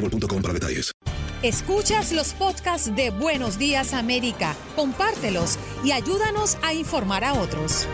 boostmobile.com 0.00 0.42
para 0.42 0.54
detalles. 0.54 0.92
Escuchas 1.42 2.12
los 2.12 2.32
podcasts 2.32 2.94
de 2.96 3.10
Buenos 3.10 3.58
Días 3.58 3.92
América, 3.92 4.56
compártelos 4.74 5.58
y 5.84 5.92
ayúdanos 5.92 6.56
a 6.62 6.72
informar 6.72 7.24
a 7.24 7.34
otros. 7.34 7.86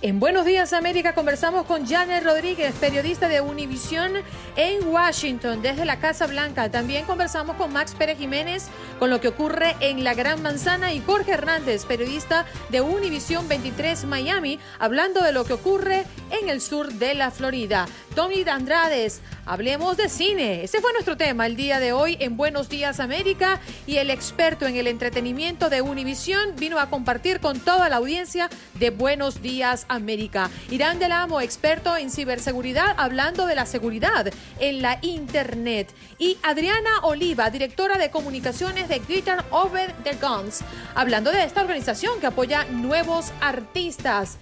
En 0.00 0.20
Buenos 0.20 0.46
Días 0.46 0.72
América 0.72 1.12
conversamos 1.12 1.66
con 1.66 1.84
Janet 1.84 2.24
Rodríguez, 2.24 2.72
periodista 2.76 3.28
de 3.28 3.40
Univisión 3.40 4.12
en 4.56 4.86
Washington, 4.86 5.60
desde 5.60 5.84
la 5.84 5.98
Casa 5.98 6.26
Blanca. 6.28 6.70
También 6.70 7.04
conversamos 7.04 7.56
con 7.56 7.72
Max 7.72 7.94
Pérez 7.94 8.16
Jiménez 8.16 8.68
con 8.98 9.10
lo 9.10 9.20
que 9.20 9.28
ocurre 9.28 9.76
en 9.80 10.04
la 10.04 10.14
Gran 10.14 10.42
Manzana 10.42 10.92
y 10.92 11.00
Jorge 11.00 11.32
Hernández, 11.32 11.84
periodista 11.84 12.46
de 12.70 12.80
Univisión 12.80 13.48
23 13.48 14.04
Miami, 14.04 14.58
hablando 14.78 15.22
de 15.22 15.32
lo 15.32 15.44
que 15.44 15.52
ocurre 15.52 16.04
en 16.30 16.48
el 16.48 16.60
sur 16.60 16.92
de 16.92 17.14
la 17.14 17.30
Florida. 17.30 17.86
Tommy 18.14 18.42
Andrades, 18.48 19.20
hablemos 19.46 19.96
de 19.96 20.08
cine. 20.08 20.64
Ese 20.64 20.80
fue 20.80 20.92
nuestro 20.92 21.16
tema 21.16 21.46
el 21.46 21.54
día 21.54 21.78
de 21.78 21.92
hoy 21.92 22.16
en 22.18 22.36
Buenos 22.36 22.68
Días 22.68 22.98
América 22.98 23.60
y 23.86 23.98
el 23.98 24.10
experto 24.10 24.66
en 24.66 24.74
el 24.74 24.88
entretenimiento 24.88 25.70
de 25.70 25.82
Univisión 25.82 26.56
vino 26.56 26.80
a 26.80 26.90
compartir 26.90 27.38
con 27.38 27.60
toda 27.60 27.88
la 27.88 27.96
audiencia 27.96 28.50
de 28.74 28.90
Buenos 28.90 29.40
Días 29.40 29.86
América. 29.88 30.50
Irán 30.70 30.98
del 30.98 31.12
Amo, 31.12 31.40
experto 31.40 31.96
en 31.96 32.10
ciberseguridad, 32.10 32.94
hablando 32.98 33.46
de 33.46 33.54
la 33.54 33.66
seguridad 33.66 34.32
en 34.58 34.82
la 34.82 34.98
Internet. 35.02 35.94
Y 36.18 36.38
Adriana 36.42 37.00
Oliva, 37.02 37.50
directora 37.50 37.98
de 37.98 38.10
comunicaciones 38.10 38.87
de 38.88 38.98
Guitar 39.00 39.44
Over 39.50 39.92
the 40.02 40.14
Guns, 40.14 40.60
hablando 40.94 41.30
de 41.30 41.44
esta 41.44 41.60
organización 41.60 42.18
que 42.20 42.26
apoya 42.26 42.64
nuevos 42.64 43.32
artistas. 43.40 44.38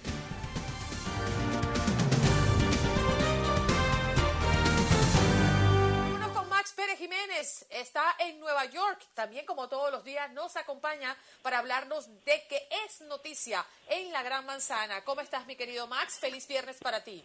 Max 6.49 6.73
Pérez 6.75 6.97
Jiménez. 6.97 7.65
Está 7.69 8.15
en 8.19 8.39
Nueva 8.39 8.65
York. 8.65 8.99
También, 9.13 9.45
como 9.45 9.67
todos 9.67 9.91
los 9.91 10.03
días, 10.03 10.31
nos 10.31 10.55
acompaña 10.55 11.15
para 11.41 11.59
hablarnos 11.59 12.07
de 12.25 12.47
que 12.47 12.67
es 12.85 13.01
noticia 13.01 13.65
en 13.89 14.11
la 14.11 14.23
Gran 14.23 14.45
Manzana. 14.45 15.03
¿Cómo 15.03 15.21
estás, 15.21 15.45
mi 15.45 15.55
querido 15.55 15.87
Max? 15.87 16.19
Feliz 16.19 16.47
viernes 16.47 16.77
para 16.81 17.03
ti. 17.03 17.23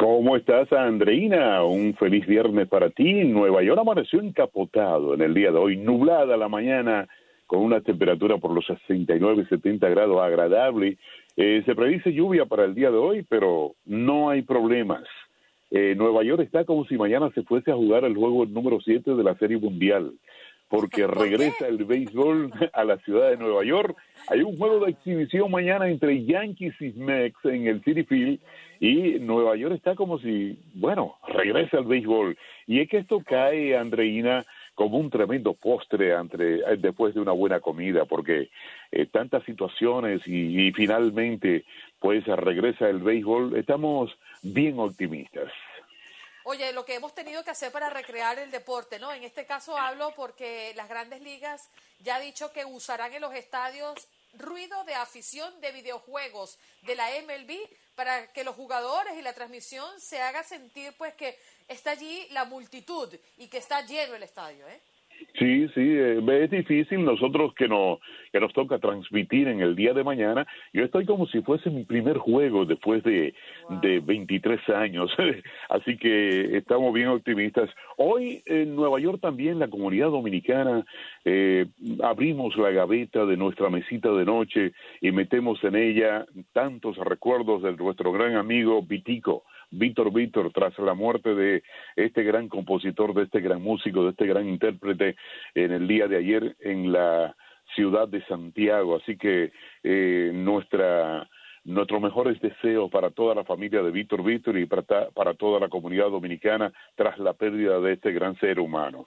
¿Cómo 0.00 0.34
estás, 0.34 0.72
Andreina? 0.72 1.62
Un 1.62 1.92
feliz 1.92 2.26
viernes 2.26 2.66
para 2.68 2.88
ti. 2.88 3.22
Nueva 3.24 3.62
York 3.62 3.78
amaneció 3.78 4.22
encapotado 4.22 5.12
en 5.12 5.20
el 5.20 5.34
día 5.34 5.52
de 5.52 5.58
hoy, 5.58 5.76
nublada 5.76 6.38
la 6.38 6.48
mañana, 6.48 7.06
con 7.46 7.60
una 7.60 7.82
temperatura 7.82 8.38
por 8.38 8.52
los 8.52 8.64
69 8.64 9.42
y 9.42 9.46
70 9.48 9.86
grados 9.90 10.22
agradable. 10.22 10.96
Eh, 11.36 11.62
se 11.66 11.74
predice 11.74 12.14
lluvia 12.14 12.46
para 12.46 12.64
el 12.64 12.74
día 12.74 12.90
de 12.90 12.96
hoy, 12.96 13.26
pero 13.28 13.74
no 13.84 14.30
hay 14.30 14.40
problemas. 14.40 15.02
Eh, 15.70 15.94
Nueva 15.98 16.24
York 16.24 16.44
está 16.44 16.64
como 16.64 16.86
si 16.86 16.96
mañana 16.96 17.30
se 17.34 17.42
fuese 17.42 17.70
a 17.70 17.76
jugar 17.76 18.06
el 18.06 18.16
juego 18.16 18.46
número 18.46 18.80
7 18.80 19.14
de 19.14 19.22
la 19.22 19.34
Serie 19.34 19.58
Mundial, 19.58 20.14
porque 20.70 21.06
regresa 21.08 21.68
el 21.68 21.84
béisbol 21.84 22.50
a 22.72 22.84
la 22.84 22.96
ciudad 23.00 23.28
de 23.28 23.36
Nueva 23.36 23.66
York. 23.66 23.94
Hay 24.30 24.40
un 24.40 24.56
juego 24.56 24.82
de 24.82 24.92
exhibición 24.92 25.50
mañana 25.50 25.90
entre 25.90 26.24
Yankees 26.24 26.72
y 26.80 26.92
Mex 26.92 27.36
en 27.44 27.66
el 27.66 27.84
City 27.84 28.04
Field 28.04 28.40
y 28.80 29.18
Nueva 29.20 29.56
York 29.56 29.74
está 29.74 29.94
como 29.94 30.18
si, 30.18 30.58
bueno, 30.74 31.18
regresa 31.28 31.78
el 31.78 31.84
béisbol. 31.84 32.36
Y 32.66 32.80
es 32.80 32.88
que 32.88 32.96
esto 32.98 33.22
cae, 33.24 33.76
Andreina, 33.76 34.46
como 34.74 34.96
un 34.96 35.10
tremendo 35.10 35.52
postre 35.52 36.14
entre, 36.14 36.60
eh, 36.60 36.76
después 36.78 37.14
de 37.14 37.20
una 37.20 37.32
buena 37.32 37.60
comida, 37.60 38.06
porque 38.06 38.48
eh, 38.90 39.06
tantas 39.06 39.44
situaciones 39.44 40.26
y, 40.26 40.68
y 40.68 40.72
finalmente 40.72 41.66
pues 41.98 42.24
regresa 42.26 42.88
el 42.88 43.00
béisbol, 43.00 43.54
estamos 43.56 44.10
bien 44.42 44.78
optimistas. 44.78 45.52
Oye, 46.44 46.72
lo 46.72 46.86
que 46.86 46.94
hemos 46.94 47.14
tenido 47.14 47.44
que 47.44 47.50
hacer 47.50 47.70
para 47.70 47.90
recrear 47.90 48.38
el 48.38 48.50
deporte, 48.50 48.98
¿no? 48.98 49.12
En 49.12 49.22
este 49.22 49.44
caso 49.44 49.76
hablo 49.76 50.14
porque 50.16 50.72
las 50.74 50.88
grandes 50.88 51.20
ligas 51.20 51.70
ya 52.02 52.16
ha 52.16 52.20
dicho 52.20 52.50
que 52.54 52.64
usarán 52.64 53.12
en 53.12 53.20
los 53.20 53.34
estadios 53.34 54.08
ruido 54.34 54.84
de 54.84 54.94
afición 54.94 55.60
de 55.60 55.72
videojuegos 55.72 56.58
de 56.82 56.94
la 56.94 57.08
MLB 57.22 57.58
para 57.94 58.32
que 58.32 58.44
los 58.44 58.54
jugadores 58.56 59.16
y 59.18 59.22
la 59.22 59.32
transmisión 59.32 60.00
se 60.00 60.20
haga 60.20 60.42
sentir 60.42 60.94
pues 60.96 61.14
que 61.14 61.38
está 61.68 61.92
allí 61.92 62.28
la 62.30 62.44
multitud 62.44 63.14
y 63.36 63.48
que 63.48 63.58
está 63.58 63.84
lleno 63.84 64.14
el 64.14 64.22
estadio, 64.22 64.66
¿eh? 64.68 64.80
Sí, 65.38 65.68
sí, 65.74 65.80
eh, 65.80 66.22
es 66.42 66.50
difícil 66.50 67.04
nosotros 67.04 67.54
que 67.54 67.68
nos, 67.68 67.98
que 68.32 68.40
nos 68.40 68.52
toca 68.52 68.78
transmitir 68.78 69.48
en 69.48 69.60
el 69.60 69.74
día 69.74 69.92
de 69.94 70.04
mañana. 70.04 70.46
Yo 70.72 70.84
estoy 70.84 71.06
como 71.06 71.26
si 71.26 71.40
fuese 71.42 71.70
mi 71.70 71.84
primer 71.84 72.18
juego 72.18 72.64
después 72.64 73.02
de, 73.04 73.34
de 73.82 74.00
23 74.00 74.68
años, 74.70 75.10
así 75.68 75.96
que 75.96 76.56
estamos 76.56 76.92
bien 76.92 77.08
optimistas. 77.08 77.70
Hoy 77.96 78.42
en 78.46 78.74
Nueva 78.74 79.00
York 79.00 79.20
también 79.20 79.58
la 79.58 79.68
comunidad 79.68 80.10
dominicana 80.10 80.84
eh, 81.24 81.66
abrimos 82.02 82.56
la 82.56 82.70
gaveta 82.70 83.24
de 83.24 83.36
nuestra 83.36 83.70
mesita 83.70 84.10
de 84.12 84.24
noche 84.24 84.72
y 85.00 85.10
metemos 85.12 85.62
en 85.64 85.76
ella 85.76 86.26
tantos 86.52 86.96
recuerdos 86.96 87.62
de 87.62 87.76
nuestro 87.76 88.12
gran 88.12 88.36
amigo 88.36 88.82
Vitico. 88.82 89.44
Víctor 89.70 90.12
Víctor, 90.12 90.52
tras 90.52 90.78
la 90.78 90.94
muerte 90.94 91.34
de 91.34 91.62
este 91.96 92.22
gran 92.22 92.48
compositor, 92.48 93.14
de 93.14 93.24
este 93.24 93.40
gran 93.40 93.62
músico, 93.62 94.04
de 94.04 94.10
este 94.10 94.26
gran 94.26 94.48
intérprete 94.48 95.16
en 95.54 95.72
el 95.72 95.86
día 95.86 96.08
de 96.08 96.16
ayer 96.16 96.56
en 96.60 96.92
la 96.92 97.36
ciudad 97.74 98.08
de 98.08 98.24
Santiago. 98.26 98.96
Así 98.96 99.16
que 99.16 99.52
eh, 99.82 100.30
nuestra 100.34 101.28
nuestros 101.64 102.00
mejores 102.00 102.40
deseos 102.40 102.90
para 102.90 103.10
toda 103.10 103.34
la 103.34 103.44
familia 103.44 103.82
de 103.82 103.90
Víctor 103.90 104.22
Víctor 104.22 104.58
y 104.58 104.66
para, 104.66 105.34
toda 105.34 105.60
la 105.60 105.68
comunidad 105.68 106.10
dominicana 106.10 106.72
tras 106.94 107.18
la 107.18 107.34
pérdida 107.34 107.80
de 107.80 107.94
este 107.94 108.12
gran 108.12 108.38
ser 108.38 108.60
humano. 108.60 109.06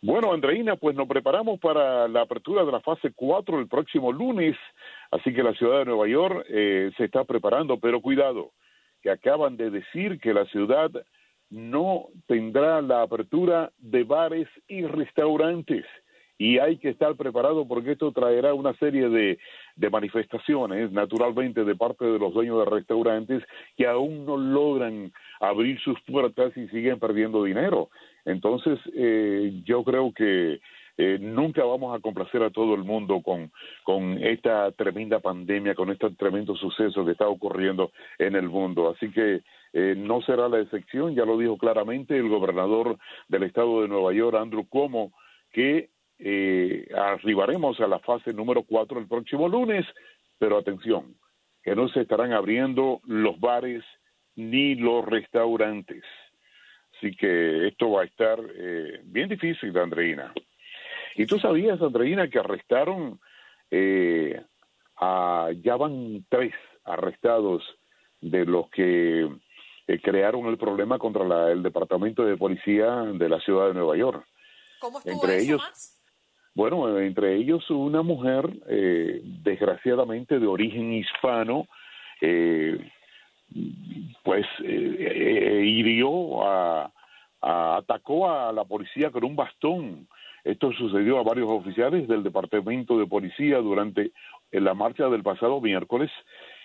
Bueno, 0.00 0.32
Andreina, 0.32 0.76
pues 0.76 0.94
nos 0.96 1.08
preparamos 1.08 1.58
para 1.58 2.06
la 2.06 2.22
apertura 2.22 2.64
de 2.64 2.72
la 2.72 2.80
fase 2.80 3.12
4 3.14 3.58
el 3.58 3.68
próximo 3.68 4.12
lunes, 4.12 4.56
así 5.10 5.32
que 5.32 5.42
la 5.42 5.54
ciudad 5.54 5.80
de 5.80 5.84
Nueva 5.86 6.06
York 6.06 6.46
eh, 6.48 6.90
se 6.96 7.04
está 7.04 7.24
preparando, 7.24 7.78
pero 7.78 8.00
cuidado, 8.00 8.52
que 9.02 9.10
acaban 9.10 9.56
de 9.56 9.70
decir 9.70 10.18
que 10.20 10.34
la 10.34 10.44
ciudad 10.46 10.90
no 11.50 12.06
tendrá 12.26 12.82
la 12.82 13.02
apertura 13.02 13.70
de 13.78 14.04
bares 14.04 14.48
y 14.68 14.84
restaurantes 14.84 15.84
y 16.38 16.58
hay 16.58 16.78
que 16.78 16.90
estar 16.90 17.16
preparado 17.16 17.66
porque 17.66 17.92
esto 17.92 18.12
traerá 18.12 18.54
una 18.54 18.72
serie 18.74 19.08
de, 19.08 19.38
de, 19.74 19.90
manifestaciones, 19.90 20.92
naturalmente, 20.92 21.64
de 21.64 21.74
parte 21.74 22.04
de 22.04 22.18
los 22.18 22.32
dueños 22.32 22.60
de 22.60 22.70
restaurantes 22.70 23.42
que 23.76 23.86
aún 23.88 24.24
no 24.24 24.36
logran 24.36 25.12
abrir 25.40 25.80
sus 25.80 26.00
puertas 26.02 26.56
y 26.56 26.68
siguen 26.68 27.00
perdiendo 27.00 27.42
dinero. 27.42 27.90
Entonces, 28.24 28.78
eh, 28.94 29.62
yo 29.64 29.82
creo 29.82 30.12
que 30.12 30.60
eh, 30.98 31.16
nunca 31.20 31.64
vamos 31.64 31.96
a 31.96 32.00
complacer 32.00 32.42
a 32.42 32.50
todo 32.50 32.74
el 32.74 32.82
mundo 32.82 33.22
con, 33.22 33.52
con 33.84 34.18
esta 34.22 34.72
tremenda 34.72 35.20
pandemia, 35.20 35.76
con 35.76 35.90
este 35.90 36.10
tremendo 36.10 36.56
suceso 36.56 37.04
que 37.04 37.12
está 37.12 37.28
ocurriendo 37.28 37.92
en 38.18 38.34
el 38.34 38.48
mundo. 38.48 38.90
Así 38.90 39.10
que 39.12 39.42
eh, 39.72 39.94
no 39.96 40.20
será 40.22 40.48
la 40.48 40.60
excepción, 40.60 41.14
ya 41.14 41.24
lo 41.24 41.38
dijo 41.38 41.56
claramente 41.56 42.16
el 42.16 42.28
gobernador 42.28 42.98
del 43.28 43.44
estado 43.44 43.82
de 43.82 43.88
Nueva 43.88 44.12
York, 44.12 44.36
Andrew 44.36 44.66
Cuomo, 44.68 45.12
que 45.52 45.90
eh, 46.18 46.88
arribaremos 46.96 47.78
a 47.80 47.86
la 47.86 48.00
fase 48.00 48.32
número 48.32 48.64
cuatro 48.64 48.98
el 48.98 49.06
próximo 49.06 49.48
lunes, 49.48 49.86
pero 50.36 50.58
atención, 50.58 51.14
que 51.62 51.76
no 51.76 51.88
se 51.90 52.00
estarán 52.00 52.32
abriendo 52.32 53.00
los 53.06 53.38
bares 53.38 53.84
ni 54.34 54.74
los 54.74 55.04
restaurantes. 55.04 56.02
Así 56.96 57.14
que 57.14 57.68
esto 57.68 57.92
va 57.92 58.02
a 58.02 58.06
estar 58.06 58.40
eh, 58.52 59.00
bien 59.04 59.28
difícil, 59.28 59.78
Andreina. 59.78 60.32
¿Y 61.18 61.26
tú 61.26 61.38
sabías, 61.40 61.82
Andreina, 61.82 62.28
que 62.28 62.38
arrestaron, 62.38 63.18
eh, 63.72 64.40
a, 65.00 65.48
ya 65.64 65.74
van 65.76 66.24
tres 66.28 66.54
arrestados 66.84 67.62
de 68.20 68.44
los 68.46 68.70
que 68.70 69.28
eh, 69.88 70.00
crearon 70.00 70.46
el 70.46 70.56
problema 70.56 70.96
contra 70.98 71.24
la, 71.26 71.50
el 71.50 71.62
Departamento 71.64 72.24
de 72.24 72.36
Policía 72.36 72.86
de 73.12 73.28
la 73.28 73.40
Ciudad 73.40 73.66
de 73.66 73.74
Nueva 73.74 73.96
York? 73.96 74.24
¿Cómo 74.78 74.98
estuvo 74.98 75.12
entre 75.12 75.36
eso, 75.38 75.44
ellos, 75.44 75.60
Max? 75.62 75.94
Bueno, 76.54 76.98
entre 77.00 77.34
ellos 77.34 77.68
una 77.68 78.02
mujer, 78.02 78.48
eh, 78.68 79.20
desgraciadamente 79.42 80.38
de 80.38 80.46
origen 80.46 80.92
hispano, 80.92 81.66
eh, 82.20 82.78
pues 84.22 84.46
eh, 84.62 85.62
hirió, 85.64 86.42
a, 86.44 86.92
a- 87.40 87.76
atacó 87.78 88.30
a 88.30 88.52
la 88.52 88.64
policía 88.64 89.10
con 89.10 89.24
un 89.24 89.34
bastón. 89.34 90.06
Esto 90.44 90.72
sucedió 90.72 91.18
a 91.18 91.22
varios 91.24 91.50
oficiales 91.50 92.08
del 92.08 92.22
Departamento 92.22 92.98
de 92.98 93.06
Policía 93.06 93.58
durante 93.58 94.12
la 94.52 94.74
marcha 94.74 95.08
del 95.08 95.22
pasado 95.22 95.60
miércoles. 95.60 96.10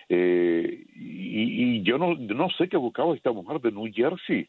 Eh, 0.08 0.84
y, 0.94 1.78
y 1.78 1.82
yo 1.82 1.98
no, 1.98 2.14
no 2.14 2.50
sé 2.50 2.68
qué 2.68 2.76
buscaba 2.76 3.14
esta 3.14 3.32
mujer 3.32 3.60
de 3.60 3.72
New 3.72 3.90
Jersey, 3.92 4.48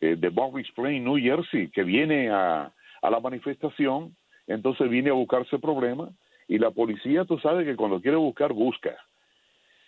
eh, 0.00 0.16
de 0.16 0.28
Bobby's 0.28 0.70
Plain, 0.72 1.04
New 1.04 1.18
Jersey, 1.18 1.68
que 1.68 1.82
viene 1.82 2.30
a, 2.30 2.72
a 3.02 3.10
la 3.10 3.20
manifestación, 3.20 4.16
entonces 4.46 4.88
viene 4.88 5.10
a 5.10 5.14
buscarse 5.14 5.58
problema 5.58 6.10
y 6.48 6.58
la 6.58 6.70
policía, 6.70 7.24
tú 7.24 7.38
sabes 7.38 7.66
que 7.66 7.76
cuando 7.76 8.00
quiere 8.00 8.16
buscar, 8.16 8.52
busca. 8.52 8.96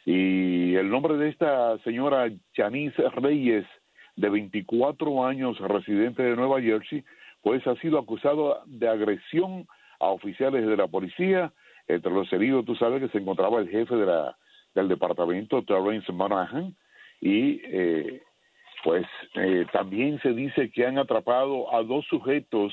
Y 0.04 0.74
el 0.74 0.90
nombre 0.90 1.16
de 1.16 1.30
esta 1.30 1.78
señora 1.78 2.30
Janice 2.54 3.02
Reyes, 3.10 3.66
de 4.16 4.28
24 4.28 5.26
años, 5.26 5.58
residente 5.58 6.22
de 6.22 6.36
Nueva 6.36 6.60
Jersey, 6.60 7.04
pues 7.44 7.64
ha 7.66 7.76
sido 7.76 7.98
acusado 7.98 8.62
de 8.64 8.88
agresión 8.88 9.68
a 10.00 10.06
oficiales 10.06 10.66
de 10.66 10.76
la 10.78 10.88
policía. 10.88 11.52
Entre 11.86 12.10
los 12.10 12.32
heridos, 12.32 12.64
tú 12.64 12.74
sabes 12.74 13.02
que 13.02 13.10
se 13.10 13.18
encontraba 13.18 13.60
el 13.60 13.68
jefe 13.68 13.94
de 13.94 14.06
la, 14.06 14.34
del 14.74 14.88
departamento, 14.88 15.62
Terrence 15.62 16.10
Monahan, 16.10 16.74
y 17.20 17.60
eh, 17.64 18.22
pues 18.82 19.04
eh, 19.34 19.66
también 19.72 20.18
se 20.22 20.32
dice 20.32 20.70
que 20.70 20.86
han 20.86 20.96
atrapado 20.96 21.72
a 21.74 21.82
dos 21.82 22.06
sujetos 22.06 22.72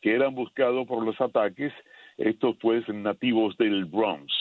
que 0.00 0.14
eran 0.14 0.36
buscados 0.36 0.86
por 0.86 1.04
los 1.04 1.20
ataques, 1.20 1.72
estos 2.16 2.56
pues 2.60 2.88
nativos 2.88 3.56
del 3.56 3.86
Bronx. 3.86 4.32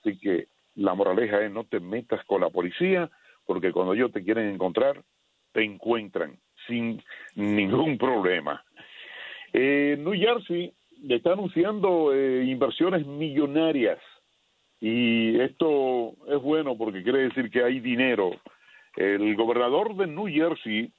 Así 0.00 0.18
que 0.18 0.48
la 0.76 0.94
moraleja 0.94 1.44
es 1.44 1.50
no 1.50 1.64
te 1.64 1.78
metas 1.78 2.24
con 2.24 2.40
la 2.40 2.48
policía, 2.48 3.10
porque 3.44 3.70
cuando 3.70 3.92
ellos 3.92 4.12
te 4.12 4.24
quieren 4.24 4.48
encontrar, 4.48 5.02
te 5.52 5.62
encuentran 5.62 6.38
sin 6.66 7.02
ningún 7.34 7.98
problema. 7.98 8.64
Eh, 9.58 9.96
New 9.98 10.12
Jersey 10.12 10.70
está 11.08 11.32
anunciando 11.32 12.12
eh, 12.12 12.44
inversiones 12.44 13.06
millonarias 13.06 13.98
y 14.82 15.40
esto 15.40 16.12
es 16.28 16.42
bueno 16.42 16.76
porque 16.76 17.02
quiere 17.02 17.20
decir 17.20 17.50
que 17.50 17.64
hay 17.64 17.80
dinero. 17.80 18.32
El 18.96 19.34
gobernador 19.34 19.96
de 19.96 20.08
New 20.08 20.26
Jersey, 20.26 20.92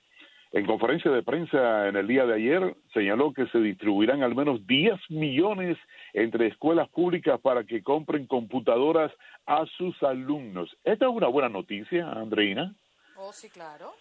en 0.53 0.65
conferencia 0.65 1.11
de 1.11 1.21
prensa 1.21 1.87
en 1.87 1.97
el 1.97 2.07
día 2.07 2.25
de 2.25 2.33
ayer, 2.33 2.75
señaló 2.95 3.31
que 3.31 3.45
se 3.49 3.59
distribuirán 3.59 4.23
al 4.23 4.33
menos 4.33 4.65
10 4.65 5.11
millones 5.11 5.77
entre 6.13 6.47
escuelas 6.47 6.89
públicas 6.89 7.39
para 7.39 7.63
que 7.63 7.83
compren 7.83 8.25
computadoras 8.25 9.11
a 9.45 9.67
sus 9.77 10.01
alumnos. 10.01 10.75
Esta 10.83 11.05
es 11.05 11.11
una 11.11 11.27
buena 11.27 11.49
noticia, 11.49 12.11
Andreina. 12.11 12.73
Oh, 13.17 13.31
sí, 13.31 13.51
claro. 13.51 13.93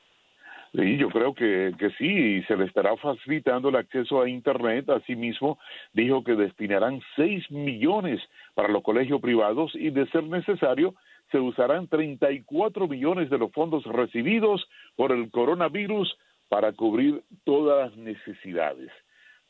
Sí, 0.72 0.96
yo 0.96 1.08
creo 1.08 1.34
que, 1.34 1.72
que 1.78 1.90
sí, 1.90 2.06
y 2.06 2.42
se 2.44 2.56
le 2.56 2.64
estará 2.66 2.96
facilitando 2.96 3.68
el 3.68 3.76
acceso 3.76 4.20
a 4.20 4.28
Internet. 4.28 4.88
Asimismo, 4.90 5.58
dijo 5.92 6.22
que 6.22 6.34
destinarán 6.34 7.00
6 7.16 7.50
millones 7.50 8.20
para 8.54 8.68
los 8.68 8.82
colegios 8.82 9.20
privados 9.20 9.74
y, 9.74 9.90
de 9.90 10.06
ser 10.08 10.24
necesario, 10.24 10.94
se 11.30 11.38
usarán 11.38 11.88
34 11.88 12.88
millones 12.88 13.30
de 13.30 13.38
los 13.38 13.52
fondos 13.52 13.84
recibidos 13.84 14.68
por 14.96 15.12
el 15.12 15.30
coronavirus 15.30 16.16
para 16.48 16.72
cubrir 16.72 17.22
todas 17.44 17.90
las 17.90 17.96
necesidades. 17.96 18.90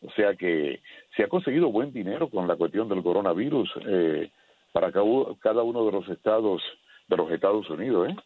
O 0.02 0.10
sea 0.12 0.34
que 0.34 0.80
se 1.16 1.24
ha 1.24 1.28
conseguido 1.28 1.72
buen 1.72 1.92
dinero 1.92 2.28
con 2.28 2.46
la 2.46 2.56
cuestión 2.56 2.88
del 2.88 3.02
coronavirus 3.02 3.70
eh, 3.86 4.30
para 4.72 4.92
cada 4.92 5.62
uno 5.62 5.84
de 5.86 5.92
los 5.92 6.08
estados 6.08 6.62
de 7.08 7.16
los 7.16 7.30
Estados 7.30 7.68
Unidos, 7.70 8.10
¿eh? 8.10 8.16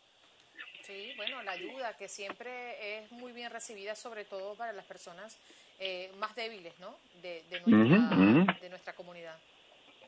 Que 1.98 2.08
siempre 2.08 2.50
es 2.98 3.12
muy 3.12 3.32
bien 3.32 3.50
recibida, 3.50 3.94
sobre 3.94 4.24
todo 4.24 4.54
para 4.54 4.72
las 4.72 4.84
personas 4.84 5.38
eh, 5.78 6.10
más 6.18 6.34
débiles, 6.34 6.78
¿no? 6.80 6.94
De, 7.22 7.42
de 7.50 7.60
nuestra, 7.60 8.16
Ujú, 8.16 8.40
ujú. 8.40 8.46
de 8.60 8.68
nuestra 8.70 8.92
comunidad. 8.94 9.36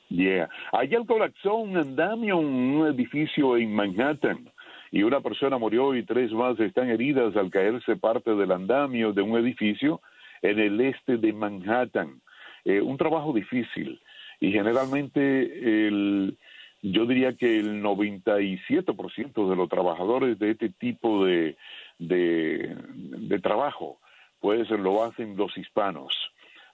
Yeah. 0.08 0.49
Ayer 0.73 1.00
colapsó 1.06 1.55
un 1.55 1.76
andamio 1.76 2.38
en 2.40 2.46
un 2.46 2.87
edificio 2.87 3.56
en 3.56 3.75
Manhattan 3.75 4.51
y 4.91 5.03
una 5.03 5.20
persona 5.20 5.56
murió 5.56 5.94
y 5.94 6.05
tres 6.05 6.31
más 6.32 6.60
están 6.60 6.91
heridas 6.91 7.34
al 7.36 7.51
caerse 7.51 7.96
parte 7.96 8.34
del 8.34 8.53
andamio 8.53 9.12
de 9.15 9.22
un 9.22 9.39
edificio 9.39 10.03
en 10.43 10.58
el 10.58 10.81
este 10.82 11.17
de 11.17 11.32
Manhattan. 11.32 12.20
Eh, 12.65 12.81
un 12.81 12.98
trabajo 12.98 13.32
difícil 13.32 14.01
y 14.39 14.53
generalmente 14.53 15.86
el, 15.86 16.36
yo 16.82 17.06
diría 17.06 17.36
que 17.36 17.58
el 17.58 17.82
97% 17.82 19.48
de 19.48 19.56
los 19.56 19.69
trabajadores 19.69 20.39
de 20.39 20.51
este 20.51 20.69
tipo 20.69 21.24
de, 21.24 21.56
de, 21.98 22.77
de 22.94 23.39
trabajo 23.39 23.98
pues 24.41 24.69
lo 24.70 25.05
hacen 25.05 25.36
los 25.36 25.56
hispanos. 25.56 26.12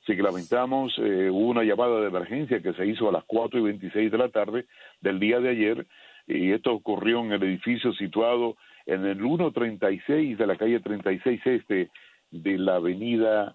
Así 0.02 0.16
que 0.16 0.22
lamentamos, 0.22 0.94
eh, 0.98 1.28
hubo 1.30 1.48
una 1.48 1.62
llamada 1.62 2.00
de 2.00 2.08
emergencia 2.08 2.62
que 2.62 2.72
se 2.72 2.86
hizo 2.86 3.10
a 3.10 3.12
las 3.12 3.24
4 3.24 3.60
y 3.60 3.62
26 3.62 4.10
de 4.10 4.18
la 4.18 4.30
tarde 4.30 4.64
del 5.02 5.20
día 5.20 5.38
de 5.38 5.50
ayer, 5.50 5.86
y 6.26 6.52
esto 6.52 6.72
ocurrió 6.72 7.20
en 7.20 7.32
el 7.32 7.42
edificio 7.42 7.92
situado 7.92 8.56
en 8.86 9.04
el 9.04 9.18
136 9.18 10.38
de 10.38 10.46
la 10.46 10.56
calle 10.56 10.80
36 10.80 11.40
Este 11.44 11.90
de 12.30 12.58
la 12.58 12.76
Avenida 12.76 13.54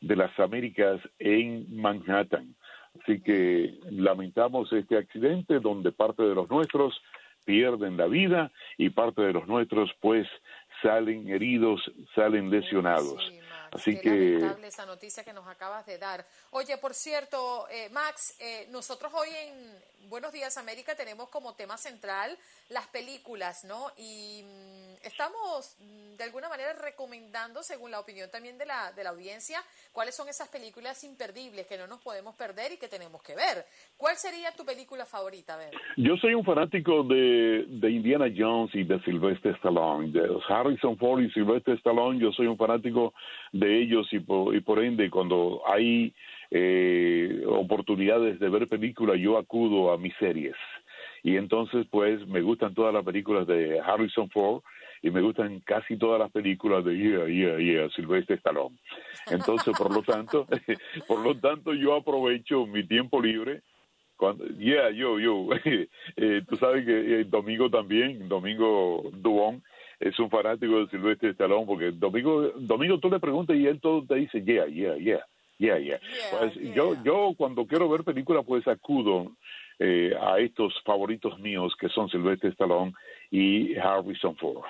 de 0.00 0.16
las 0.16 0.36
Américas 0.40 1.00
en 1.20 1.80
Manhattan. 1.80 2.56
Así 3.02 3.20
que 3.20 3.74
lamentamos 3.90 4.72
este 4.72 4.96
accidente 4.96 5.60
donde 5.60 5.92
parte 5.92 6.22
de 6.22 6.34
los 6.34 6.48
nuestros 6.48 7.00
pierden 7.44 7.96
la 7.96 8.06
vida 8.06 8.50
y 8.78 8.90
parte 8.90 9.22
de 9.22 9.32
los 9.32 9.46
nuestros 9.46 9.90
pues 10.00 10.26
salen 10.82 11.28
heridos, 11.28 11.80
salen 12.14 12.50
lesionados. 12.50 13.32
Así 13.74 13.96
Qué 13.96 14.00
que 14.02 14.10
lamentable 14.10 14.68
esa 14.68 14.86
noticia 14.86 15.24
que 15.24 15.32
nos 15.32 15.46
acabas 15.48 15.84
de 15.84 15.98
dar. 15.98 16.24
Oye, 16.50 16.76
por 16.78 16.94
cierto, 16.94 17.66
eh, 17.70 17.88
Max, 17.90 18.36
eh, 18.38 18.68
nosotros 18.70 19.12
hoy 19.14 19.28
en 19.30 19.94
Buenos 20.08 20.32
Días 20.32 20.58
América 20.58 20.94
tenemos 20.94 21.28
como 21.28 21.54
tema 21.54 21.76
central 21.78 22.36
las 22.68 22.86
películas, 22.88 23.64
¿no? 23.64 23.86
Y 23.96 24.42
mm, 24.44 25.06
estamos 25.06 25.76
mm, 25.80 26.16
de 26.16 26.24
alguna 26.24 26.48
manera 26.48 26.72
recomendando, 26.74 27.62
según 27.62 27.90
la 27.90 28.00
opinión 28.00 28.30
también 28.30 28.58
de 28.58 28.66
la, 28.66 28.92
de 28.92 29.02
la 29.02 29.10
audiencia, 29.10 29.58
cuáles 29.92 30.14
son 30.14 30.28
esas 30.28 30.48
películas 30.48 31.02
imperdibles 31.04 31.66
que 31.66 31.78
no 31.78 31.86
nos 31.86 32.00
podemos 32.00 32.34
perder 32.36 32.72
y 32.72 32.76
que 32.76 32.88
tenemos 32.88 33.22
que 33.22 33.34
ver. 33.34 33.64
¿Cuál 33.96 34.16
sería 34.16 34.52
tu 34.52 34.64
película 34.64 35.06
favorita? 35.06 35.54
A 35.54 35.56
ver. 35.56 35.70
Yo 35.96 36.16
soy 36.16 36.34
un 36.34 36.44
fanático 36.44 37.02
de, 37.02 37.64
de 37.66 37.90
Indiana 37.90 38.26
Jones 38.34 38.74
y 38.74 38.84
de 38.84 39.00
Sylvester 39.04 39.54
Stallone, 39.56 40.12
de 40.12 40.38
Harrison 40.48 40.98
Ford 40.98 41.22
y 41.22 41.30
Sylvester 41.30 41.76
Stallone. 41.76 42.20
Yo 42.20 42.30
soy 42.32 42.46
un 42.46 42.58
fanático 42.58 43.14
de 43.52 43.63
ellos 43.66 44.06
y 44.12 44.20
por, 44.20 44.54
y 44.54 44.60
por 44.60 44.82
ende 44.82 45.10
cuando 45.10 45.62
hay 45.66 46.14
eh, 46.50 47.42
oportunidades 47.46 48.38
de 48.38 48.48
ver 48.48 48.68
películas, 48.68 49.18
yo 49.18 49.38
acudo 49.38 49.92
a 49.92 49.98
mis 49.98 50.14
series. 50.16 50.54
Y 51.22 51.36
entonces, 51.36 51.86
pues, 51.90 52.26
me 52.28 52.42
gustan 52.42 52.74
todas 52.74 52.92
las 52.92 53.04
películas 53.04 53.46
de 53.46 53.80
Harrison 53.80 54.28
Ford 54.30 54.62
y 55.02 55.10
me 55.10 55.20
gustan 55.20 55.60
casi 55.60 55.96
todas 55.96 56.18
las 56.20 56.30
películas 56.30 56.84
de 56.84 56.96
Yeah, 56.96 57.26
Yeah, 57.26 57.58
Yeah, 57.58 57.88
Silvestre 57.90 58.36
Stallone. 58.36 58.76
Entonces, 59.30 59.74
por 59.76 59.92
lo 59.92 60.02
tanto, 60.02 60.46
por 61.08 61.20
lo 61.20 61.34
tanto, 61.36 61.74
yo 61.74 61.94
aprovecho 61.94 62.66
mi 62.66 62.86
tiempo 62.86 63.20
libre 63.20 63.62
cuando, 64.16 64.46
yeah, 64.58 64.90
yo, 64.90 65.18
yo. 65.18 65.48
eh, 66.16 66.42
tú 66.48 66.56
sabes 66.56 66.84
que 66.84 67.20
eh, 67.20 67.24
Domingo 67.24 67.68
también, 67.70 68.28
Domingo 68.28 69.10
Dubón, 69.14 69.62
es 70.00 70.18
un 70.18 70.30
fanático 70.30 70.80
de 70.80 70.90
Silvestre 70.90 71.30
Stallone, 71.30 71.66
porque 71.66 71.90
Domingo, 71.92 72.52
Domingo 72.56 72.98
tú 72.98 73.10
le 73.10 73.20
preguntas 73.20 73.56
y 73.56 73.66
él 73.66 73.80
todo 73.80 74.04
te 74.06 74.16
dice, 74.16 74.42
yeah, 74.42 74.66
yeah, 74.66 74.96
yeah. 74.96 75.24
Yeah, 75.56 75.78
yeah. 75.78 76.00
Pues 76.32 76.52
yo, 76.74 77.00
yo 77.04 77.32
cuando 77.36 77.64
quiero 77.64 77.88
ver 77.88 78.02
películas, 78.02 78.44
pues 78.44 78.66
acudo 78.66 79.30
eh, 79.78 80.12
a 80.20 80.38
estos 80.38 80.74
favoritos 80.84 81.38
míos 81.38 81.74
que 81.78 81.88
son 81.88 82.08
Silvestre 82.08 82.50
Stallone 82.50 82.92
y 83.30 83.76
Harrison 83.76 84.36
Ford. 84.36 84.64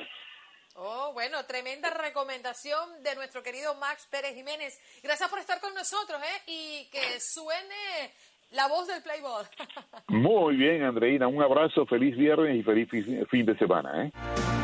Oh, 0.77 1.13
bueno, 1.15 1.45
tremenda 1.47 1.89
recomendación 1.91 3.03
de 3.03 3.15
nuestro 3.15 3.43
querido 3.43 3.75
Max 3.77 4.09
Pérez 4.11 4.35
Jiménez. 4.35 4.75
Gracias 5.03 5.31
por 5.31 5.39
estar 5.39 5.61
con 5.61 5.73
nosotros, 5.73 6.21
¿eh? 6.21 6.43
Y 6.49 6.91
que 6.91 7.01
suene 7.21 8.11
la 8.51 8.67
voz 8.67 8.89
del 8.89 9.03
Playboy. 9.03 9.45
Muy 10.09 10.57
bien, 10.57 10.83
Andreina. 10.83 11.29
Un 11.29 11.43
abrazo, 11.43 11.87
feliz 11.87 12.17
viernes 12.17 12.57
y 12.57 12.63
feliz 12.63 12.89
fin 13.31 13.47
de 13.47 13.57
semana, 13.57 14.07
¿eh? 14.07 14.64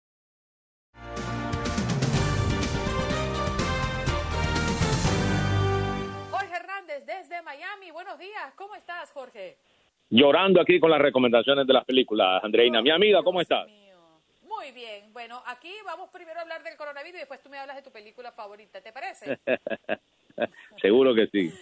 Miami. 7.51 7.91
Buenos 7.91 8.17
días. 8.17 8.53
¿Cómo 8.55 8.75
estás, 8.75 9.11
Jorge? 9.11 9.57
Llorando 10.09 10.61
aquí 10.61 10.79
con 10.79 10.89
las 10.89 11.01
recomendaciones 11.01 11.67
de 11.67 11.73
las 11.73 11.83
películas, 11.83 12.41
Andreina. 12.41 12.81
Mi 12.81 12.91
amiga, 12.91 13.21
¿cómo 13.23 13.41
estás? 13.41 13.67
Muy 14.43 14.71
bien. 14.71 15.11
Bueno, 15.11 15.43
aquí 15.45 15.73
vamos 15.85 16.09
primero 16.11 16.39
a 16.39 16.43
hablar 16.43 16.63
del 16.63 16.77
coronavirus 16.77 17.15
y 17.15 17.19
después 17.19 17.43
tú 17.43 17.49
me 17.49 17.57
hablas 17.57 17.75
de 17.75 17.81
tu 17.81 17.91
película 17.91 18.31
favorita. 18.31 18.79
¿Te 18.79 18.93
parece? 18.93 19.37
Seguro 20.81 21.13
que 21.13 21.27
sí. 21.27 21.53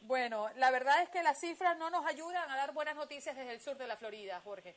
Bueno, 0.00 0.46
la 0.56 0.70
verdad 0.70 1.02
es 1.02 1.10
que 1.10 1.22
las 1.22 1.38
cifras 1.38 1.76
no 1.76 1.90
nos 1.90 2.06
ayudan 2.06 2.50
a 2.50 2.56
dar 2.56 2.72
buenas 2.72 2.96
noticias 2.96 3.36
desde 3.36 3.52
el 3.52 3.60
sur 3.60 3.76
de 3.76 3.86
la 3.86 3.98
Florida, 3.98 4.40
Jorge. 4.40 4.76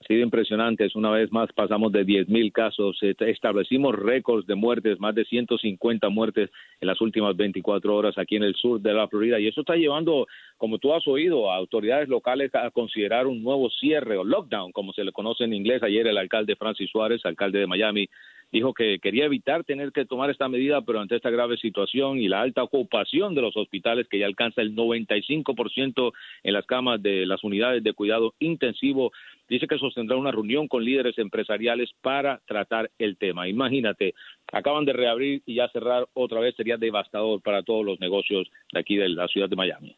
Ha 0.00 0.04
sido 0.06 0.22
impresionante. 0.22 0.88
Una 0.94 1.10
vez 1.10 1.32
más 1.32 1.52
pasamos 1.52 1.90
de 1.90 2.06
10.000 2.06 2.52
casos. 2.52 2.96
Establecimos 3.02 3.96
récords 3.96 4.46
de 4.46 4.54
muertes, 4.54 5.00
más 5.00 5.14
de 5.14 5.24
150 5.24 6.08
muertes 6.08 6.50
en 6.80 6.86
las 6.86 7.00
últimas 7.00 7.36
24 7.36 7.96
horas 7.96 8.16
aquí 8.16 8.36
en 8.36 8.44
el 8.44 8.54
sur 8.54 8.80
de 8.80 8.94
la 8.94 9.08
Florida. 9.08 9.40
Y 9.40 9.48
eso 9.48 9.62
está 9.62 9.74
llevando, 9.74 10.28
como 10.56 10.78
tú 10.78 10.94
has 10.94 11.06
oído, 11.08 11.50
a 11.50 11.56
autoridades 11.56 12.08
locales 12.08 12.54
a 12.54 12.70
considerar 12.70 13.26
un 13.26 13.42
nuevo 13.42 13.70
cierre 13.70 14.16
o 14.16 14.24
lockdown, 14.24 14.70
como 14.70 14.92
se 14.92 15.02
le 15.02 15.10
conoce 15.10 15.44
en 15.44 15.54
inglés. 15.54 15.82
Ayer 15.82 16.06
el 16.06 16.18
alcalde 16.18 16.54
Francis 16.54 16.90
Suárez, 16.90 17.24
alcalde 17.24 17.58
de 17.58 17.66
Miami, 17.66 18.08
dijo 18.50 18.72
que 18.72 18.98
quería 18.98 19.26
evitar 19.26 19.64
tener 19.64 19.92
que 19.92 20.06
tomar 20.06 20.30
esta 20.30 20.48
medida, 20.48 20.80
pero 20.82 21.00
ante 21.00 21.16
esta 21.16 21.30
grave 21.30 21.56
situación 21.58 22.18
y 22.18 22.28
la 22.28 22.40
alta 22.40 22.62
ocupación 22.62 23.34
de 23.34 23.42
los 23.42 23.56
hospitales, 23.56 24.08
que 24.08 24.18
ya 24.18 24.26
alcanza 24.26 24.62
el 24.62 24.74
95% 24.74 26.12
en 26.44 26.52
las 26.52 26.66
camas 26.66 27.02
de 27.02 27.26
las 27.26 27.44
unidades 27.44 27.82
de 27.82 27.92
cuidado 27.92 28.34
intensivo, 28.38 29.12
dice 29.48 29.66
que 29.66 29.78
sostendrá 29.78 30.16
una 30.16 30.30
reunión 30.30 30.68
con 30.68 30.84
líderes 30.84 31.18
empresariales 31.18 31.90
para 32.00 32.40
tratar 32.46 32.90
el 32.98 33.16
tema. 33.16 33.48
Imagínate, 33.48 34.14
acaban 34.52 34.84
de 34.84 34.92
reabrir 34.92 35.42
y 35.46 35.56
ya 35.56 35.68
cerrar 35.68 36.06
otra 36.14 36.40
vez 36.40 36.54
sería 36.56 36.76
devastador 36.76 37.40
para 37.42 37.62
todos 37.62 37.84
los 37.84 38.00
negocios 38.00 38.50
de 38.72 38.80
aquí 38.80 38.96
de 38.96 39.08
la 39.08 39.28
ciudad 39.28 39.48
de 39.48 39.56
Miami. 39.56 39.96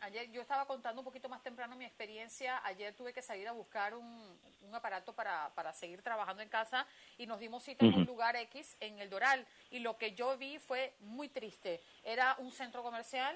Ayer 0.00 0.30
yo 0.30 0.42
estaba 0.42 0.66
contando 0.66 1.00
un 1.00 1.04
poquito 1.04 1.30
más 1.30 1.42
temprano 1.42 1.76
mi 1.76 1.86
experiencia. 1.86 2.60
Ayer 2.66 2.94
tuve 2.94 3.14
que 3.14 3.22
salir 3.22 3.48
a 3.48 3.52
buscar 3.52 3.94
un, 3.94 4.38
un 4.68 4.74
aparato 4.74 5.14
para, 5.14 5.50
para, 5.54 5.72
seguir 5.72 6.02
trabajando 6.02 6.42
en 6.42 6.48
casa 6.50 6.86
y 7.16 7.26
nos 7.26 7.40
dimos 7.40 7.62
cita 7.62 7.86
en 7.86 7.94
un 7.94 8.04
lugar 8.04 8.36
X 8.36 8.76
en 8.80 8.98
el 8.98 9.08
Doral. 9.08 9.46
Y 9.70 9.78
lo 9.78 9.96
que 9.96 10.12
yo 10.12 10.36
vi 10.36 10.58
fue 10.58 10.92
muy 11.00 11.30
triste. 11.30 11.80
Era 12.04 12.36
un 12.38 12.52
centro 12.52 12.82
comercial, 12.82 13.34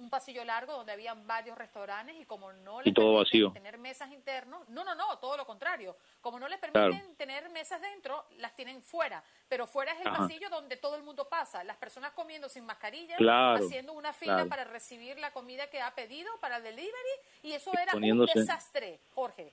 un 0.00 0.10
pasillo 0.10 0.44
largo 0.44 0.72
donde 0.72 0.92
habían 0.92 1.26
varios 1.26 1.56
restaurantes 1.56 2.16
y 2.18 2.24
como 2.24 2.52
no 2.52 2.80
les 2.80 2.94
todo 2.94 3.04
permiten 3.18 3.18
vacío. 3.24 3.52
tener 3.52 3.78
mesas 3.78 4.10
internos, 4.10 4.68
no, 4.68 4.82
no, 4.82 4.94
no, 4.94 5.18
todo 5.18 5.36
lo 5.36 5.44
contrario. 5.46 5.96
Como 6.20 6.38
no 6.40 6.48
les 6.48 6.58
permiten 6.58 6.90
Claro. 6.90 7.14
tener 7.16 7.48
mesas 7.50 7.80
dentro, 7.80 8.24
las 8.38 8.54
tienen 8.56 8.82
fuera. 8.82 9.22
Pero 9.48 9.66
fuera 9.66 9.92
es 9.92 10.00
el 10.00 10.08
Ajá. 10.08 10.18
pasillo 10.18 10.48
donde 10.50 10.76
todo 10.76 10.96
el 10.96 11.02
mundo 11.02 11.28
pasa. 11.28 11.62
Las 11.64 11.76
personas 11.76 12.12
comiendo 12.12 12.48
sin 12.48 12.64
mascarilla, 12.64 13.16
Claro, 13.16 13.64
haciendo 13.64 13.92
una 13.92 14.12
fila 14.12 14.34
claro. 14.34 14.48
para 14.48 14.64
recibir 14.64 15.18
la 15.18 15.32
comida 15.32 15.68
que 15.68 15.80
ha 15.80 15.94
pedido 15.94 16.30
para 16.40 16.56
el 16.56 16.62
delivery 16.62 16.92
y 17.42 17.52
eso 17.52 17.72
era 17.78 17.94
un 17.94 18.26
desastre, 18.26 19.00
Jorge. 19.14 19.52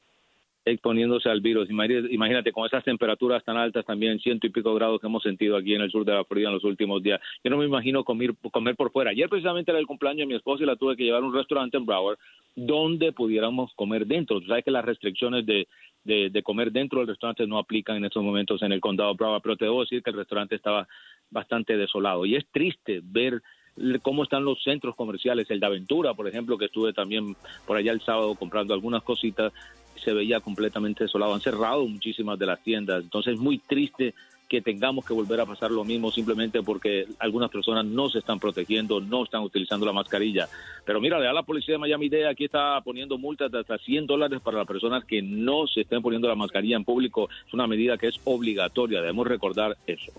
Exponiéndose 0.71 1.29
al 1.29 1.41
virus. 1.41 1.69
Imagínate, 1.69 2.51
con 2.51 2.65
esas 2.65 2.83
temperaturas 2.83 3.43
tan 3.43 3.57
altas 3.57 3.85
también, 3.85 4.19
ciento 4.19 4.47
y 4.47 4.49
pico 4.49 4.73
grados 4.75 4.99
que 4.99 5.07
hemos 5.07 5.23
sentido 5.23 5.55
aquí 5.55 5.73
en 5.73 5.81
el 5.81 5.91
sur 5.91 6.05
de 6.05 6.13
la 6.13 6.25
Florida 6.25 6.49
en 6.49 6.55
los 6.55 6.63
últimos 6.63 7.01
días. 7.01 7.21
Yo 7.43 7.49
no 7.49 7.57
me 7.57 7.65
imagino 7.65 8.03
comer, 8.03 8.35
comer 8.51 8.75
por 8.75 8.91
fuera. 8.91 9.11
Ayer 9.11 9.29
precisamente 9.29 9.71
era 9.71 9.79
el 9.79 9.87
cumpleaños 9.87 10.19
de 10.19 10.25
mi 10.25 10.35
esposa 10.35 10.63
y 10.63 10.65
la 10.65 10.75
tuve 10.75 10.97
que 10.97 11.03
llevar 11.03 11.23
a 11.23 11.25
un 11.25 11.33
restaurante 11.33 11.77
en 11.77 11.85
Broward 11.85 12.17
donde 12.55 13.11
pudiéramos 13.13 13.73
comer 13.75 14.05
dentro. 14.05 14.41
Tú 14.41 14.47
sabes 14.47 14.65
que 14.65 14.71
las 14.71 14.83
restricciones 14.83 15.45
de, 15.45 15.67
de, 16.03 16.43
comer 16.43 16.71
dentro 16.71 16.99
del 16.99 17.07
restaurante 17.07 17.45
no 17.47 17.59
aplican 17.59 17.97
en 17.97 18.05
estos 18.05 18.23
momentos 18.23 18.61
en 18.61 18.71
el 18.71 18.81
condado 18.81 19.15
Broward, 19.15 19.41
pero 19.41 19.57
te 19.57 19.65
debo 19.65 19.81
decir 19.81 20.01
que 20.01 20.09
el 20.09 20.17
restaurante 20.17 20.55
estaba 20.55 20.87
bastante 21.29 21.77
desolado. 21.77 22.25
Y 22.25 22.35
es 22.35 22.45
triste 22.51 23.01
ver 23.03 23.41
cómo 24.01 24.23
están 24.23 24.45
los 24.45 24.61
centros 24.63 24.95
comerciales, 24.95 25.49
el 25.49 25.59
de 25.59 25.65
Aventura, 25.65 26.13
por 26.13 26.27
ejemplo, 26.27 26.57
que 26.57 26.65
estuve 26.65 26.93
también 26.93 27.35
por 27.65 27.77
allá 27.77 27.91
el 27.91 28.01
sábado 28.01 28.35
comprando 28.35 28.73
algunas 28.73 29.03
cositas, 29.03 29.53
se 30.03 30.13
veía 30.13 30.39
completamente 30.39 31.03
desolado. 31.03 31.33
Han 31.33 31.41
cerrado 31.41 31.85
muchísimas 31.85 32.37
de 32.39 32.45
las 32.45 32.61
tiendas, 32.61 33.03
entonces 33.03 33.33
es 33.33 33.39
muy 33.39 33.57
triste 33.57 34.13
que 34.47 34.61
tengamos 34.61 35.05
que 35.05 35.13
volver 35.13 35.41
a 35.41 35.45
pasar 35.45 35.71
lo 35.71 35.83
mismo 35.83 36.09
simplemente 36.09 36.63
porque 36.63 37.05
algunas 37.19 37.49
personas 37.49 37.85
no 37.85 38.09
se 38.09 38.19
están 38.19 38.39
protegiendo, 38.39 39.01
no 39.01 39.23
están 39.23 39.41
utilizando 39.43 39.85
la 39.85 39.91
mascarilla. 39.91 40.47
Pero 40.85 41.01
mira, 41.01 41.21
ya 41.21 41.33
la 41.33 41.43
policía 41.43 41.73
de 41.73 41.79
Miami-Dade 41.79 42.29
aquí 42.29 42.45
está 42.45 42.79
poniendo 42.81 43.17
multas 43.17 43.51
de 43.51 43.59
hasta 43.59 43.77
100 43.77 44.07
dólares 44.07 44.39
para 44.41 44.59
las 44.59 44.67
personas 44.67 45.03
que 45.03 45.21
no 45.21 45.67
se 45.67 45.81
estén 45.81 46.01
poniendo 46.01 46.27
la 46.27 46.35
mascarilla 46.35 46.77
en 46.77 46.85
público. 46.85 47.29
Es 47.45 47.53
una 47.53 47.67
medida 47.67 47.97
que 47.97 48.07
es 48.07 48.19
obligatoria, 48.23 49.01
debemos 49.01 49.27
recordar 49.27 49.77
eso. 49.85 50.13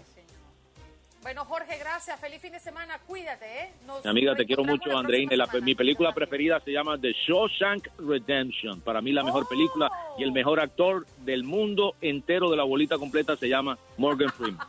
Bueno, 1.23 1.45
Jorge, 1.45 1.79
gracias. 1.79 2.19
Feliz 2.21 2.41
fin 2.41 2.53
de 2.53 2.61
semana. 2.61 2.99
Cuídate, 3.07 3.45
¿eh? 3.45 3.73
Nos 3.87 4.07
amiga, 4.07 4.35
te 4.35 4.47
quiero 4.47 4.65
mucho, 4.65 4.97
Andreina. 4.97 5.47
mi 5.63 5.75
película 5.75 6.13
preferida 6.13 6.61
se 6.61 6.73
llama 6.73 6.99
The 6.99 7.13
Shawshank 7.13 7.89
Redemption. 7.99 8.81
Para 8.81 9.01
mí 9.01 9.13
la 9.13 9.25
mejor 9.25 9.49
película 9.49 9.91
y 10.17 10.23
el 10.23 10.33
mejor 10.33 10.61
actor 10.61 11.07
del 11.25 11.45
mundo 11.45 11.95
entero 12.01 12.51
de 12.51 12.57
la 12.57 12.65
bolita 12.65 12.99
completa 12.99 13.37
se 13.37 13.49
llama 13.49 13.79
Morgan 13.97 14.31
Freeman. 14.31 14.67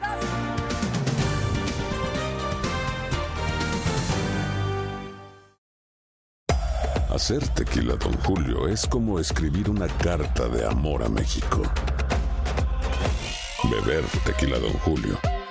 Hacer 7.16 7.48
tequila, 7.54 7.94
don 7.94 8.12
Julio, 8.24 8.68
es 8.68 8.86
como 8.86 9.18
escribir 9.18 9.70
una 9.70 9.88
carta 9.88 10.48
de 10.48 10.66
amor 10.66 11.02
a 11.02 11.08
México. 11.08 11.62
Beber 13.70 14.04
tequila, 14.26 14.58
don 14.58 14.74
Julio, 14.80 15.18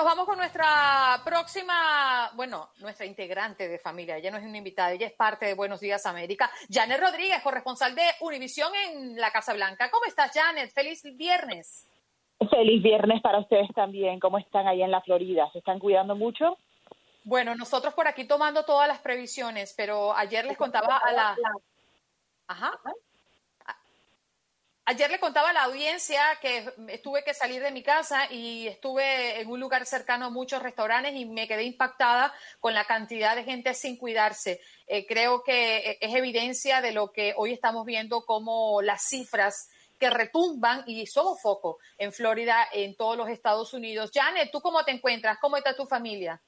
Nos 0.00 0.06
vamos 0.06 0.24
con 0.24 0.38
nuestra 0.38 1.20
próxima, 1.26 2.30
bueno, 2.34 2.70
nuestra 2.78 3.04
integrante 3.04 3.68
de 3.68 3.78
familia. 3.78 4.16
Ella 4.16 4.30
no 4.30 4.38
es 4.38 4.44
una 4.44 4.56
invitada, 4.56 4.92
ella 4.92 5.06
es 5.06 5.12
parte 5.12 5.44
de 5.44 5.52
Buenos 5.52 5.78
Días 5.78 6.06
América. 6.06 6.50
Janet 6.70 6.98
Rodríguez, 6.98 7.42
corresponsal 7.42 7.94
de 7.94 8.00
Univisión 8.22 8.72
en 8.86 9.20
la 9.20 9.30
Casa 9.30 9.52
Blanca. 9.52 9.90
¿Cómo 9.90 10.06
estás, 10.06 10.32
Janet? 10.32 10.72
Feliz 10.72 11.02
viernes. 11.18 11.86
Feliz 12.50 12.82
viernes 12.82 13.20
para 13.20 13.40
ustedes 13.40 13.68
también. 13.74 14.20
¿Cómo 14.20 14.38
están 14.38 14.66
ahí 14.66 14.82
en 14.82 14.90
la 14.90 15.02
Florida? 15.02 15.50
¿Se 15.52 15.58
están 15.58 15.78
cuidando 15.78 16.16
mucho? 16.16 16.56
Bueno, 17.24 17.54
nosotros 17.54 17.92
por 17.92 18.08
aquí 18.08 18.24
tomando 18.24 18.64
todas 18.64 18.88
las 18.88 19.00
previsiones, 19.00 19.74
pero 19.76 20.16
ayer 20.16 20.46
les 20.46 20.56
contaba 20.56 20.96
a 20.96 21.12
la... 21.12 21.36
Ajá. 22.46 22.72
Ayer 24.90 25.08
le 25.08 25.20
contaba 25.20 25.50
a 25.50 25.52
la 25.52 25.62
audiencia 25.62 26.20
que 26.42 26.98
tuve 27.04 27.22
que 27.22 27.32
salir 27.32 27.62
de 27.62 27.70
mi 27.70 27.80
casa 27.80 28.26
y 28.28 28.66
estuve 28.66 29.40
en 29.40 29.48
un 29.48 29.60
lugar 29.60 29.86
cercano 29.86 30.26
a 30.26 30.30
muchos 30.30 30.60
restaurantes 30.64 31.14
y 31.14 31.26
me 31.26 31.46
quedé 31.46 31.62
impactada 31.62 32.34
con 32.58 32.74
la 32.74 32.84
cantidad 32.84 33.36
de 33.36 33.44
gente 33.44 33.72
sin 33.74 33.96
cuidarse. 33.96 34.60
Eh, 34.88 35.06
creo 35.06 35.44
que 35.44 35.96
es 36.00 36.12
evidencia 36.16 36.80
de 36.80 36.90
lo 36.90 37.12
que 37.12 37.34
hoy 37.36 37.52
estamos 37.52 37.86
viendo 37.86 38.26
como 38.26 38.82
las 38.82 39.02
cifras 39.02 39.70
que 39.96 40.10
retumban 40.10 40.82
y 40.88 41.06
somos 41.06 41.40
foco 41.40 41.78
en 41.96 42.12
Florida, 42.12 42.66
en 42.72 42.96
todos 42.96 43.16
los 43.16 43.28
Estados 43.28 43.72
Unidos. 43.72 44.10
Janet, 44.12 44.50
¿tú 44.50 44.60
cómo 44.60 44.84
te 44.84 44.90
encuentras? 44.90 45.38
¿Cómo 45.40 45.56
está 45.56 45.76
tu 45.76 45.86
familia? 45.86 46.42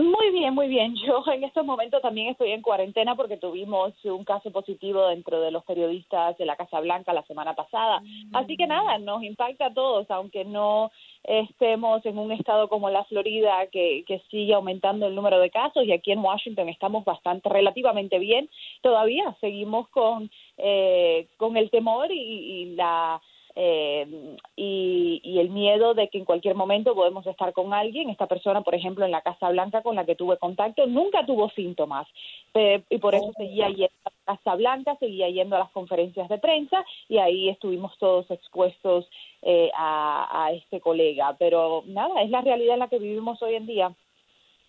Muy 0.00 0.30
bien, 0.30 0.54
muy 0.54 0.68
bien. 0.68 0.94
Yo 0.96 1.24
en 1.32 1.44
estos 1.44 1.64
momentos 1.64 2.00
también 2.02 2.28
estoy 2.28 2.52
en 2.52 2.62
cuarentena 2.62 3.16
porque 3.16 3.36
tuvimos 3.36 3.92
un 4.04 4.22
caso 4.22 4.50
positivo 4.52 5.08
dentro 5.08 5.40
de 5.40 5.50
los 5.50 5.64
periodistas 5.64 6.36
de 6.38 6.46
la 6.46 6.56
Casa 6.56 6.80
Blanca 6.80 7.12
la 7.12 7.24
semana 7.24 7.54
pasada. 7.54 8.00
Así 8.32 8.56
que 8.56 8.66
nada, 8.66 8.98
nos 8.98 9.22
impacta 9.22 9.66
a 9.66 9.74
todos, 9.74 10.08
aunque 10.10 10.44
no 10.44 10.90
estemos 11.24 12.04
en 12.06 12.18
un 12.18 12.32
estado 12.32 12.68
como 12.68 12.90
la 12.90 13.04
Florida 13.04 13.66
que, 13.72 14.04
que 14.06 14.20
sigue 14.30 14.54
aumentando 14.54 15.06
el 15.06 15.14
número 15.14 15.40
de 15.40 15.50
casos 15.50 15.84
y 15.84 15.92
aquí 15.92 16.12
en 16.12 16.20
Washington 16.20 16.68
estamos 16.68 17.04
bastante 17.04 17.48
relativamente 17.48 18.18
bien. 18.18 18.48
Todavía 18.82 19.36
seguimos 19.40 19.88
con, 19.88 20.30
eh, 20.58 21.26
con 21.38 21.56
el 21.56 21.70
temor 21.70 22.12
y, 22.12 22.20
y 22.20 22.74
la 22.76 23.20
eh, 23.60 24.36
y, 24.54 25.38
el 25.40 25.50
miedo 25.50 25.92
de 25.94 26.08
que 26.08 26.18
en 26.18 26.24
cualquier 26.24 26.54
momento 26.54 26.94
podemos 26.94 27.26
estar 27.26 27.52
con 27.52 27.74
alguien. 27.74 28.08
Esta 28.08 28.28
persona, 28.28 28.60
por 28.60 28.76
ejemplo, 28.76 29.04
en 29.04 29.10
la 29.10 29.22
Casa 29.22 29.48
Blanca 29.50 29.82
con 29.82 29.96
la 29.96 30.04
que 30.04 30.14
tuve 30.14 30.36
contacto, 30.36 30.86
nunca 30.86 31.26
tuvo 31.26 31.50
síntomas 31.50 32.06
eh, 32.54 32.82
y 32.88 32.98
por 32.98 33.16
eso 33.16 33.32
seguía 33.36 33.68
yendo 33.68 33.92
a 34.04 34.10
la 34.10 34.36
Casa 34.36 34.54
Blanca, 34.54 34.96
seguía 35.00 35.28
yendo 35.28 35.56
a 35.56 35.60
las 35.60 35.70
conferencias 35.70 36.28
de 36.28 36.38
prensa 36.38 36.84
y 37.08 37.18
ahí 37.18 37.48
estuvimos 37.48 37.98
todos 37.98 38.30
expuestos 38.30 39.08
eh, 39.42 39.72
a, 39.76 40.44
a 40.46 40.52
este 40.52 40.80
colega. 40.80 41.34
Pero 41.36 41.82
nada, 41.86 42.22
es 42.22 42.30
la 42.30 42.42
realidad 42.42 42.74
en 42.74 42.80
la 42.80 42.88
que 42.88 43.00
vivimos 43.00 43.42
hoy 43.42 43.56
en 43.56 43.66
día. 43.66 43.92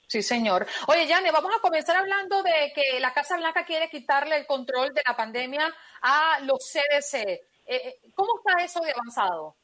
Sí, 0.08 0.24
señor. 0.24 0.65
Oye, 0.88 1.05
Yane, 1.05 1.31
vamos 1.31 1.51
a 1.55 1.62
comenzar 1.62 1.96
hablando 1.96 2.41
de 2.41 2.74
que 2.74 3.00
la 3.00 3.13
Casa 3.13 3.38
Blanca 3.38 3.63
quiere 3.65 3.91
quitarle 3.91 4.38
el 4.38 4.48
control 4.48 4.91
de 4.96 5.03
la 5.05 5.15
pandemia 5.15 5.72
a 6.01 6.39
los 6.41 6.58
CDC. 6.72 7.49
Eh, 7.69 7.75
eh, 7.85 8.09
¿Cómo 8.15 8.31
está 8.39 8.65
eso 8.65 8.81
de 8.81 8.91
avanzado? 8.91 9.55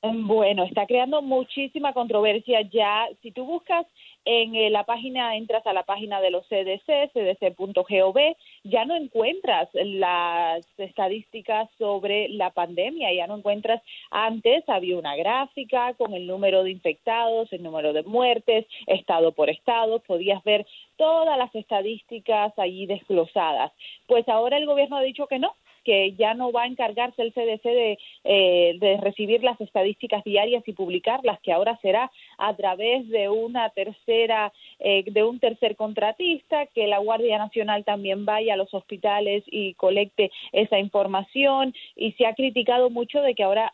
Bueno, 0.00 0.62
está 0.62 0.86
creando 0.86 1.20
muchísima 1.22 1.92
controversia 1.92 2.60
ya. 2.60 3.08
Si 3.20 3.32
tú 3.32 3.44
buscas 3.44 3.84
en 4.24 4.54
eh, 4.54 4.70
la 4.70 4.84
página, 4.84 5.34
entras 5.34 5.66
a 5.66 5.72
la 5.72 5.82
página 5.82 6.20
de 6.20 6.30
los 6.30 6.46
CDC, 6.46 7.10
cdc.gov, 7.12 8.16
ya 8.62 8.84
no 8.84 8.94
encuentras 8.94 9.68
las 9.72 10.64
estadísticas 10.78 11.68
sobre 11.78 12.28
la 12.28 12.50
pandemia, 12.50 13.12
ya 13.12 13.26
no 13.26 13.38
encuentras, 13.38 13.82
antes 14.12 14.62
había 14.68 14.96
una 14.96 15.16
gráfica 15.16 15.94
con 15.94 16.14
el 16.14 16.28
número 16.28 16.62
de 16.62 16.70
infectados, 16.70 17.52
el 17.52 17.64
número 17.64 17.92
de 17.92 18.04
muertes, 18.04 18.66
estado 18.86 19.32
por 19.32 19.50
estado, 19.50 19.98
podías 19.98 20.44
ver 20.44 20.64
todas 20.96 21.36
las 21.36 21.52
estadísticas 21.56 22.56
allí 22.56 22.86
desglosadas. 22.86 23.72
Pues 24.06 24.28
ahora 24.28 24.56
el 24.58 24.66
gobierno 24.66 24.96
ha 24.96 25.02
dicho 25.02 25.26
que 25.26 25.40
no, 25.40 25.56
que 25.86 26.14
ya 26.18 26.34
no 26.34 26.50
va 26.50 26.64
a 26.64 26.66
encargarse 26.66 27.22
el 27.22 27.32
CDC 27.32 27.62
de, 27.62 27.98
eh, 28.24 28.76
de 28.80 28.96
recibir 28.96 29.44
las 29.44 29.60
estadísticas 29.60 30.24
diarias 30.24 30.64
y 30.66 30.72
publicarlas, 30.72 31.38
que 31.42 31.52
ahora 31.52 31.78
será 31.80 32.10
a 32.38 32.56
través 32.56 33.08
de 33.08 33.28
una 33.28 33.70
tercera, 33.70 34.52
eh, 34.80 35.04
de 35.06 35.22
un 35.22 35.38
tercer 35.38 35.76
contratista, 35.76 36.66
que 36.74 36.88
la 36.88 36.98
Guardia 36.98 37.38
Nacional 37.38 37.84
también 37.84 38.24
vaya 38.24 38.54
a 38.54 38.56
los 38.56 38.74
hospitales 38.74 39.44
y 39.46 39.74
colecte 39.74 40.32
esa 40.50 40.80
información. 40.80 41.72
Y 41.94 42.12
se 42.12 42.26
ha 42.26 42.34
criticado 42.34 42.90
mucho 42.90 43.22
de 43.22 43.36
que 43.36 43.44
ahora 43.44 43.72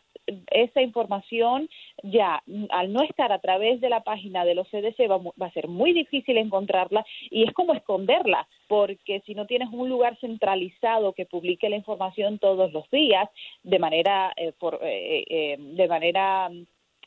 esa 0.51 0.81
información 0.81 1.69
ya 2.03 2.41
al 2.69 2.93
no 2.93 3.03
estar 3.03 3.31
a 3.31 3.39
través 3.39 3.81
de 3.81 3.89
la 3.89 4.03
página 4.03 4.45
de 4.45 4.55
los 4.55 4.67
CDC 4.69 5.09
va, 5.09 5.17
va, 5.17 5.47
a 5.47 5.51
ser 5.51 5.67
muy 5.67 5.93
difícil 5.93 6.37
encontrarla 6.37 7.05
y 7.29 7.43
es 7.43 7.53
como 7.53 7.73
esconderla 7.73 8.47
porque 8.67 9.21
si 9.25 9.35
no 9.35 9.45
tienes 9.45 9.69
un 9.71 9.89
lugar 9.89 10.17
centralizado 10.19 11.13
que 11.13 11.25
publique 11.25 11.69
la 11.69 11.75
información 11.75 12.39
todos 12.39 12.71
los 12.71 12.89
días 12.89 13.29
de 13.63 13.79
manera 13.79 14.31
eh, 14.35 14.53
por, 14.57 14.79
eh, 14.81 15.25
eh, 15.29 15.57
de 15.59 15.87
manera 15.87 16.49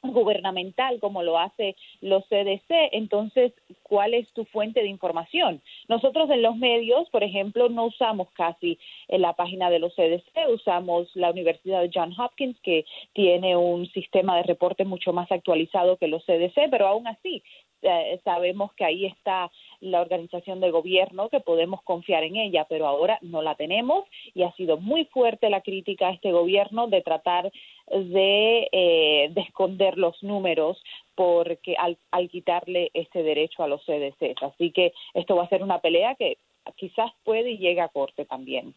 gubernamental 0.02 1.00
como 1.00 1.22
lo 1.22 1.38
hace 1.38 1.76
los 2.00 2.24
CDC, 2.28 2.90
entonces, 2.92 3.52
¿cuál 3.88 4.14
es 4.14 4.32
tu 4.32 4.44
fuente 4.46 4.80
de 4.80 4.88
información? 4.88 5.62
Nosotros 5.88 6.28
en 6.30 6.42
los 6.42 6.56
medios, 6.56 7.08
por 7.10 7.22
ejemplo, 7.22 7.68
no 7.68 7.84
usamos 7.84 8.28
casi 8.32 8.78
en 9.08 9.22
la 9.22 9.34
página 9.34 9.70
de 9.70 9.78
los 9.78 9.94
CDC, 9.94 10.50
usamos 10.52 11.08
la 11.14 11.30
Universidad 11.30 11.82
de 11.82 11.90
Johns 11.94 12.18
Hopkins, 12.18 12.58
que 12.60 12.84
tiene 13.12 13.56
un 13.56 13.86
sistema 13.92 14.36
de 14.36 14.42
reporte 14.42 14.84
mucho 14.84 15.12
más 15.12 15.30
actualizado 15.30 15.96
que 15.98 16.08
los 16.08 16.24
CDC, 16.24 16.68
pero 16.70 16.88
aún 16.88 17.06
así 17.06 17.42
eh, 17.82 18.20
sabemos 18.24 18.72
que 18.72 18.84
ahí 18.84 19.06
está 19.06 19.50
la 19.80 20.00
organización 20.00 20.60
de 20.60 20.70
gobierno, 20.70 21.28
que 21.28 21.40
podemos 21.40 21.82
confiar 21.82 22.24
en 22.24 22.36
ella, 22.36 22.66
pero 22.68 22.86
ahora 22.88 23.18
no 23.22 23.42
la 23.42 23.54
tenemos 23.54 24.04
y 24.34 24.42
ha 24.42 24.52
sido 24.52 24.78
muy 24.78 25.04
fuerte 25.04 25.50
la 25.50 25.60
crítica 25.60 26.08
a 26.08 26.12
este 26.12 26.32
gobierno 26.32 26.88
de 26.88 27.02
tratar 27.02 27.52
de, 27.88 28.68
eh, 28.72 29.28
de 29.30 29.40
esconder 29.42 29.96
los 29.98 30.20
números 30.22 30.82
porque 31.16 31.74
al, 31.76 31.98
quitarle 32.28 32.90
ese 32.94 33.22
derecho 33.22 33.64
a 33.64 33.68
los 33.68 33.84
CDCs. 33.84 34.42
Así 34.42 34.70
que 34.70 34.92
esto 35.14 35.34
va 35.34 35.44
a 35.44 35.48
ser 35.48 35.62
una 35.62 35.80
pelea 35.80 36.14
que 36.14 36.38
quizás 36.76 37.10
puede 37.24 37.52
y 37.52 37.78
a 37.78 37.88
corte 37.88 38.24
también. 38.26 38.74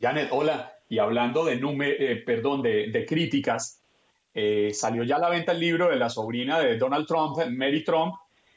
Janet, 0.00 0.28
hola. 0.30 0.74
Y 0.90 0.98
hablando 0.98 1.44
de, 1.44 1.54
eh, 1.54 2.16
perdón, 2.24 2.62
de, 2.62 2.90
de 2.90 3.04
críticas, 3.04 3.82
eh, 4.34 4.70
salió 4.72 5.02
ya 5.02 5.16
a 5.16 5.20
la 5.20 5.30
venta 5.30 5.52
el 5.52 5.60
libro 5.60 5.88
de 5.88 5.96
la 5.96 6.08
sobrina 6.08 6.60
de 6.60 6.78
Donald 6.78 7.06
Trump, 7.06 7.36
Mary 7.50 7.82
Trump, 7.84 8.14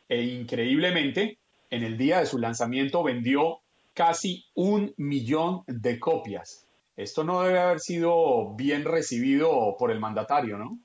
e 0.08 0.22
increíblemente, 0.22 1.38
en 1.70 1.84
el 1.84 1.98
día 1.98 2.20
de 2.20 2.26
su 2.26 2.38
lanzamiento 2.38 3.02
vendió 3.04 3.60
casi 3.94 4.46
un 4.54 4.94
millón 4.98 5.64
de 5.68 6.00
copias. 6.00 6.68
Esto 6.98 7.24
no 7.24 7.42
debe 7.42 7.60
haber 7.60 7.80
sido 7.80 8.54
bien 8.56 8.84
recibido 8.84 9.76
por 9.80 9.92
el 9.92 10.00
mandatario, 10.00 10.58
¿no? 10.58 10.78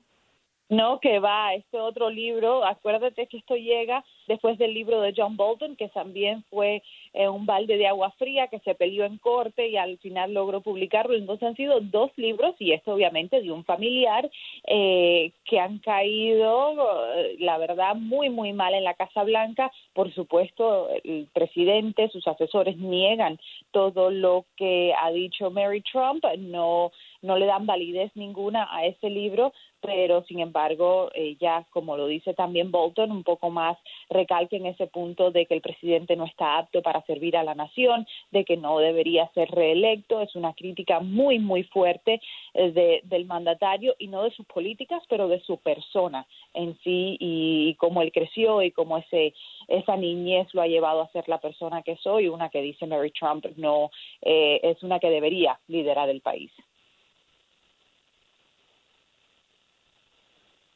No, 0.69 0.99
que 0.99 1.19
va, 1.19 1.53
este 1.53 1.79
otro 1.79 2.09
libro, 2.09 2.65
acuérdate 2.65 3.27
que 3.27 3.37
esto 3.37 3.55
llega 3.55 4.03
después 4.27 4.57
del 4.57 4.73
libro 4.73 4.99
de 4.99 5.13
John 5.15 5.37
Bolton, 5.37 5.77
que 5.77 5.87
también 5.87 6.43
fue 6.49 6.83
eh, 7.13 7.29
un 7.29 7.45
balde 7.45 7.77
de 7.77 7.87
agua 7.87 8.11
fría 8.17 8.47
que 8.47 8.59
se 8.59 8.75
peleó 8.75 9.05
en 9.05 9.17
corte 9.17 9.69
y 9.69 9.77
al 9.77 9.97
final 9.99 10.33
logró 10.33 10.59
publicarlo. 10.59 11.15
Entonces 11.15 11.47
han 11.47 11.55
sido 11.55 11.79
dos 11.79 12.11
libros 12.17 12.53
y 12.59 12.73
esto 12.73 12.93
obviamente 12.93 13.41
de 13.41 13.49
un 13.49 13.63
familiar 13.63 14.29
eh, 14.65 15.31
que 15.45 15.57
han 15.57 15.79
caído, 15.79 16.75
eh, 17.15 17.37
la 17.39 17.57
verdad, 17.57 17.95
muy, 17.95 18.29
muy 18.29 18.51
mal 18.51 18.73
en 18.73 18.83
la 18.83 18.93
Casa 18.93 19.23
Blanca. 19.23 19.71
Por 19.93 20.13
supuesto, 20.13 20.89
el 21.05 21.29
presidente, 21.31 22.09
sus 22.09 22.27
asesores 22.27 22.75
niegan 22.75 23.39
todo 23.71 24.11
lo 24.11 24.45
que 24.57 24.93
ha 25.01 25.11
dicho 25.11 25.49
Mary 25.49 25.81
Trump, 25.81 26.25
no, 26.37 26.91
no 27.21 27.37
le 27.37 27.45
dan 27.45 27.65
validez 27.65 28.11
ninguna 28.15 28.67
a 28.69 28.85
ese 28.85 29.09
libro, 29.09 29.53
pero 29.81 30.23
sin 30.23 30.39
embargo, 30.39 31.09
ya 31.39 31.65
como 31.69 31.97
lo 31.97 32.07
dice 32.07 32.33
también 32.33 32.71
Bolton, 32.71 33.11
un 33.11 33.23
poco 33.23 33.49
más 33.49 33.77
recalque 34.09 34.57
en 34.57 34.65
ese 34.65 34.87
punto 34.87 35.31
de 35.31 35.45
que 35.45 35.53
el 35.53 35.61
presidente 35.61 36.15
no 36.15 36.25
está 36.25 36.57
apto 36.57 36.81
para 36.81 37.01
servir 37.03 37.37
a 37.37 37.43
la 37.43 37.55
nación, 37.55 38.07
de 38.31 38.45
que 38.45 38.57
no 38.57 38.79
debería 38.79 39.29
ser 39.33 39.49
reelecto. 39.49 40.21
Es 40.21 40.35
una 40.35 40.53
crítica 40.53 40.99
muy, 40.99 41.39
muy 41.39 41.63
fuerte 41.63 42.21
eh, 42.53 43.01
del 43.03 43.25
mandatario 43.25 43.95
y 43.97 44.07
no 44.07 44.23
de 44.23 44.31
sus 44.31 44.45
políticas, 44.45 45.03
pero 45.09 45.27
de 45.27 45.41
su 45.41 45.57
persona 45.57 46.25
en 46.53 46.77
sí 46.83 47.17
y, 47.19 47.75
cómo 47.75 48.01
él 48.01 48.11
creció 48.11 48.61
y 48.61 48.71
cómo 48.71 48.97
ese, 48.97 49.33
esa 49.67 49.95
niñez 49.95 50.53
lo 50.53 50.61
ha 50.61 50.67
llevado 50.67 51.01
a 51.01 51.11
ser 51.11 51.27
la 51.27 51.39
persona 51.39 51.81
que 51.81 51.95
soy, 51.97 52.27
una 52.27 52.49
que 52.49 52.61
dice 52.61 52.87
Mary 52.87 53.11
Trump 53.11 53.45
no 53.57 53.91
eh, 54.21 54.59
es 54.63 54.81
una 54.83 54.99
que 54.99 55.09
debería 55.09 55.59
liderar 55.67 56.09
el 56.09 56.21
país. 56.21 56.51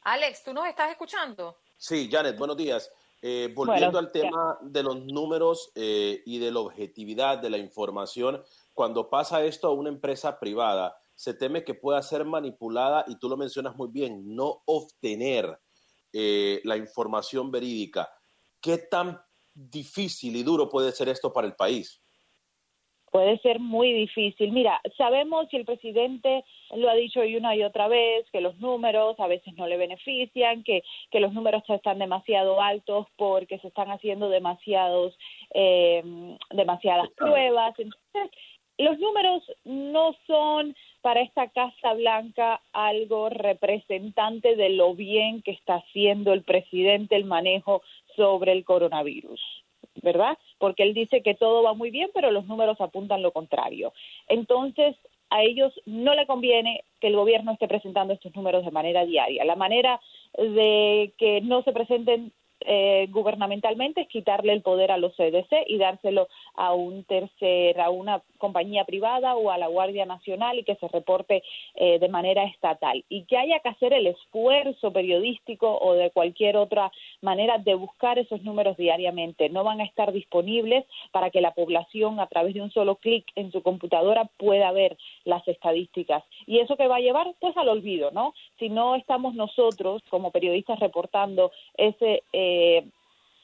Alex, 0.04 0.42
¿tú 0.42 0.52
nos 0.52 0.66
estás 0.66 0.90
escuchando? 0.90 1.58
Sí, 1.76 2.08
Janet, 2.10 2.36
buenos 2.36 2.56
días. 2.56 2.90
Eh, 3.20 3.52
volviendo 3.54 4.00
al 4.00 4.10
tema 4.10 4.58
de 4.60 4.82
los 4.82 5.04
números 5.04 5.70
eh, 5.76 6.22
y 6.26 6.40
de 6.40 6.50
la 6.50 6.58
objetividad 6.58 7.38
de 7.38 7.50
la 7.50 7.58
información, 7.58 8.42
cuando 8.74 9.08
pasa 9.08 9.44
esto 9.44 9.68
a 9.68 9.72
una 9.72 9.90
empresa 9.90 10.40
privada, 10.40 10.96
se 11.14 11.34
teme 11.34 11.62
que 11.62 11.74
pueda 11.74 12.02
ser 12.02 12.24
manipulada 12.24 13.04
y 13.06 13.16
tú 13.16 13.28
lo 13.28 13.36
mencionas 13.36 13.76
muy 13.76 13.90
bien, 13.92 14.34
no 14.34 14.62
obtener 14.66 15.60
eh, 16.12 16.60
la 16.64 16.76
información 16.76 17.52
verídica. 17.52 18.12
¿Qué 18.60 18.78
tan 18.78 19.22
difícil 19.54 20.34
y 20.34 20.42
duro 20.42 20.68
puede 20.68 20.90
ser 20.90 21.08
esto 21.08 21.32
para 21.32 21.46
el 21.46 21.54
país? 21.54 22.01
Puede 23.12 23.38
ser 23.38 23.60
muy 23.60 23.92
difícil. 23.92 24.50
Mira, 24.52 24.80
sabemos 24.96 25.46
y 25.52 25.56
el 25.56 25.66
presidente 25.66 26.44
lo 26.74 26.90
ha 26.90 26.94
dicho 26.94 27.20
una 27.20 27.54
y 27.54 27.62
otra 27.62 27.86
vez, 27.86 28.28
que 28.32 28.40
los 28.40 28.58
números 28.58 29.20
a 29.20 29.26
veces 29.28 29.54
no 29.54 29.66
le 29.68 29.76
benefician, 29.76 30.64
que, 30.64 30.82
que 31.10 31.20
los 31.20 31.32
números 31.34 31.62
están 31.68 31.98
demasiado 31.98 32.60
altos 32.60 33.06
porque 33.16 33.58
se 33.58 33.68
están 33.68 33.90
haciendo 33.90 34.30
demasiados, 34.30 35.16
eh, 35.52 36.02
demasiadas 36.50 37.10
pruebas. 37.10 37.78
Entonces, 37.78 38.38
los 38.78 38.98
números 38.98 39.42
no 39.64 40.14
son 40.26 40.74
para 41.02 41.20
esta 41.20 41.48
Casa 41.48 41.92
Blanca 41.92 42.62
algo 42.72 43.28
representante 43.28 44.56
de 44.56 44.70
lo 44.70 44.94
bien 44.94 45.42
que 45.42 45.50
está 45.50 45.76
haciendo 45.76 46.32
el 46.32 46.42
presidente 46.42 47.14
el 47.16 47.26
manejo 47.26 47.82
sobre 48.16 48.52
el 48.52 48.64
coronavirus. 48.64 49.61
¿Verdad? 50.02 50.38
Porque 50.58 50.82
él 50.82 50.94
dice 50.94 51.22
que 51.22 51.34
todo 51.34 51.62
va 51.62 51.74
muy 51.74 51.90
bien, 51.90 52.10
pero 52.14 52.30
los 52.30 52.46
números 52.46 52.80
apuntan 52.80 53.22
lo 53.22 53.32
contrario. 53.32 53.92
Entonces, 54.28 54.96
a 55.30 55.42
ellos 55.42 55.72
no 55.86 56.14
le 56.14 56.26
conviene 56.26 56.84
que 57.00 57.08
el 57.08 57.16
gobierno 57.16 57.52
esté 57.52 57.66
presentando 57.66 58.12
estos 58.12 58.34
números 58.34 58.64
de 58.64 58.70
manera 58.70 59.04
diaria. 59.04 59.44
La 59.44 59.56
manera 59.56 60.00
de 60.36 61.12
que 61.18 61.40
no 61.40 61.62
se 61.62 61.72
presenten 61.72 62.32
eh, 62.66 63.06
gubernamentalmente 63.10 64.02
es 64.02 64.08
quitarle 64.08 64.52
el 64.52 64.62
poder 64.62 64.90
a 64.90 64.96
los 64.96 65.14
CDC 65.16 65.64
y 65.66 65.78
dárselo 65.78 66.28
a 66.54 66.74
un 66.74 67.04
tercer, 67.04 67.80
a 67.80 67.90
una 67.90 68.22
compañía 68.38 68.84
privada 68.84 69.36
o 69.36 69.50
a 69.50 69.58
la 69.58 69.68
Guardia 69.68 70.04
Nacional 70.04 70.58
y 70.58 70.64
que 70.64 70.74
se 70.76 70.88
reporte 70.88 71.42
eh, 71.74 71.98
de 71.98 72.08
manera 72.08 72.44
estatal. 72.44 73.04
Y 73.08 73.24
que 73.24 73.36
haya 73.36 73.60
que 73.60 73.68
hacer 73.68 73.92
el 73.92 74.06
esfuerzo 74.06 74.92
periodístico 74.92 75.78
o 75.78 75.94
de 75.94 76.10
cualquier 76.10 76.56
otra 76.56 76.90
manera 77.20 77.58
de 77.58 77.74
buscar 77.74 78.18
esos 78.18 78.42
números 78.42 78.76
diariamente. 78.76 79.48
No 79.48 79.64
van 79.64 79.80
a 79.80 79.84
estar 79.84 80.12
disponibles 80.12 80.84
para 81.12 81.30
que 81.30 81.40
la 81.40 81.52
población 81.52 82.20
a 82.20 82.26
través 82.26 82.54
de 82.54 82.62
un 82.62 82.70
solo 82.70 82.96
clic 82.96 83.24
en 83.36 83.52
su 83.52 83.62
computadora 83.62 84.28
pueda 84.38 84.72
ver 84.72 84.96
las 85.24 85.46
estadísticas. 85.46 86.24
Y 86.46 86.58
eso 86.58 86.76
que 86.76 86.88
va 86.88 86.96
a 86.96 87.00
llevar 87.00 87.32
pues 87.40 87.56
al 87.56 87.68
olvido, 87.68 88.10
¿no? 88.10 88.34
Si 88.58 88.68
no 88.68 88.96
estamos 88.96 89.34
nosotros 89.34 90.02
como 90.08 90.30
periodistas 90.30 90.80
reportando 90.80 91.52
ese 91.76 92.22
eh, 92.32 92.51
eh, 92.52 92.84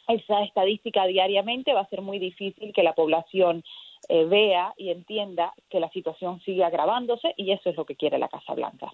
esa 0.09 0.43
estadística 0.43 1.05
diariamente, 1.07 1.73
va 1.73 1.81
a 1.81 1.89
ser 1.89 2.01
muy 2.01 2.19
difícil 2.19 2.73
que 2.73 2.83
la 2.83 2.95
población 2.95 3.63
eh, 4.09 4.25
vea 4.25 4.73
y 4.77 4.91
entienda 4.91 5.53
que 5.69 5.81
la 5.81 5.91
situación 5.91 6.41
sigue 6.41 6.65
agravándose 6.65 7.35
y 7.37 7.53
eso 7.53 7.69
es 7.71 7.77
lo 7.77 7.85
que 7.85 7.97
quiere 7.97 8.19
la 8.19 8.29
Casa 8.29 8.55
Blanca. 8.55 8.93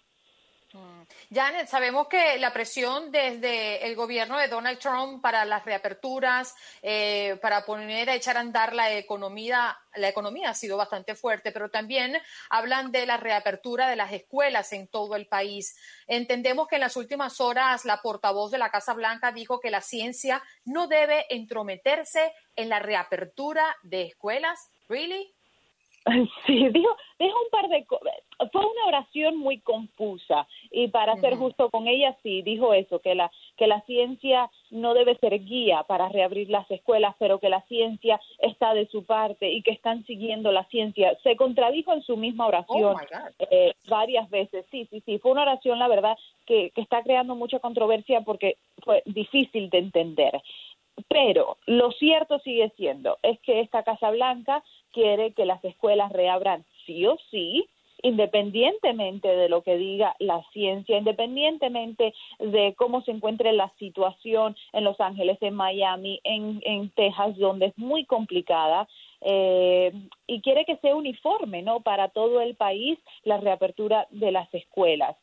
Janet, 1.33 1.69
sabemos 1.69 2.09
que 2.09 2.39
la 2.39 2.53
presión 2.53 3.11
desde 3.11 3.87
el 3.87 3.95
gobierno 3.95 4.39
de 4.39 4.49
Donald 4.49 4.79
Trump 4.79 5.23
para 5.23 5.45
las 5.45 5.65
reaperturas, 5.65 6.55
eh, 6.83 7.39
para 7.41 7.65
poner 7.65 8.11
a 8.11 8.15
echar 8.15 8.37
a 8.37 8.41
andar 8.41 8.75
la 8.75 8.93
economía, 8.93 9.77
la 9.95 10.09
economía 10.09 10.51
ha 10.51 10.55
sido 10.55 10.77
bastante 10.77 11.15
fuerte, 11.15 11.53
pero 11.53 11.71
también 11.71 12.17
hablan 12.51 12.93
de 12.93 13.07
la 13.07 13.17
reapertura 13.17 13.89
de 13.89 13.97
las 13.97 14.13
escuelas 14.13 14.73
en 14.73 14.89
todo 14.89 15.17
el 15.17 15.27
país. 15.27 15.77
Entendemos 16.07 16.69
que 16.69 16.77
en 16.77 16.83
las 16.83 16.97
últimas 16.97 17.41
horas 17.41 17.85
la 17.85 18.03
portavoz 18.03 18.51
de 18.51 18.59
la 18.59 18.71
Casa 18.71 18.95
Blanca 18.95 19.33
dijo 19.33 19.61
que 19.61 19.71
la 19.71 19.81
ciencia 19.81 20.43
no 20.65 20.89
debe 20.89 21.27
entrometerse 21.31 22.33
en 22.57 22.69
la 22.69 22.81
reapertura 22.81 23.77
de 23.83 24.03
escuelas. 24.03 24.71
¿Really? 24.89 25.35
Sí, 26.47 26.69
dijo, 26.69 26.97
dijo 27.19 27.39
un 27.43 27.51
par 27.51 27.69
de 27.69 27.85
cosas. 27.85 28.15
Fue 28.53 28.61
una 28.61 28.87
oración 28.87 29.37
muy 29.37 29.61
confusa 29.61 30.47
y 30.71 30.89
para 30.89 31.17
ser 31.17 31.37
justo 31.37 31.71
con 31.71 31.87
ella 31.87 32.17
sí 32.23 32.43
dijo 32.43 32.75
eso 32.75 32.99
que 32.99 33.15
la 33.15 33.31
que 33.57 33.67
la 33.67 33.81
ciencia 33.83 34.51
no 34.71 34.93
debe 34.93 35.17
ser 35.19 35.39
guía 35.45 35.85
para 35.85 36.09
reabrir 36.09 36.51
las 36.51 36.69
escuelas, 36.71 37.15
pero 37.19 37.39
que 37.39 37.49
la 37.49 37.63
ciencia 37.63 38.21
está 38.39 38.75
de 38.75 38.87
su 38.89 39.05
parte 39.05 39.51
y 39.51 39.63
que 39.63 39.71
están 39.71 40.05
siguiendo 40.05 40.53
la 40.53 40.65
ciencia. 40.65 41.17
Se 41.23 41.37
contradijo 41.37 41.93
en 41.93 42.03
su 42.03 42.17
misma 42.17 42.47
oración 42.49 42.97
oh 42.97 43.45
eh, 43.51 43.73
varias 43.89 44.29
veces. 44.29 44.67
Sí, 44.71 44.87
sí, 44.91 45.03
sí. 45.07 45.19
Fue 45.19 45.33
una 45.33 45.43
oración, 45.43 45.79
la 45.79 45.89
verdad, 45.89 46.19
que, 46.45 46.71
que 46.71 46.81
está 46.81 47.03
creando 47.03 47.37
mucha 47.37 47.61
controversia 47.61 48.23
porque 48.23 48.57
fue 48.83 49.03
difícil 49.07 49.71
de 49.71 49.79
entender. 49.79 50.43
Pero 51.09 51.59
lo 51.67 51.91
cierto 51.93 52.39
sigue 52.41 52.71
siendo 52.77 53.19
es 53.23 53.39
que 53.41 53.61
esta 53.61 53.83
Casa 53.83 54.11
Blanca 54.11 54.63
quiere 54.93 55.33
que 55.33 55.45
las 55.45 55.65
escuelas 55.65 56.13
reabran 56.13 56.65
sí 56.87 57.07
o 57.07 57.17
sí, 57.31 57.69
independientemente 58.03 59.29
de 59.29 59.49
lo 59.49 59.63
que 59.63 59.79
diga 59.79 60.15
la 60.19 60.43
ciencia, 60.53 60.99
independientemente 60.99 62.13
de 62.39 62.75
cómo 62.77 63.01
se 63.03 63.13
encuentre 63.13 63.53
la 63.53 63.71
situación 63.79 64.55
en 64.73 64.85
Los 64.85 65.01
Ángeles, 65.01 65.39
en 65.41 65.55
Miami, 65.55 66.21
en, 66.23 66.61
en 66.65 66.91
Texas, 66.91 67.37
donde 67.39 67.67
es 67.67 67.79
muy 67.79 68.05
complicada. 68.05 68.87
Eh, 69.23 69.91
y 70.27 70.43
quiere 70.43 70.67
que 70.67 70.77
sea 70.77 70.95
uniforme, 70.95 71.63
¿no? 71.63 71.81
Para 71.81 72.09
todo 72.09 72.43
el 72.43 72.57
país 72.57 72.99
la 73.23 73.39
reapertura 73.39 74.07
de 74.11 74.31
las 74.33 74.53
escuelas. 74.53 75.17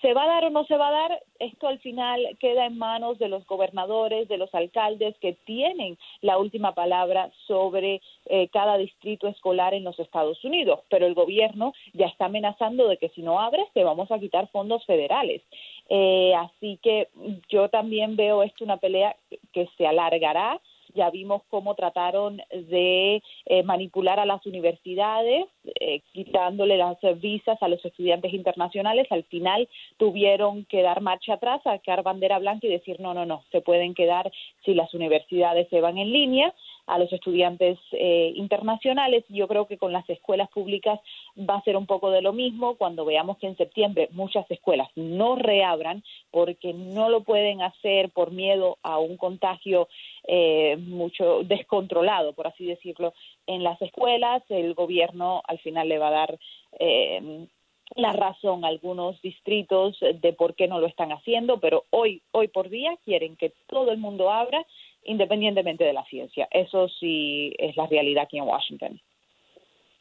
¿Se 0.00 0.14
va 0.14 0.24
a 0.24 0.28
dar 0.28 0.44
o 0.44 0.50
no 0.50 0.64
se 0.64 0.76
va 0.76 0.88
a 0.88 0.92
dar? 0.92 1.22
Esto 1.38 1.68
al 1.68 1.78
final 1.78 2.36
queda 2.38 2.66
en 2.66 2.78
manos 2.78 3.18
de 3.18 3.28
los 3.28 3.46
gobernadores, 3.46 4.28
de 4.28 4.36
los 4.36 4.54
alcaldes 4.54 5.16
que 5.18 5.32
tienen 5.32 5.96
la 6.20 6.38
última 6.38 6.74
palabra 6.74 7.30
sobre 7.46 8.00
eh, 8.26 8.48
cada 8.48 8.76
distrito 8.76 9.26
escolar 9.26 9.74
en 9.74 9.84
los 9.84 9.98
Estados 9.98 10.44
Unidos. 10.44 10.80
Pero 10.88 11.06
el 11.06 11.14
gobierno 11.14 11.72
ya 11.92 12.06
está 12.06 12.26
amenazando 12.26 12.88
de 12.88 12.98
que 12.98 13.08
si 13.10 13.22
no 13.22 13.40
abres 13.40 13.66
te 13.72 13.84
vamos 13.84 14.10
a 14.10 14.18
quitar 14.18 14.48
fondos 14.48 14.84
federales. 14.86 15.42
Eh, 15.88 16.34
así 16.34 16.78
que 16.82 17.08
yo 17.48 17.68
también 17.68 18.16
veo 18.16 18.42
esto 18.42 18.64
una 18.64 18.76
pelea 18.76 19.16
que 19.52 19.68
se 19.76 19.86
alargará 19.86 20.60
ya 20.94 21.10
vimos 21.10 21.42
cómo 21.48 21.74
trataron 21.74 22.40
de 22.50 23.22
eh, 23.46 23.62
manipular 23.62 24.20
a 24.20 24.26
las 24.26 24.44
universidades, 24.46 25.46
eh, 25.80 26.00
quitándole 26.12 26.76
las 26.76 26.98
visas 27.20 27.62
a 27.62 27.68
los 27.68 27.84
estudiantes 27.84 28.32
internacionales. 28.32 29.06
Al 29.10 29.24
final 29.24 29.68
tuvieron 29.96 30.64
que 30.64 30.82
dar 30.82 31.00
marcha 31.00 31.34
atrás, 31.34 31.62
sacar 31.62 32.02
bandera 32.02 32.38
blanca 32.38 32.66
y 32.66 32.70
decir 32.70 33.00
no, 33.00 33.14
no, 33.14 33.26
no, 33.26 33.44
se 33.52 33.60
pueden 33.60 33.94
quedar 33.94 34.30
si 34.64 34.74
las 34.74 34.92
universidades 34.94 35.68
se 35.68 35.80
van 35.80 35.98
en 35.98 36.12
línea 36.12 36.54
a 36.90 36.98
los 36.98 37.12
estudiantes 37.12 37.78
eh, 37.92 38.32
internacionales. 38.34 39.24
Yo 39.28 39.46
creo 39.46 39.66
que 39.66 39.78
con 39.78 39.92
las 39.92 40.08
escuelas 40.10 40.50
públicas 40.50 40.98
va 41.38 41.54
a 41.56 41.62
ser 41.62 41.76
un 41.76 41.86
poco 41.86 42.10
de 42.10 42.20
lo 42.20 42.32
mismo 42.32 42.74
cuando 42.74 43.04
veamos 43.04 43.38
que 43.38 43.46
en 43.46 43.56
septiembre 43.56 44.08
muchas 44.10 44.50
escuelas 44.50 44.88
no 44.96 45.36
reabran 45.36 46.02
porque 46.32 46.72
no 46.72 47.08
lo 47.08 47.22
pueden 47.22 47.62
hacer 47.62 48.10
por 48.10 48.32
miedo 48.32 48.78
a 48.82 48.98
un 48.98 49.16
contagio 49.16 49.88
eh, 50.26 50.76
mucho 50.78 51.44
descontrolado, 51.44 52.32
por 52.32 52.48
así 52.48 52.66
decirlo, 52.66 53.14
en 53.46 53.62
las 53.62 53.80
escuelas. 53.80 54.42
El 54.48 54.74
gobierno 54.74 55.42
al 55.46 55.60
final 55.60 55.88
le 55.88 55.98
va 55.98 56.08
a 56.08 56.10
dar 56.22 56.38
eh, 56.80 57.46
la 57.94 58.12
razón 58.12 58.64
a 58.64 58.68
algunos 58.68 59.20
distritos 59.22 59.98
de 60.00 60.32
por 60.32 60.54
qué 60.54 60.68
no 60.68 60.80
lo 60.80 60.86
están 60.86 61.12
haciendo, 61.12 61.58
pero 61.60 61.84
hoy, 61.90 62.22
hoy 62.32 62.48
por 62.48 62.68
día 62.68 62.96
quieren 63.04 63.36
que 63.36 63.52
todo 63.68 63.90
el 63.90 63.98
mundo 63.98 64.30
abra 64.30 64.64
independientemente 65.04 65.84
de 65.84 65.92
la 65.92 66.04
ciencia. 66.04 66.48
Eso 66.50 66.88
sí 66.88 67.52
es 67.58 67.76
la 67.76 67.86
realidad 67.86 68.24
aquí 68.24 68.38
en 68.38 68.44
Washington. 68.44 69.00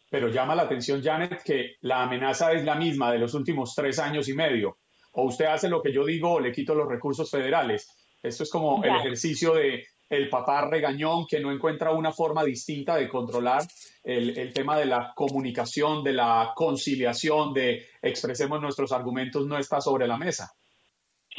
Pero 0.09 0.29
llama 0.29 0.55
la 0.55 0.63
atención, 0.63 1.03
Janet, 1.03 1.43
que 1.43 1.75
la 1.81 2.03
amenaza 2.03 2.51
es 2.53 2.63
la 2.63 2.75
misma 2.75 3.11
de 3.11 3.19
los 3.19 3.33
últimos 3.33 3.75
tres 3.75 3.99
años 3.99 4.27
y 4.27 4.33
medio. 4.33 4.77
O 5.13 5.23
usted 5.23 5.45
hace 5.45 5.69
lo 5.69 5.81
que 5.81 5.93
yo 5.93 6.05
digo 6.05 6.33
o 6.33 6.39
le 6.39 6.51
quito 6.51 6.73
los 6.73 6.87
recursos 6.87 7.29
federales. 7.29 7.87
Esto 8.21 8.43
es 8.43 8.49
como 8.49 8.83
el 8.83 8.95
ejercicio 8.95 9.53
de 9.53 9.85
el 10.09 10.27
papá 10.27 10.67
regañón 10.67 11.27
que 11.27 11.39
no 11.39 11.51
encuentra 11.51 11.91
una 11.91 12.11
forma 12.11 12.43
distinta 12.43 12.95
de 12.95 13.07
controlar 13.07 13.61
el, 14.03 14.37
el, 14.37 14.51
tema 14.53 14.75
de 14.75 14.87
la 14.87 15.13
comunicación, 15.15 16.03
de 16.03 16.13
la 16.13 16.51
conciliación, 16.55 17.53
de 17.53 17.85
expresemos 18.01 18.59
nuestros 18.59 18.91
argumentos, 18.91 19.45
no 19.45 19.59
está 19.59 19.79
sobre 19.79 20.07
la 20.07 20.17
mesa. 20.17 20.51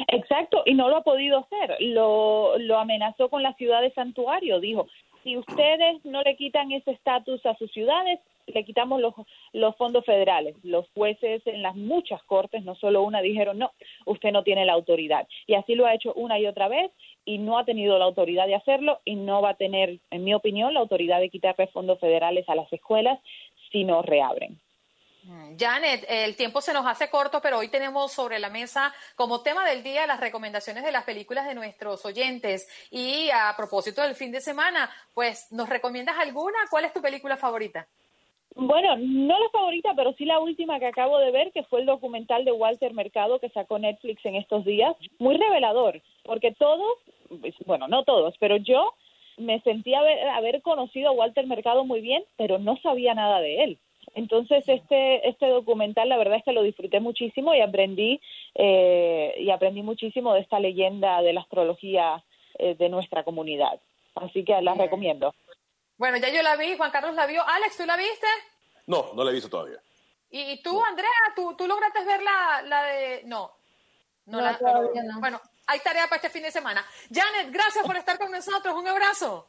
Exacto, 0.09 0.62
y 0.66 0.74
no 0.74 0.88
lo 0.88 0.96
ha 0.96 1.03
podido 1.03 1.38
hacer. 1.38 1.76
Lo, 1.81 2.59
lo 2.59 2.79
amenazó 2.79 3.29
con 3.29 3.42
la 3.42 3.55
ciudad 3.55 3.83
de 3.83 3.92
santuario. 3.92 4.61
Dijo, 4.61 4.87
si 5.22 5.37
ustedes 5.37 6.05
no 6.05 6.22
le 6.22 6.37
quitan 6.37 6.72
ese 6.72 6.92
estatus 6.92 7.44
a 7.44 7.55
sus 7.57 7.70
ciudades, 7.72 8.20
le 8.46 8.64
quitamos 8.64 9.00
los, 9.00 9.14
los 9.53 9.76
fondos 9.76 10.05
federales. 10.05 10.57
Los 10.62 10.88
jueces 10.94 11.46
en 11.46 11.62
las 11.62 11.76
muchas 11.76 12.22
cortes, 12.24 12.64
no 12.64 12.74
solo 12.74 13.03
una, 13.03 13.20
dijeron, 13.20 13.59
no, 13.59 13.72
usted 14.07 14.33
no 14.33 14.42
tiene 14.42 14.64
la 14.64 14.72
autoridad. 14.72 15.29
Y 15.46 15.55
así 15.55 15.74
lo 15.74 15.87
ha 15.87 15.94
hecho 15.94 16.12
una 16.14 16.38
y 16.38 16.46
otra 16.46 16.68
vez 16.68 16.90
y 17.24 17.38
no 17.38 17.59
ha 17.59 17.64
tenido 17.64 17.98
la 17.98 18.07
autoridad 18.07 18.46
de 18.46 18.55
hacerlo 18.55 19.00
y 19.05 19.14
no 19.14 19.42
va 19.42 19.50
a 19.50 19.55
tener, 19.55 19.98
en 20.11 20.24
mi 20.24 20.35
opinión, 20.35 20.74
la 20.74 20.81
autoridad 20.81 21.20
de 21.20 21.31
quitarle 21.31 21.66
fondos 21.68 22.00
federales 22.00 22.48
a 22.48 22.55
las 22.55 22.72
escuelas 22.72 23.18
si 23.70 23.85
no 23.85 24.03
reabren. 24.03 24.59
Janet, 25.59 26.06
el 26.09 26.37
tiempo 26.37 26.61
se 26.61 26.72
nos 26.72 26.87
hace 26.87 27.11
corto, 27.11 27.40
pero 27.40 27.59
hoy 27.59 27.68
tenemos 27.68 28.12
sobre 28.12 28.38
la 28.38 28.50
mesa 28.50 28.94
como 29.16 29.42
tema 29.42 29.66
del 29.68 29.83
día 29.83 30.06
las 30.06 30.20
recomendaciones 30.20 30.85
de 30.85 30.92
las 30.92 31.04
películas 31.04 31.46
de 31.46 31.54
nuestros 31.54 32.04
oyentes. 32.06 32.68
Y 32.90 33.28
a 33.30 33.54
propósito 33.56 34.02
del 34.02 34.14
fin 34.14 34.33
de 34.33 34.40
semana, 34.40 34.90
pues, 35.14 35.50
¿nos 35.52 35.68
recomiendas 35.68 36.18
alguna? 36.18 36.59
¿Cuál 36.70 36.85
es 36.85 36.92
tu 36.92 37.02
película 37.02 37.37
favorita? 37.37 37.87
Bueno, 38.56 38.96
no 38.96 39.38
la 39.38 39.48
favorita, 39.50 39.92
pero 39.94 40.12
sí 40.14 40.24
la 40.24 40.40
última 40.40 40.80
que 40.80 40.87
acabo 40.87 41.18
de 41.18 41.30
ver, 41.30 41.52
que 41.52 41.62
fue 41.64 41.80
el 41.80 41.87
documental 41.87 42.44
de 42.44 42.52
Walter 42.52 42.92
Mercado 42.94 43.38
que 43.38 43.48
sacó 43.50 43.78
Netflix 43.78 44.24
en 44.24 44.35
estos 44.35 44.64
días. 44.64 44.96
Muy 45.18 45.37
revelador, 45.37 46.02
porque 46.24 46.52
todos, 46.52 46.98
pues, 47.40 47.54
bueno, 47.64 47.87
no 47.87 48.04
todos, 48.04 48.35
pero 48.40 48.56
yo 48.56 48.94
me 49.37 49.61
sentía 49.61 50.00
haber, 50.00 50.28
haber 50.30 50.62
conocido 50.62 51.11
a 51.11 51.12
Walter 51.12 51.46
Mercado 51.46 51.85
muy 51.85 52.00
bien, 52.00 52.24
pero 52.37 52.59
no 52.59 52.76
sabía 52.78 53.14
nada 53.14 53.40
de 53.40 53.64
él. 53.64 53.78
Entonces 54.14 54.64
este 54.66 55.28
este 55.28 55.46
documental 55.46 56.08
la 56.08 56.16
verdad 56.16 56.38
es 56.38 56.44
que 56.44 56.52
lo 56.52 56.62
disfruté 56.62 57.00
muchísimo 57.00 57.54
y 57.54 57.60
aprendí 57.60 58.20
eh, 58.54 59.34
y 59.38 59.50
aprendí 59.50 59.82
muchísimo 59.82 60.34
de 60.34 60.40
esta 60.40 60.58
leyenda 60.58 61.22
de 61.22 61.32
la 61.32 61.42
astrología 61.42 62.22
eh, 62.58 62.74
de 62.74 62.88
nuestra 62.88 63.22
comunidad. 63.22 63.80
Así 64.14 64.44
que 64.44 64.60
la 64.60 64.74
recomiendo. 64.74 65.34
Bueno, 65.96 66.16
ya 66.16 66.32
yo 66.32 66.42
la 66.42 66.56
vi, 66.56 66.76
Juan 66.76 66.90
Carlos 66.90 67.14
la 67.14 67.26
vio. 67.26 67.46
Alex, 67.46 67.76
¿tú 67.76 67.86
la 67.86 67.96
viste? 67.96 68.26
No, 68.86 69.12
no 69.14 69.22
la 69.22 69.30
he 69.30 69.34
visto 69.34 69.48
todavía. 69.48 69.78
¿Y 70.30 70.62
tú, 70.62 70.82
Andrea, 70.82 71.10
tú, 71.36 71.54
tú 71.56 71.66
lograste 71.66 72.04
ver 72.04 72.22
la, 72.22 72.62
la 72.62 72.82
de...? 72.84 73.22
No. 73.26 73.50
No, 74.26 74.40
la, 74.40 74.52
no. 74.52 75.20
Bueno, 75.20 75.40
hay 75.66 75.80
tarea 75.80 76.04
para 76.04 76.16
este 76.16 76.30
fin 76.30 76.42
de 76.42 76.50
semana. 76.50 76.84
Janet, 77.12 77.52
gracias 77.52 77.84
por 77.84 77.96
estar 77.96 78.18
con 78.18 78.30
nosotros. 78.30 78.74
Un 78.74 78.86
abrazo. 78.86 79.46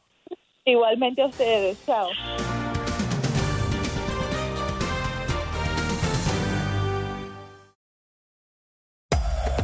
Igualmente 0.64 1.22
a 1.22 1.26
ustedes. 1.26 1.84
Chao. 1.86 2.08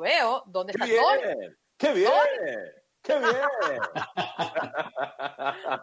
Lo 0.00 0.04
veo. 0.04 0.42
¿Dónde 0.46 0.72
¡Qué 0.72 0.84
está 0.84 0.86
bien! 0.86 1.22
Tony? 1.22 1.56
¡Qué 1.76 1.92
bien! 1.92 2.10
¡Qué 3.02 3.18
bien! 3.18 3.36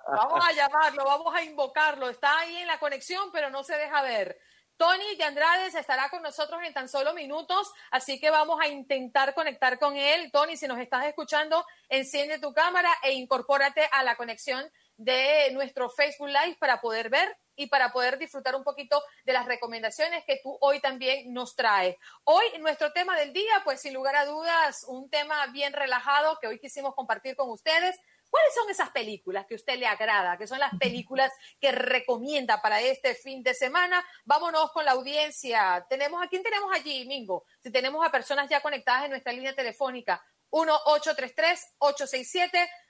Vamos 0.08 0.46
a 0.46 0.52
llamarlo, 0.54 1.04
vamos 1.06 1.36
a 1.36 1.44
invocarlo. 1.44 2.10
Está 2.10 2.40
ahí 2.40 2.58
en 2.58 2.68
la 2.68 2.80
conexión, 2.80 3.32
pero 3.32 3.50
no 3.50 3.64
se 3.64 3.76
deja 3.76 4.02
ver. 4.02 4.40
Tony 4.78 5.16
de 5.16 5.24
Andrade 5.24 5.68
estará 5.68 6.10
con 6.10 6.22
nosotros 6.22 6.62
en 6.64 6.72
tan 6.72 6.88
solo 6.88 7.16
minutos, 7.16 7.72
así 7.90 8.20
que 8.20 8.30
vamos 8.30 8.60
a 8.62 8.68
intentar 8.68 9.34
conectar 9.34 9.80
con 9.80 9.98
él. 9.98 10.30
Tony, 10.32 10.56
si 10.56 10.68
nos 10.68 10.78
estás 10.78 11.06
escuchando, 11.06 11.66
enciende 11.90 12.38
tu 12.38 12.54
cámara 12.54 12.92
e 13.02 13.14
incorpórate 13.14 13.90
a 13.92 14.04
la 14.04 14.16
conexión 14.16 14.64
de 14.98 15.52
nuestro 15.54 15.90
Facebook 15.90 16.28
Live 16.28 16.58
para 16.60 16.82
poder 16.82 17.10
ver 17.10 17.38
y 17.56 17.68
para 17.68 17.92
poder 17.92 18.18
disfrutar 18.18 18.56
un 18.56 18.64
poquito 18.64 19.02
de 19.26 19.34
las 19.34 19.46
recomendaciones 19.46 20.24
que 20.26 20.40
tú 20.44 20.58
hoy 20.62 20.80
también 20.80 21.34
nos 21.34 21.56
traes. 21.56 21.96
Hoy 22.24 22.46
nuestro 22.60 22.92
tema 22.94 23.18
del 23.18 23.34
día, 23.34 23.62
pues 23.64 23.82
sin 23.82 23.94
lugar 23.94 24.16
a 24.16 24.26
dudas, 24.26 24.84
un 24.88 25.10
tema 25.10 25.46
bien 25.48 25.74
relajado 25.74 26.38
que 26.40 26.48
hoy 26.48 26.60
quisimos 26.60 26.94
compartir 26.94 27.36
con 27.36 27.50
ustedes. 27.50 28.00
¿Cuáles 28.30 28.54
son 28.54 28.70
esas 28.70 28.90
películas 28.90 29.46
que 29.48 29.56
a 29.56 29.58
usted 29.58 29.78
le 29.78 29.88
agrada? 29.88 30.38
Que 30.38 30.48
son 30.48 30.60
las 30.60 30.76
películas 30.78 31.32
que 31.62 31.72
recomienda 31.72 32.62
para 32.62 32.82
este 32.82 33.16
fin 33.16 33.42
de 33.42 33.54
semana. 33.54 34.06
Vámonos 34.26 34.72
con 34.72 34.84
la 34.84 34.92
audiencia. 34.92 35.86
Tenemos 35.90 36.22
a 36.22 36.28
quién 36.28 36.44
tenemos 36.44 36.70
allí, 36.74 37.06
Mingo. 37.06 37.46
Si 37.64 37.72
tenemos 37.72 38.06
a 38.06 38.12
personas 38.12 38.50
ya 38.50 38.62
conectadas 38.62 39.06
en 39.06 39.12
nuestra 39.12 39.32
línea 39.32 39.56
telefónica 39.56 40.22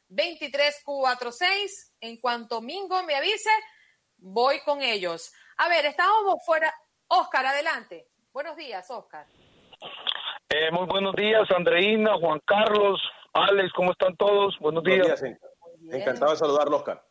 1-833-867-2346. 0.09 1.93
En 2.01 2.17
cuanto 2.17 2.61
Mingo 2.61 3.01
me 3.03 3.15
avise, 3.15 3.49
voy 4.17 4.59
con 4.61 4.81
ellos. 4.81 5.33
A 5.57 5.69
ver, 5.69 5.85
estábamos 5.85 6.43
fuera. 6.45 6.73
Oscar, 7.07 7.45
adelante. 7.45 8.07
Buenos 8.33 8.57
días, 8.57 8.89
Oscar. 8.91 9.25
Eh, 10.49 10.71
muy 10.71 10.85
buenos 10.85 11.15
días, 11.15 11.49
Andreina, 11.51 12.15
Juan 12.19 12.41
Carlos, 12.45 13.01
Alex, 13.33 13.71
¿cómo 13.73 13.91
están 13.91 14.15
todos? 14.15 14.57
Buenos 14.59 14.83
días. 14.83 15.21
Encantado 15.91 16.31
de 16.31 16.37
saludarlo, 16.37 16.77
Oscar. 16.77 17.03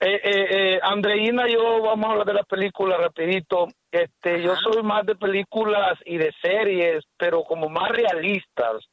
Eh, 0.00 0.20
eh, 0.22 0.46
eh, 0.50 0.80
Andreina, 0.82 1.46
yo 1.48 1.82
vamos 1.82 2.06
a 2.08 2.12
hablar 2.12 2.26
de 2.26 2.34
la 2.34 2.42
película 2.44 2.96
rapidito. 2.96 3.68
Este, 3.90 4.42
yo 4.42 4.56
soy 4.56 4.82
más 4.82 5.04
de 5.06 5.16
películas 5.16 5.98
y 6.04 6.18
de 6.18 6.32
series, 6.40 7.04
pero 7.16 7.42
como 7.44 7.68
más 7.68 7.90
realistas, 7.90 8.84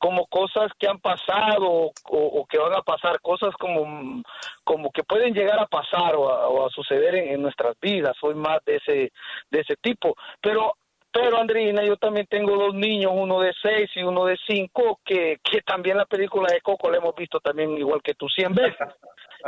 como 0.00 0.26
cosas 0.26 0.72
que 0.78 0.88
han 0.88 0.98
pasado 0.98 1.68
o, 1.68 1.92
o 2.10 2.46
que 2.46 2.58
van 2.58 2.74
a 2.74 2.82
pasar, 2.82 3.20
cosas 3.20 3.54
como, 3.60 4.22
como 4.64 4.90
que 4.90 5.04
pueden 5.04 5.34
llegar 5.34 5.60
a 5.60 5.66
pasar 5.66 6.16
o 6.16 6.28
a, 6.28 6.48
o 6.48 6.66
a 6.66 6.70
suceder 6.70 7.14
en, 7.14 7.34
en 7.34 7.42
nuestras 7.42 7.78
vidas. 7.80 8.16
Soy 8.18 8.34
más 8.34 8.64
de 8.64 8.76
ese, 8.76 9.12
de 9.50 9.60
ese 9.60 9.76
tipo. 9.76 10.16
Pero 10.40 10.74
pero 11.12 11.38
Andrina, 11.38 11.82
yo 11.84 11.96
también 11.96 12.26
tengo 12.28 12.56
dos 12.56 12.74
niños, 12.74 13.12
uno 13.14 13.40
de 13.40 13.52
seis 13.60 13.90
y 13.96 14.02
uno 14.02 14.26
de 14.26 14.38
cinco, 14.46 15.00
que, 15.04 15.38
que 15.42 15.60
también 15.62 15.96
la 15.96 16.06
película 16.06 16.52
de 16.52 16.60
Coco 16.60 16.88
la 16.88 16.98
hemos 16.98 17.14
visto 17.16 17.40
también 17.40 17.76
igual 17.76 18.00
que 18.02 18.14
tú 18.14 18.28
cien 18.28 18.54
veces. 18.54 18.76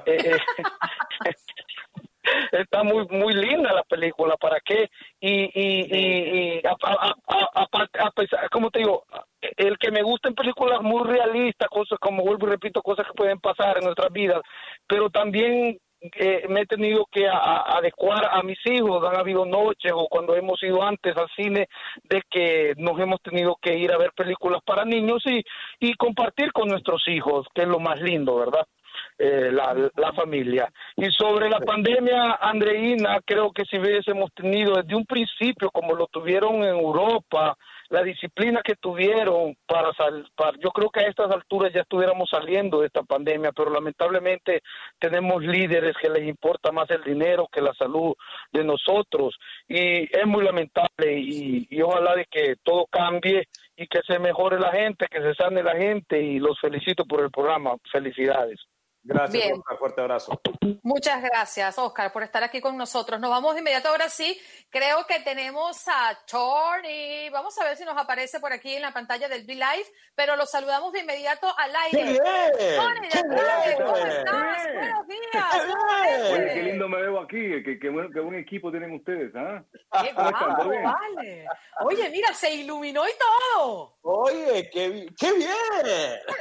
Eh, 0.06 0.38
está 2.52 2.82
muy 2.82 3.06
muy 3.08 3.34
linda 3.34 3.72
la 3.72 3.82
película, 3.84 4.36
¿para 4.36 4.60
qué? 4.60 4.88
Y, 5.20 5.44
y, 5.54 5.86
y, 5.90 6.58
y 6.58 6.66
a, 6.66 6.76
a, 6.82 7.68
a, 8.06 8.10
pesar, 8.10 8.48
como 8.50 8.70
te 8.70 8.80
digo, 8.80 9.04
el 9.40 9.78
que 9.78 9.90
me 9.90 10.02
gusta 10.02 10.28
en 10.28 10.34
películas 10.34 10.82
muy 10.82 11.04
realistas, 11.04 11.68
cosas 11.68 11.98
como 11.98 12.22
vuelvo 12.22 12.46
y 12.46 12.50
repito, 12.50 12.82
cosas 12.82 13.06
que 13.06 13.14
pueden 13.14 13.40
pasar 13.40 13.78
en 13.78 13.84
nuestras 13.84 14.12
vidas, 14.12 14.40
pero 14.86 15.10
también 15.10 15.78
eh, 16.16 16.46
me 16.48 16.62
he 16.62 16.66
tenido 16.66 17.06
que 17.12 17.28
adecuar 17.28 18.28
a 18.32 18.42
mis 18.42 18.58
hijos. 18.66 19.04
Han 19.08 19.16
habido 19.16 19.44
noches 19.44 19.92
o 19.94 20.08
cuando 20.08 20.34
hemos 20.34 20.60
ido 20.62 20.82
antes 20.82 21.16
al 21.16 21.28
cine 21.36 21.68
de 22.02 22.22
que 22.28 22.74
nos 22.76 22.98
hemos 22.98 23.20
tenido 23.22 23.56
que 23.60 23.76
ir 23.76 23.92
a 23.92 23.98
ver 23.98 24.10
películas 24.12 24.60
para 24.64 24.84
niños 24.84 25.22
y, 25.26 25.44
y 25.78 25.94
compartir 25.94 26.52
con 26.52 26.68
nuestros 26.68 27.06
hijos, 27.06 27.46
que 27.54 27.62
es 27.62 27.68
lo 27.68 27.78
más 27.78 28.00
lindo, 28.00 28.36
¿verdad? 28.36 28.66
Eh, 29.18 29.52
la, 29.52 29.74
la 29.96 30.12
familia. 30.14 30.72
Y 30.96 31.10
sobre 31.12 31.48
la 31.48 31.60
pandemia, 31.60 32.38
Andreina, 32.40 33.20
creo 33.24 33.52
que 33.52 33.64
si 33.66 33.78
hubiésemos 33.78 34.32
tenido 34.34 34.74
desde 34.76 34.96
un 34.96 35.04
principio, 35.04 35.70
como 35.70 35.94
lo 35.94 36.06
tuvieron 36.06 36.56
en 36.56 36.70
Europa, 36.70 37.56
la 37.90 38.02
disciplina 38.02 38.62
que 38.64 38.74
tuvieron 38.76 39.54
para, 39.66 39.92
sal, 39.92 40.26
para 40.34 40.56
yo 40.58 40.70
creo 40.70 40.88
que 40.88 41.00
a 41.00 41.08
estas 41.08 41.30
alturas 41.30 41.72
ya 41.74 41.82
estuviéramos 41.82 42.30
saliendo 42.30 42.80
de 42.80 42.86
esta 42.86 43.02
pandemia, 43.02 43.52
pero 43.52 43.70
lamentablemente 43.70 44.62
tenemos 44.98 45.42
líderes 45.42 45.94
que 46.00 46.08
les 46.08 46.26
importa 46.26 46.72
más 46.72 46.90
el 46.90 47.04
dinero 47.04 47.48
que 47.52 47.60
la 47.60 47.74
salud 47.74 48.14
de 48.50 48.64
nosotros 48.64 49.36
y 49.68 50.04
es 50.04 50.26
muy 50.26 50.42
lamentable 50.42 51.20
y, 51.20 51.66
y 51.68 51.82
ojalá 51.82 52.16
de 52.16 52.24
que 52.24 52.56
todo 52.62 52.86
cambie 52.86 53.46
y 53.76 53.86
que 53.86 54.00
se 54.06 54.18
mejore 54.18 54.58
la 54.58 54.72
gente, 54.72 55.06
que 55.10 55.20
se 55.20 55.34
sane 55.34 55.62
la 55.62 55.76
gente 55.76 56.20
y 56.20 56.38
los 56.38 56.58
felicito 56.58 57.04
por 57.04 57.20
el 57.22 57.30
programa. 57.30 57.76
Felicidades. 57.90 58.58
Gracias, 59.04 59.32
Bien. 59.32 59.58
Oscar. 59.58 59.78
Fuerte 59.78 60.00
abrazo. 60.00 60.40
Muchas 60.84 61.22
gracias, 61.22 61.76
Oscar, 61.78 62.12
por 62.12 62.22
estar 62.22 62.42
aquí 62.44 62.60
con 62.60 62.76
nosotros. 62.76 63.18
Nos 63.20 63.30
vamos 63.30 63.54
de 63.54 63.60
inmediato 63.60 63.88
ahora 63.88 64.08
sí. 64.08 64.40
Creo 64.70 65.06
que 65.06 65.20
tenemos 65.20 65.86
a 65.88 66.16
Tony. 66.30 67.28
Vamos 67.30 67.58
a 67.58 67.64
ver 67.64 67.76
si 67.76 67.84
nos 67.84 67.96
aparece 67.96 68.38
por 68.40 68.52
aquí 68.52 68.74
en 68.74 68.82
la 68.82 68.92
pantalla 68.92 69.28
del 69.28 69.44
B-Live, 69.44 69.86
pero 70.14 70.36
lo 70.36 70.46
saludamos 70.46 70.92
de 70.92 71.00
inmediato 71.00 71.46
al 71.58 71.72
aire. 71.84 71.98
¡Qué 71.98 72.12
bien! 72.12 72.76
Tony, 72.76 73.08
¡Qué 73.08 73.18
Andrade, 73.18 73.66
bien! 73.66 73.82
¿cómo 73.82 73.94
¡Qué 73.94 74.08
estás? 74.08 74.66
bien! 74.66 74.78
Buenos 74.78 75.06
días. 75.08 76.54
qué 76.54 76.62
lindo 76.62 76.88
me 76.88 77.00
veo 77.02 77.20
aquí, 77.20 77.62
qué, 77.64 77.78
qué, 77.80 77.88
buen, 77.88 78.12
qué 78.12 78.20
buen 78.20 78.36
equipo 78.36 78.70
tienen 78.70 78.92
ustedes, 78.92 79.32
¿ah? 79.34 79.62
Qué 80.02 80.14
¿Cómo 80.14 80.28
están? 80.30 80.56
¿Todo 80.56 80.56
guapo, 80.56 80.70
bien? 80.70 80.84
vale. 80.84 81.46
Oye, 81.84 82.10
mira, 82.10 82.32
se 82.34 82.54
iluminó 82.54 83.02
y 83.06 83.12
todo. 83.18 83.96
Oye, 84.02 84.68
qué, 84.72 85.06
qué 85.18 85.32
bien. 85.32 85.50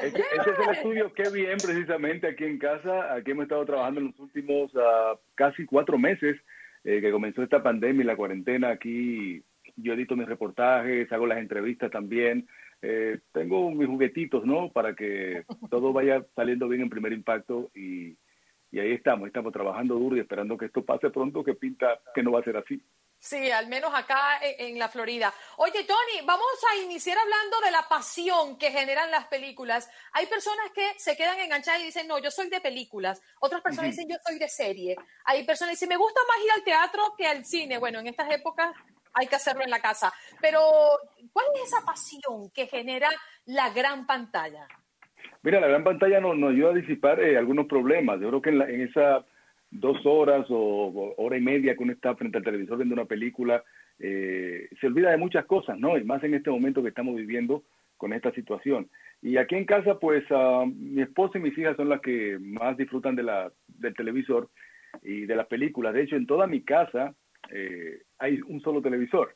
Este, 0.02 0.20
este 0.20 0.52
es 0.52 0.60
el 0.60 0.70
estudio 0.76 1.14
Qué 1.14 1.30
bien, 1.30 1.58
precisamente 1.58 2.28
aquí 2.30 2.44
en 2.46 2.51
casa. 2.58 3.14
Aquí 3.14 3.32
hemos 3.32 3.44
estado 3.44 3.66
trabajando 3.66 4.02
en 4.02 4.08
los 4.08 4.20
últimos 4.20 4.72
ah, 4.76 5.16
casi 5.36 5.66
cuatro 5.66 5.98
meses 5.98 6.38
eh, 6.84 7.02
que 7.02 7.12
comenzó 7.12 7.44
esta 7.44 7.62
pandemia 7.64 8.04
y 8.04 8.08
la 8.08 8.16
cuarentena. 8.16 8.70
Aquí 8.70 9.44
yo 9.76 9.94
edito 9.94 10.16
mis 10.16 10.28
reportajes, 10.28 11.12
hago 11.12 11.28
las 11.28 11.40
entrevistas 11.40 11.92
también. 11.92 12.48
Eh, 12.82 13.20
tengo 13.32 13.72
mis 13.72 13.88
juguetitos, 13.88 14.46
¿no? 14.46 14.72
Para 14.72 14.96
que 14.96 15.44
todo 15.70 15.94
vaya 15.94 16.26
saliendo 16.36 16.68
bien 16.68 16.82
en 16.82 16.90
primer 16.90 17.14
impacto 17.14 17.70
y, 17.76 18.16
y 18.72 18.80
ahí 18.80 18.94
estamos, 18.94 19.28
estamos 19.28 19.52
trabajando 19.52 19.96
duro 19.96 20.16
y 20.16 20.22
esperando 20.22 20.58
que 20.58 20.66
esto 20.66 20.84
pase 20.84 21.10
pronto, 21.10 21.44
que 21.44 21.56
pinta 21.56 22.00
que 22.16 22.24
no 22.24 22.32
va 22.32 22.40
a 22.40 22.44
ser 22.44 22.56
así. 22.56 22.82
Sí, 23.20 23.52
al 23.52 23.68
menos 23.68 23.94
acá 23.94 24.40
en, 24.42 24.80
la 24.80 24.88
Florida. 24.88 25.32
Oye, 25.58 25.84
Tony, 25.84 26.26
vamos 26.26 26.48
a 26.72 26.78
iniciar 26.78 27.18
hablando 27.20 27.60
de 27.60 27.70
la 27.70 27.88
pasión 27.88 28.58
que 28.58 28.72
generan 28.72 29.12
las 29.12 29.28
películas. 29.28 29.92
Hay 30.14 30.26
personas 30.26 30.72
que 30.74 30.94
se 30.98 31.16
quedan 31.16 31.40
enganchadas 31.40 31.82
y 31.82 31.86
dicen, 31.86 32.08
no, 32.08 32.18
yo 32.18 32.32
soy 32.32 32.50
de 32.50 32.62
películas. 32.62 33.22
Otras 33.40 33.62
personas 33.62 33.92
dicen, 33.92 34.10
yo 34.10 34.16
soy 34.26 34.40
de 34.40 34.50
serie. 34.50 34.96
Hay 35.26 35.44
personas 35.44 35.72
que 35.72 35.76
dicen, 35.76 35.90
me 35.90 35.98
gusta 35.98 36.20
más 36.28 36.44
ir 36.44 36.52
al 36.52 36.64
teatro 36.64 37.14
que 37.16 37.28
al 37.28 37.46
cine. 37.46 37.78
Bueno, 37.78 38.00
en 38.00 38.08
estas 38.08 38.32
épocas 38.32 38.72
hay 39.14 39.28
que 39.28 39.36
hacerlo 39.36 39.64
en 39.64 39.70
la 39.70 39.82
casa. 39.82 40.12
Pero, 40.40 40.62
¿cuál 41.32 41.46
es 41.56 41.68
esa 41.68 41.86
pasión 41.86 42.50
que 42.50 42.66
genera 42.66 43.10
la 43.46 43.70
gran 43.70 44.08
pantalla? 44.08 44.68
Mira, 45.44 45.60
la 45.60 45.68
gran 45.68 45.84
pantalla 45.84 46.20
nos, 46.20 46.36
ayuda 46.52 46.72
a 46.72 46.76
disipar 46.76 47.20
eh, 47.20 47.38
algunos 47.38 47.66
problemas. 47.66 48.20
Yo 48.20 48.30
creo 48.30 48.42
que 48.42 48.50
en, 48.50 48.62
en 48.62 48.82
esa 48.82 49.26
dos 49.72 50.06
horas 50.06 50.46
o, 50.50 51.14
hora 51.18 51.38
y 51.38 51.42
media 51.42 51.76
que 51.76 51.84
uno 51.84 51.94
está 51.94 52.16
frente 52.16 52.38
al 52.38 52.44
televisor 52.44 52.78
viendo 52.78 52.94
una 52.94 53.06
película, 53.06 53.64
eh, 54.00 54.68
se 54.80 54.88
olvida 54.88 55.12
de 55.12 55.18
muchas 55.18 55.46
cosas, 55.46 55.80
¿no? 55.80 55.98
Y 55.98 56.04
más 56.04 56.24
en 56.24 56.34
este 56.34 56.52
momento 56.52 56.84
que 56.84 56.90
estamos 56.90 57.16
viviendo 57.16 57.64
con 57.98 58.14
esta 58.14 58.32
situación. 58.34 58.90
Y 59.22 59.38
aquí 59.38 59.56
en 59.56 59.66
casa, 59.66 59.98
pues 60.00 60.24
uh, 60.32 60.66
mi 60.66 61.02
esposa 61.02 61.38
y 61.38 61.42
mis 61.42 61.58
hijas 61.58 61.78
son 61.78 61.90
las 61.90 62.02
que 62.02 62.38
más 62.40 62.76
disfrutan 62.76 63.16
de 63.16 63.24
la, 63.24 63.52
del 63.68 63.96
televisor 63.96 64.50
y 65.04 65.26
de 65.26 65.36
las 65.36 65.48
películas. 65.48 65.94
De 65.94 66.02
hecho, 66.02 66.16
en 66.16 66.26
toda 66.26 66.48
mi 66.48 66.64
casa 66.64 67.16
eh, 67.52 68.02
hay 68.18 68.42
un 68.48 68.60
solo 68.62 68.82
televisor. 68.82 69.36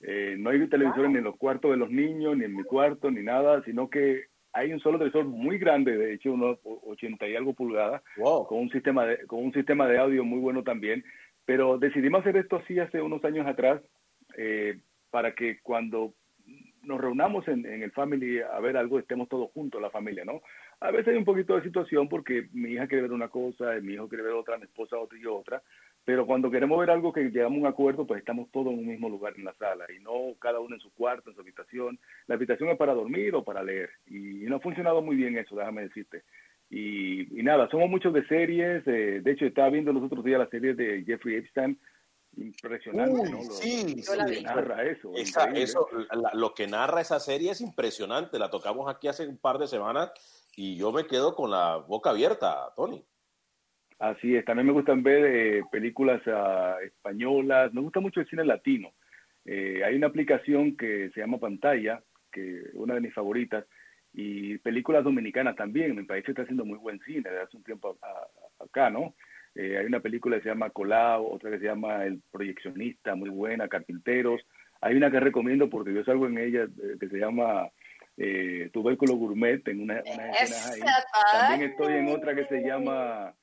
Eh, 0.00 0.34
no 0.38 0.50
hay 0.50 0.66
televisores 0.68 1.10
ni 1.10 1.18
en 1.18 1.24
los 1.24 1.36
cuartos 1.36 1.70
de 1.70 1.76
los 1.76 1.90
niños, 1.90 2.36
ni 2.36 2.44
en 2.44 2.56
mi 2.56 2.64
cuarto, 2.64 3.10
ni 3.10 3.22
nada, 3.22 3.62
sino 3.64 3.88
que 3.88 4.24
hay 4.54 4.72
un 4.72 4.80
solo 4.80 4.98
televisor 4.98 5.24
muy 5.24 5.58
grande, 5.58 5.96
de 5.96 6.14
hecho, 6.14 6.32
unos 6.32 6.58
80 6.64 7.26
y 7.26 7.34
algo 7.34 7.54
pulgadas, 7.54 8.02
con, 8.16 8.58
un 8.58 8.70
sistema 8.70 9.04
de, 9.04 9.26
con 9.26 9.44
un 9.44 9.52
sistema 9.52 9.88
de 9.88 9.98
audio 9.98 10.24
muy 10.24 10.38
bueno 10.38 10.62
también. 10.62 11.04
Pero 11.44 11.76
decidimos 11.76 12.20
hacer 12.20 12.36
esto 12.36 12.56
así 12.56 12.78
hace 12.78 13.02
unos 13.02 13.24
años 13.24 13.46
atrás, 13.46 13.82
eh, 14.38 14.78
para 15.10 15.34
que 15.34 15.58
cuando 15.60 16.14
nos 16.82 17.00
reunamos 17.00 17.46
en, 17.48 17.66
en, 17.66 17.82
el 17.82 17.90
family 17.90 18.40
a 18.40 18.60
ver 18.60 18.76
algo, 18.76 18.98
estemos 18.98 19.28
todos 19.28 19.50
juntos, 19.50 19.82
la 19.82 19.90
familia, 19.90 20.24
¿no? 20.24 20.40
A 20.80 20.90
veces 20.90 21.08
hay 21.08 21.16
un 21.16 21.24
poquito 21.24 21.56
de 21.56 21.62
situación 21.62 22.08
porque 22.08 22.48
mi 22.52 22.72
hija 22.72 22.86
quiere 22.86 23.02
ver 23.02 23.12
una 23.12 23.28
cosa, 23.28 23.72
mi 23.82 23.94
hijo 23.94 24.08
quiere 24.08 24.22
ver 24.22 24.34
otra, 24.34 24.56
mi 24.56 24.64
esposa 24.64 24.98
otra 24.98 25.18
y 25.18 25.22
yo 25.22 25.36
otra, 25.36 25.62
pero 26.04 26.26
cuando 26.26 26.50
queremos 26.50 26.78
ver 26.78 26.90
algo 26.90 27.12
que 27.12 27.30
llegamos 27.30 27.58
a 27.58 27.60
un 27.60 27.66
acuerdo, 27.66 28.06
pues 28.06 28.20
estamos 28.20 28.50
todos 28.52 28.72
en 28.72 28.80
un 28.80 28.86
mismo 28.86 29.08
lugar 29.08 29.34
en 29.36 29.44
la 29.44 29.54
sala 29.54 29.86
y 29.96 30.02
no 30.02 30.34
cada 30.38 30.60
uno 30.60 30.74
en 30.74 30.80
su 30.80 30.92
cuarto, 30.92 31.30
en 31.30 31.36
su 31.36 31.40
habitación. 31.40 31.98
La 32.26 32.34
habitación 32.34 32.68
es 32.68 32.76
para 32.76 32.94
dormir 32.94 33.34
o 33.34 33.42
para 33.42 33.62
leer 33.62 33.90
y 34.06 34.44
no 34.46 34.56
ha 34.56 34.60
funcionado 34.60 35.00
muy 35.00 35.16
bien 35.16 35.38
eso, 35.38 35.56
déjame 35.56 35.82
decirte. 35.82 36.22
Y, 36.70 37.26
nada, 37.42 37.68
somos 37.70 37.88
muchos 37.88 38.12
de 38.12 38.26
series. 38.26 38.84
de 38.84 39.22
hecho, 39.26 39.46
estaba 39.46 39.70
viendo 39.70 39.92
los 39.92 40.02
otros 40.02 40.24
días 40.24 40.38
la 40.38 40.48
serie 40.48 40.74
de 40.74 41.04
Jeffrey 41.04 41.36
Epstein. 41.36 41.78
Impresionante, 42.36 43.30
¿no? 43.30 43.36
Lo, 43.36 43.42
sí, 43.42 44.02
lo 44.18 44.26
que 44.26 44.42
narra 44.42 44.82
eso. 44.82 45.12
eso 45.54 45.88
lo 46.32 46.52
que 46.52 46.66
narra 46.66 47.00
esa 47.00 47.20
serie 47.20 47.52
es 47.52 47.60
impresionante. 47.60 48.40
La 48.40 48.50
tocamos 48.50 48.92
aquí 48.92 49.06
hace 49.06 49.26
un 49.28 49.38
par 49.38 49.58
de 49.58 49.68
semanas 49.68 50.10
y 50.56 50.76
yo 50.76 50.90
me 50.90 51.06
quedo 51.06 51.36
con 51.36 51.52
la 51.52 51.76
boca 51.76 52.10
abierta, 52.10 52.72
Tony. 52.74 53.04
Así 53.98 54.36
es, 54.36 54.44
también 54.44 54.66
me 54.66 54.72
gustan 54.72 55.02
ver 55.02 55.24
eh, 55.24 55.62
películas 55.70 56.20
uh, 56.26 56.84
españolas, 56.84 57.72
me 57.72 57.80
gusta 57.80 58.00
mucho 58.00 58.20
el 58.20 58.28
cine 58.28 58.44
latino. 58.44 58.92
Eh, 59.44 59.82
hay 59.84 59.94
una 59.94 60.08
aplicación 60.08 60.76
que 60.76 61.10
se 61.14 61.20
llama 61.20 61.38
Pantalla, 61.38 62.02
que 62.32 62.64
una 62.74 62.94
de 62.94 63.00
mis 63.00 63.14
favoritas, 63.14 63.64
y 64.12 64.58
películas 64.58 65.04
dominicanas 65.04 65.56
también. 65.56 65.90
En 65.90 65.96
mi 65.96 66.02
país 66.04 66.24
se 66.24 66.32
está 66.32 66.42
haciendo 66.42 66.64
muy 66.64 66.78
buen 66.78 67.00
cine 67.00 67.22
desde 67.30 67.42
hace 67.42 67.56
un 67.56 67.64
tiempo 67.64 67.96
acá, 68.58 68.90
¿no? 68.90 69.14
Eh, 69.54 69.76
hay 69.78 69.86
una 69.86 70.00
película 70.00 70.36
que 70.36 70.42
se 70.42 70.48
llama 70.48 70.70
Colao, 70.70 71.30
otra 71.30 71.50
que 71.50 71.58
se 71.58 71.66
llama 71.66 72.04
El 72.04 72.20
Proyeccionista, 72.32 73.14
muy 73.14 73.30
buena, 73.30 73.68
Carpinteros. 73.68 74.40
Hay 74.80 74.96
una 74.96 75.10
que 75.10 75.20
recomiendo 75.20 75.70
porque 75.70 75.94
yo 75.94 76.04
salgo 76.04 76.26
en 76.26 76.38
ella 76.38 76.66
que 76.98 77.08
se 77.08 77.18
llama 77.18 77.68
eh, 78.16 78.70
Tubérculo 78.72 79.14
Gourmet, 79.14 79.66
en 79.68 79.82
una, 79.82 80.02
una 80.12 80.30
escena 80.30 80.72
ahí. 80.72 80.80
También 81.32 81.70
estoy 81.70 81.94
en 81.94 82.08
otra 82.08 82.34
que 82.34 82.46
se 82.46 82.60
llama 82.62 83.34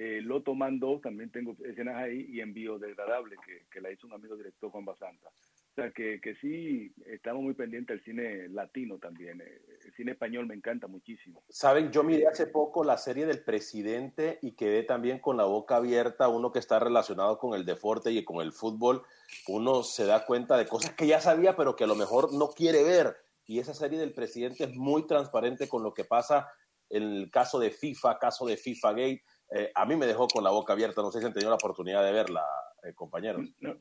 eh, 0.00 0.20
Loto 0.22 0.54
Man 0.54 0.78
también 1.02 1.28
tengo 1.30 1.56
escenas 1.64 1.96
ahí, 1.96 2.26
y 2.30 2.40
Envío 2.40 2.78
Degradable, 2.78 3.34
que, 3.44 3.66
que 3.68 3.80
la 3.80 3.90
hizo 3.90 4.06
un 4.06 4.12
amigo 4.12 4.36
director 4.36 4.70
Juan 4.70 4.84
Basanta. 4.84 5.26
O 5.26 5.74
sea, 5.74 5.90
que, 5.90 6.20
que 6.20 6.36
sí, 6.36 6.92
estamos 7.06 7.42
muy 7.42 7.54
pendientes 7.54 7.96
del 7.96 8.04
cine 8.04 8.48
latino 8.48 8.98
también. 8.98 9.40
Eh, 9.40 9.60
el 9.84 9.92
cine 9.94 10.12
español 10.12 10.46
me 10.46 10.54
encanta 10.54 10.86
muchísimo. 10.86 11.42
Saben, 11.48 11.90
yo 11.90 12.04
miré 12.04 12.28
hace 12.28 12.46
poco 12.46 12.84
la 12.84 12.96
serie 12.96 13.26
del 13.26 13.42
presidente 13.42 14.38
y 14.40 14.52
quedé 14.52 14.84
también 14.84 15.18
con 15.18 15.36
la 15.36 15.44
boca 15.46 15.76
abierta. 15.76 16.28
Uno 16.28 16.52
que 16.52 16.60
está 16.60 16.78
relacionado 16.78 17.38
con 17.38 17.54
el 17.54 17.64
deporte 17.64 18.12
y 18.12 18.24
con 18.24 18.40
el 18.40 18.52
fútbol, 18.52 19.02
uno 19.48 19.82
se 19.82 20.06
da 20.06 20.24
cuenta 20.24 20.56
de 20.56 20.66
cosas 20.66 20.94
que 20.94 21.08
ya 21.08 21.20
sabía, 21.20 21.56
pero 21.56 21.74
que 21.74 21.84
a 21.84 21.88
lo 21.88 21.96
mejor 21.96 22.32
no 22.32 22.50
quiere 22.50 22.84
ver. 22.84 23.16
Y 23.46 23.58
esa 23.58 23.74
serie 23.74 23.98
del 23.98 24.14
presidente 24.14 24.62
es 24.62 24.76
muy 24.76 25.08
transparente 25.08 25.68
con 25.68 25.82
lo 25.82 25.92
que 25.92 26.04
pasa 26.04 26.48
en 26.88 27.02
el 27.02 27.30
caso 27.30 27.58
de 27.58 27.70
FIFA, 27.70 28.18
caso 28.18 28.46
de 28.46 28.56
FIFA 28.56 28.92
Gate 28.92 29.22
eh, 29.50 29.70
a 29.74 29.84
mí 29.86 29.96
me 29.96 30.06
dejó 30.06 30.28
con 30.28 30.44
la 30.44 30.50
boca 30.50 30.72
abierta, 30.72 31.02
no 31.02 31.10
sé 31.10 31.20
si 31.20 31.26
han 31.26 31.32
tenido 31.32 31.50
la 31.50 31.56
oportunidad 31.56 32.04
de 32.04 32.12
verla, 32.12 32.44
eh, 32.82 32.92
compañeros. 32.94 33.46
No, 33.60 33.76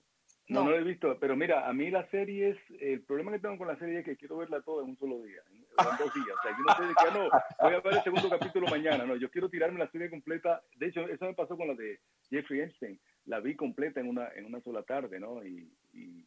no, 0.49 0.63
no, 0.63 0.71
he 0.71 0.83
visto, 0.83 1.17
pero 1.19 1.35
mira, 1.35 1.67
a 1.67 1.73
mí 1.73 1.91
las 1.91 2.09
series, 2.09 2.57
el 2.79 3.01
problema 3.01 3.33
que 3.33 3.39
tengo 3.39 3.57
con 3.57 3.67
la 3.67 3.77
serie 3.77 3.99
es 3.99 4.05
que 4.05 4.15
quiero 4.15 4.37
verla 4.37 4.61
toda 4.61 4.83
en 4.83 4.91
un 4.91 4.97
solo 4.97 5.21
día, 5.21 5.41
en, 5.51 5.65
dos 5.75 6.13
días. 6.13 6.37
O 6.39 6.41
sea, 6.41 6.51
yo 6.51 6.63
no 6.65 6.75
sé 6.75 6.83
de 6.83 6.95
qué, 6.95 7.19
no, 7.19 7.29
voy 7.61 7.73
a 7.73 7.79
ver 7.81 7.93
el 7.93 8.03
segundo 8.03 8.29
capítulo 8.29 8.67
mañana, 8.67 9.05
no, 9.05 9.17
yo 9.17 9.29
quiero 9.29 9.49
tirarme 9.49 9.79
la 9.79 9.91
serie 9.91 10.09
completa. 10.09 10.61
De 10.77 10.87
hecho, 10.87 11.01
eso 11.01 11.25
me 11.25 11.33
pasó 11.33 11.57
con 11.57 11.67
la 11.67 11.73
de 11.73 11.99
Jeffrey 12.29 12.61
Einstein, 12.61 12.97
la 13.25 13.41
vi 13.41 13.55
completa 13.55 13.99
en 13.99 14.07
una, 14.07 14.29
en 14.35 14.45
una 14.45 14.61
sola 14.61 14.83
tarde, 14.83 15.19
¿no? 15.19 15.45
Y, 15.45 15.69
y 15.93 16.25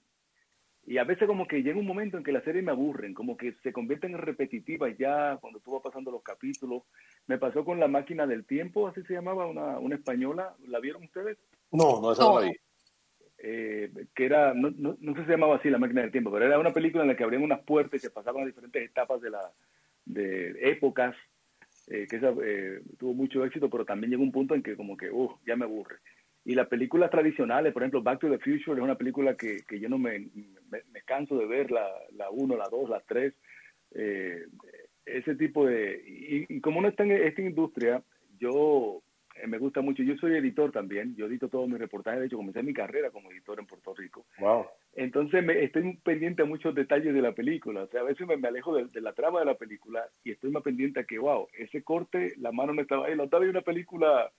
y 0.87 0.99
a 0.99 1.05
veces 1.05 1.27
como 1.27 1.47
que 1.47 1.63
llega 1.63 1.79
un 1.79 1.87
momento 1.87 2.17
en 2.17 2.25
que 2.25 2.33
las 2.33 2.43
series 2.43 2.65
me 2.65 2.73
aburren, 2.73 3.15
como 3.15 3.37
que 3.37 3.53
se 3.63 3.73
convierten 3.73 4.13
en 4.13 4.19
repetitivas 4.19 4.97
ya 4.99 5.37
cuando 5.41 5.61
tú 5.61 5.73
vas 5.73 5.83
pasando 5.83 6.11
los 6.11 6.23
capítulos. 6.23 6.83
Me 7.27 7.39
pasó 7.39 7.65
con 7.65 7.79
La 7.79 7.89
Máquina 7.89 8.27
del 8.27 8.45
Tiempo, 8.45 8.89
así 8.89 9.03
se 9.03 9.15
llamaba, 9.15 9.47
una, 9.47 9.79
una 9.79 9.95
española. 9.95 10.55
¿La 10.67 10.81
vieron 10.81 11.05
ustedes? 11.05 11.39
No, 11.71 12.01
no, 12.01 12.13
esa 12.13 12.25
no, 12.25 12.41
la 12.41 12.47
vi. 12.47 12.57
Eh, 13.43 13.91
que 14.15 14.27
era, 14.27 14.53
no, 14.53 14.71
no, 14.77 14.97
no, 15.01 15.15
sé 15.15 15.21
si 15.21 15.27
se 15.27 15.33
llamaba 15.33 15.57
así 15.57 15.71
La 15.71 15.79
Máquina 15.79 16.03
del 16.03 16.11
Tiempo, 16.11 16.31
pero 16.31 16.45
era 16.45 16.59
una 16.59 16.73
película 16.73 17.05
en 17.05 17.09
la 17.09 17.17
que 17.17 17.25
abrían 17.25 17.43
unas 17.43 17.61
puertas 17.61 17.95
y 17.95 17.99
se 18.01 18.11
pasaban 18.11 18.43
a 18.43 18.47
diferentes 18.47 18.83
etapas 18.83 19.21
de, 19.21 19.31
la, 19.31 19.51
de 20.05 20.71
épocas, 20.71 21.15
eh, 21.87 22.07
que 22.09 22.17
esa, 22.17 22.35
eh, 22.43 22.83
tuvo 22.99 23.15
mucho 23.15 23.45
éxito, 23.45 23.71
pero 23.71 23.85
también 23.85 24.11
llegó 24.11 24.23
un 24.23 24.33
punto 24.33 24.55
en 24.55 24.63
que 24.63 24.77
como 24.77 24.97
que, 24.97 25.11
uff, 25.11 25.33
ya 25.47 25.57
me 25.57 25.65
aburre. 25.65 25.97
Y 26.45 26.55
las 26.55 26.69
películas 26.69 27.11
tradicionales, 27.11 27.73
por 27.73 27.83
ejemplo, 27.83 28.03
Back 28.03 28.21
to 28.21 28.31
the 28.31 28.39
Future 28.39 28.79
es 28.79 28.85
una 28.85 28.97
película 28.97 29.37
que, 29.37 29.59
que 29.69 29.79
yo 29.79 29.89
no 29.89 29.99
me, 29.99 30.19
me, 30.71 31.03
canso 31.05 31.37
de 31.37 31.47
ver, 31.47 31.71
la 31.71 32.31
1, 32.31 32.57
la 32.57 32.69
2, 32.69 32.89
la 32.89 33.01
3. 33.01 33.35
Eh, 33.93 34.47
ese 35.05 35.35
tipo 35.35 35.67
de... 35.67 36.03
Y, 36.49 36.61
como 36.61 36.79
uno 36.79 36.89
está 36.89 37.03
en 37.05 37.13
esta 37.13 37.43
industria, 37.43 38.03
yo 38.39 39.03
eh, 39.37 39.47
me 39.47 39.59
gusta 39.59 39.81
mucho. 39.81 40.03
Yo 40.03 40.17
soy 40.17 40.37
editor 40.37 40.71
también. 40.73 41.15
Yo 41.17 41.27
edito 41.27 41.49
todos 41.49 41.69
mis 41.69 41.79
reportajes. 41.79 42.21
De 42.21 42.27
hecho, 42.27 42.37
comencé 42.37 42.63
mi 42.63 42.73
carrera 42.73 43.11
como 43.11 43.31
editor 43.31 43.59
en 43.59 43.67
Puerto 43.67 43.95
Rico. 43.95 44.27
Wow. 44.39 44.67
Entonces, 44.95 45.45
me, 45.45 45.63
estoy 45.65 45.97
pendiente 46.03 46.43
a 46.43 46.47
muchos 46.47 46.75
detalles 46.75 47.15
de 47.15 47.23
la 47.23 47.33
película. 47.33 47.83
O 47.83 47.89
sea, 47.89 48.01
a 48.01 48.05
veces 48.05 48.27
me, 48.27 48.35
alejo 48.47 48.75
de, 48.75 49.01
la 49.01 49.13
trama 49.13 49.41
de 49.41 49.47
la 49.47 49.55
película 49.55 50.07
y 50.25 50.33
estoy 50.33 50.51
más 50.51 50.63
pendiente 50.63 51.01
a 51.01 51.05
que, 51.05 51.19
wow, 51.19 51.49
ese 51.59 51.83
corte, 51.83 52.35
la 52.39 52.53
mano 52.53 52.73
no 52.73 52.83
estaba 52.83 53.07
ahí. 53.07 53.17
La 53.17 53.25
otra 53.25 53.41
vez 53.41 53.51
una 53.51 53.63
película 53.63 54.31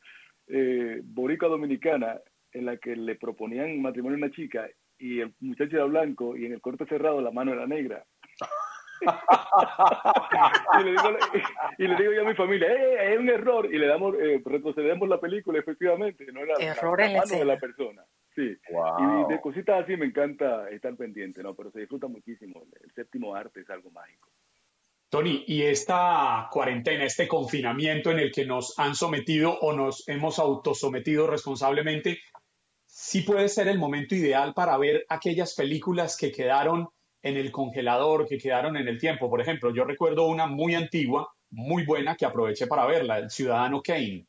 eh, 0.51 1.01
boricua 1.03 1.47
dominicana 1.47 2.19
en 2.51 2.65
la 2.65 2.77
que 2.77 2.95
le 2.95 3.15
proponían 3.15 3.81
matrimonio 3.81 4.17
a 4.17 4.25
una 4.25 4.31
chica 4.31 4.67
y 4.97 5.21
el 5.21 5.33
muchacho 5.39 5.77
era 5.77 5.85
blanco 5.85 6.35
y 6.35 6.45
en 6.45 6.53
el 6.53 6.61
corte 6.61 6.85
cerrado 6.85 7.21
la 7.21 7.31
mano 7.31 7.53
era 7.53 7.65
negra. 7.65 8.05
y, 10.79 10.83
le 10.83 10.91
digo, 10.91 11.17
y, 11.77 11.87
le 11.87 11.95
digo, 11.95 12.13
yo 12.13 12.21
a 12.21 12.29
mi 12.29 12.35
familia, 12.35 12.67
eh, 12.71 13.13
es 13.13 13.19
un 13.19 13.29
error, 13.29 13.73
y 13.73 13.79
le 13.79 13.87
damos, 13.87 14.15
eh, 14.15 14.41
retrocedemos 14.45 15.09
la 15.09 15.19
película, 15.19 15.57
efectivamente, 15.57 16.25
no 16.31 16.41
era 16.41 16.53
error 16.59 16.99
la, 16.99 17.07
mano 17.07 17.35
de 17.35 17.45
la 17.45 17.57
persona. 17.57 18.03
Sí, 18.35 18.43
y 18.43 19.29
de 19.29 19.41
cositas 19.41 19.83
así 19.83 19.97
me 19.97 20.05
encanta 20.05 20.69
estar 20.69 20.95
pendiente, 20.95 21.43
¿no? 21.43 21.53
Pero 21.53 21.71
se 21.71 21.81
disfruta 21.81 22.07
muchísimo. 22.07 22.63
El 22.81 22.91
séptimo 22.91 23.35
arte 23.35 23.59
es 23.59 23.69
algo 23.69 23.91
mágico. 23.91 24.29
Tony, 25.11 25.43
y 25.45 25.63
esta 25.63 26.47
cuarentena, 26.49 27.03
este 27.03 27.27
confinamiento 27.27 28.11
en 28.11 28.19
el 28.19 28.31
que 28.31 28.45
nos 28.45 28.79
han 28.79 28.95
sometido 28.95 29.59
o 29.59 29.73
nos 29.73 30.07
hemos 30.07 30.39
autosometido 30.39 31.27
responsablemente, 31.27 32.19
sí 32.85 33.19
puede 33.19 33.49
ser 33.49 33.67
el 33.67 33.77
momento 33.77 34.15
ideal 34.15 34.53
para 34.53 34.77
ver 34.77 35.05
aquellas 35.09 35.53
películas 35.53 36.15
que 36.15 36.31
quedaron 36.31 36.87
en 37.21 37.35
el 37.35 37.51
congelador, 37.51 38.25
que 38.25 38.37
quedaron 38.37 38.77
en 38.77 38.87
el 38.87 38.97
tiempo. 38.97 39.29
Por 39.29 39.41
ejemplo, 39.41 39.73
yo 39.75 39.83
recuerdo 39.83 40.27
una 40.27 40.47
muy 40.47 40.75
antigua, 40.75 41.29
muy 41.49 41.83
buena, 41.85 42.15
que 42.15 42.25
aproveché 42.25 42.67
para 42.67 42.85
verla, 42.85 43.17
El 43.17 43.29
Ciudadano 43.29 43.81
Kane. 43.81 44.25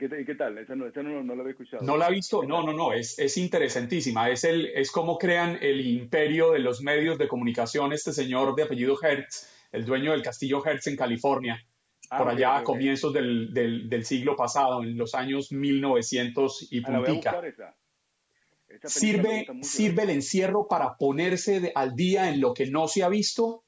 ¿Y 0.00 0.24
qué, 0.24 0.34
tal? 0.34 0.58
Esa 0.58 0.74
no, 0.76 0.86
no, 1.24 1.34
la 1.34 1.40
había 1.40 1.50
escuchado. 1.52 1.82
No 1.84 1.96
la 1.96 2.08
he 2.08 2.12
visto, 2.12 2.42
no, 2.44 2.62
no, 2.62 2.72
no, 2.72 2.92
es, 2.92 3.18
es 3.18 3.36
interesantísima. 3.36 4.30
Es, 4.30 4.44
el, 4.44 4.66
es 4.66 4.90
como 4.90 5.18
crean 5.18 5.58
el 5.60 5.80
imperio 5.86 6.52
de 6.52 6.60
los 6.60 6.80
medios 6.82 7.18
de 7.18 7.26
comunicación 7.28 7.92
este 7.92 8.12
señor 8.12 8.54
de 8.54 8.62
apellido 8.62 8.96
Hertz, 9.02 9.48
el 9.72 9.84
dueño 9.84 10.12
del 10.12 10.22
castillo 10.22 10.64
Hertz 10.64 10.86
en 10.86 10.96
California. 10.96 11.64
por 12.08 12.20
Ah, 12.20 12.22
ok, 12.22 12.28
allá 12.30 12.56
a 12.56 12.64
comienzos 12.64 13.12
del, 13.12 13.52
del, 13.52 13.88
del 13.90 14.04
siglo 14.04 14.34
pasado, 14.34 14.82
en 14.82 14.96
los 14.96 15.14
años 15.14 15.52
1900 15.52 16.68
y 16.72 16.80
Ah, 16.84 17.02
puntica. 17.04 17.40
esa. 17.46 17.76
Esa 18.68 18.88
¿Sirve. 18.88 19.46
¿Sirve 19.62 20.02
el 20.04 20.10
encierro 20.10 20.68
para 20.68 20.96
ponerse 20.96 21.60
de- 21.60 21.72
al 21.74 21.94
día 21.96 22.30
en 22.30 22.40
lo 22.40 22.54
que 22.54 22.66
no 22.66 22.88
se 22.88 23.02
ha 23.02 23.08
visto? 23.08 23.64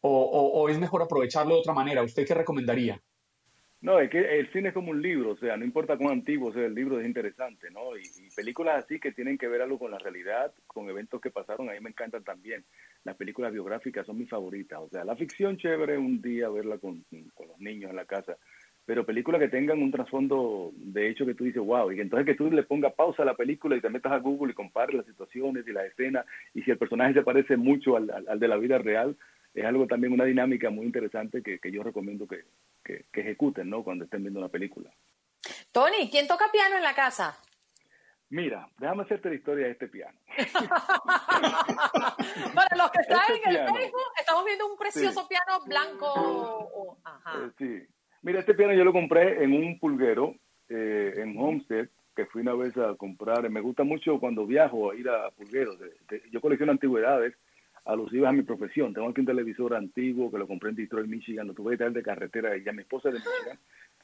¿O, 0.00 0.10
o- 0.10 0.60
o 0.62 0.68
es 0.68 0.78
mejor 0.78 1.02
aprovecharlo 1.02 1.54
de 1.54 1.60
otra 1.60 1.72
manera? 1.74 2.02
¿Usted 2.02 2.26
qué 2.26 2.34
recomendaría? 2.34 3.02
No, 3.80 4.00
es 4.00 4.10
que 4.10 4.18
el 4.40 4.50
cine 4.50 4.68
es 4.68 4.74
como 4.74 4.90
un 4.90 5.00
libro, 5.00 5.30
o 5.30 5.36
sea, 5.36 5.56
no 5.56 5.64
importa 5.64 5.96
cuán 5.96 6.10
antiguo 6.14 6.52
sea 6.52 6.66
el 6.66 6.74
libro, 6.74 6.98
es 6.98 7.06
interesante, 7.06 7.70
¿no? 7.70 7.96
Y, 7.96 8.10
y 8.16 8.30
películas 8.30 8.84
así 8.84 8.98
que 8.98 9.12
tienen 9.12 9.38
que 9.38 9.46
ver 9.46 9.62
algo 9.62 9.78
con 9.78 9.92
la 9.92 9.98
realidad, 9.98 10.52
con 10.66 10.88
eventos 10.90 11.20
que 11.20 11.30
pasaron, 11.30 11.68
a 11.70 11.74
mí 11.74 11.78
me 11.80 11.90
encantan 11.90 12.24
también. 12.24 12.64
Las 13.04 13.14
películas 13.16 13.52
biográficas 13.52 14.04
son 14.04 14.18
mis 14.18 14.28
favoritas, 14.28 14.80
o 14.80 14.88
sea, 14.88 15.04
la 15.04 15.14
ficción 15.14 15.58
chévere 15.58 15.96
un 15.96 16.20
día 16.20 16.48
verla 16.48 16.78
con, 16.78 17.04
con 17.34 17.46
los 17.46 17.60
niños 17.60 17.90
en 17.90 17.96
la 17.96 18.04
casa, 18.04 18.36
pero 18.84 19.06
películas 19.06 19.40
que 19.40 19.48
tengan 19.48 19.80
un 19.80 19.92
trasfondo 19.92 20.72
de 20.74 21.08
hecho 21.08 21.24
que 21.24 21.34
tú 21.34 21.44
dices, 21.44 21.62
wow, 21.62 21.92
y 21.92 22.00
entonces 22.00 22.26
que 22.26 22.34
tú 22.34 22.50
le 22.50 22.64
pongas 22.64 22.94
pausa 22.94 23.22
a 23.22 23.26
la 23.26 23.36
película 23.36 23.76
y 23.76 23.80
te 23.80 23.90
metas 23.90 24.10
a 24.10 24.18
Google 24.18 24.50
y 24.52 24.54
compares 24.56 24.96
las 24.96 25.06
situaciones 25.06 25.64
y 25.68 25.72
las 25.72 25.84
escenas, 25.86 26.26
y 26.52 26.62
si 26.62 26.72
el 26.72 26.78
personaje 26.78 27.14
se 27.14 27.22
parece 27.22 27.56
mucho 27.56 27.96
al- 27.96 28.10
al 28.26 28.40
de 28.40 28.48
la 28.48 28.56
vida 28.56 28.78
real, 28.78 29.16
es 29.60 29.64
algo 29.66 29.86
también, 29.86 30.12
una 30.12 30.24
dinámica 30.24 30.70
muy 30.70 30.86
interesante 30.86 31.42
que, 31.42 31.58
que 31.58 31.70
yo 31.70 31.82
recomiendo 31.82 32.26
que, 32.26 32.44
que, 32.84 33.06
que 33.12 33.20
ejecuten, 33.20 33.68
¿no? 33.70 33.82
Cuando 33.84 34.04
estén 34.04 34.22
viendo 34.22 34.40
una 34.40 34.48
película. 34.48 34.90
Tony, 35.72 36.08
¿quién 36.10 36.26
toca 36.26 36.46
piano 36.52 36.76
en 36.76 36.82
la 36.82 36.94
casa? 36.94 37.38
Mira, 38.30 38.68
déjame 38.78 39.04
hacerte 39.04 39.30
la 39.30 39.36
historia 39.36 39.66
de 39.66 39.72
este 39.72 39.88
piano. 39.88 40.18
Para 42.54 42.76
los 42.76 42.90
que 42.90 43.00
están 43.00 43.20
Este 43.34 43.48
en 43.50 43.56
el. 43.56 43.68
Facebook, 43.68 44.12
estamos 44.18 44.44
viendo 44.44 44.66
un 44.66 44.76
precioso 44.76 45.26
piano 45.28 45.60
blanco. 45.66 46.98
ajá. 47.04 47.38
Eh, 47.46 47.50
sí. 47.58 47.86
Mira, 48.22 48.40
este 48.40 48.54
piano 48.54 48.74
yo 48.74 48.84
lo 48.84 48.92
compré 48.92 49.42
en 49.44 49.52
un 49.52 49.78
pulguero 49.78 50.34
eh, 50.68 51.14
en 51.16 51.38
Homestead, 51.38 51.88
que 52.14 52.26
fui 52.26 52.42
una 52.42 52.54
vez 52.54 52.76
a 52.76 52.94
comprar. 52.96 53.48
Me 53.48 53.60
gusta 53.60 53.84
mucho 53.84 54.18
cuando 54.18 54.44
viajo 54.46 54.90
a 54.90 54.94
ir 54.96 55.08
a 55.08 55.30
pulgueros. 55.30 55.78
De- 55.78 55.94
de- 56.10 56.22
yo 56.30 56.40
colecciono 56.40 56.72
antigüedades 56.72 57.34
alusivas 57.88 58.28
a 58.28 58.32
mi 58.32 58.42
profesión. 58.42 58.92
Tengo 58.92 59.08
aquí 59.08 59.20
un 59.20 59.26
televisor 59.26 59.74
antiguo 59.74 60.30
que 60.30 60.38
lo 60.38 60.46
compré 60.46 60.70
en 60.70 60.76
Detroit, 60.76 61.08
Michigan. 61.08 61.46
Lo 61.48 61.54
tuve 61.54 61.72
que 61.72 61.78
traer 61.78 61.92
de 61.92 62.02
carretera 62.02 62.56
y 62.56 62.62
ya 62.62 62.72
mi 62.72 62.82
esposa 62.82 63.08
es 63.08 63.14
de 63.14 63.20
Michigan. 63.20 63.58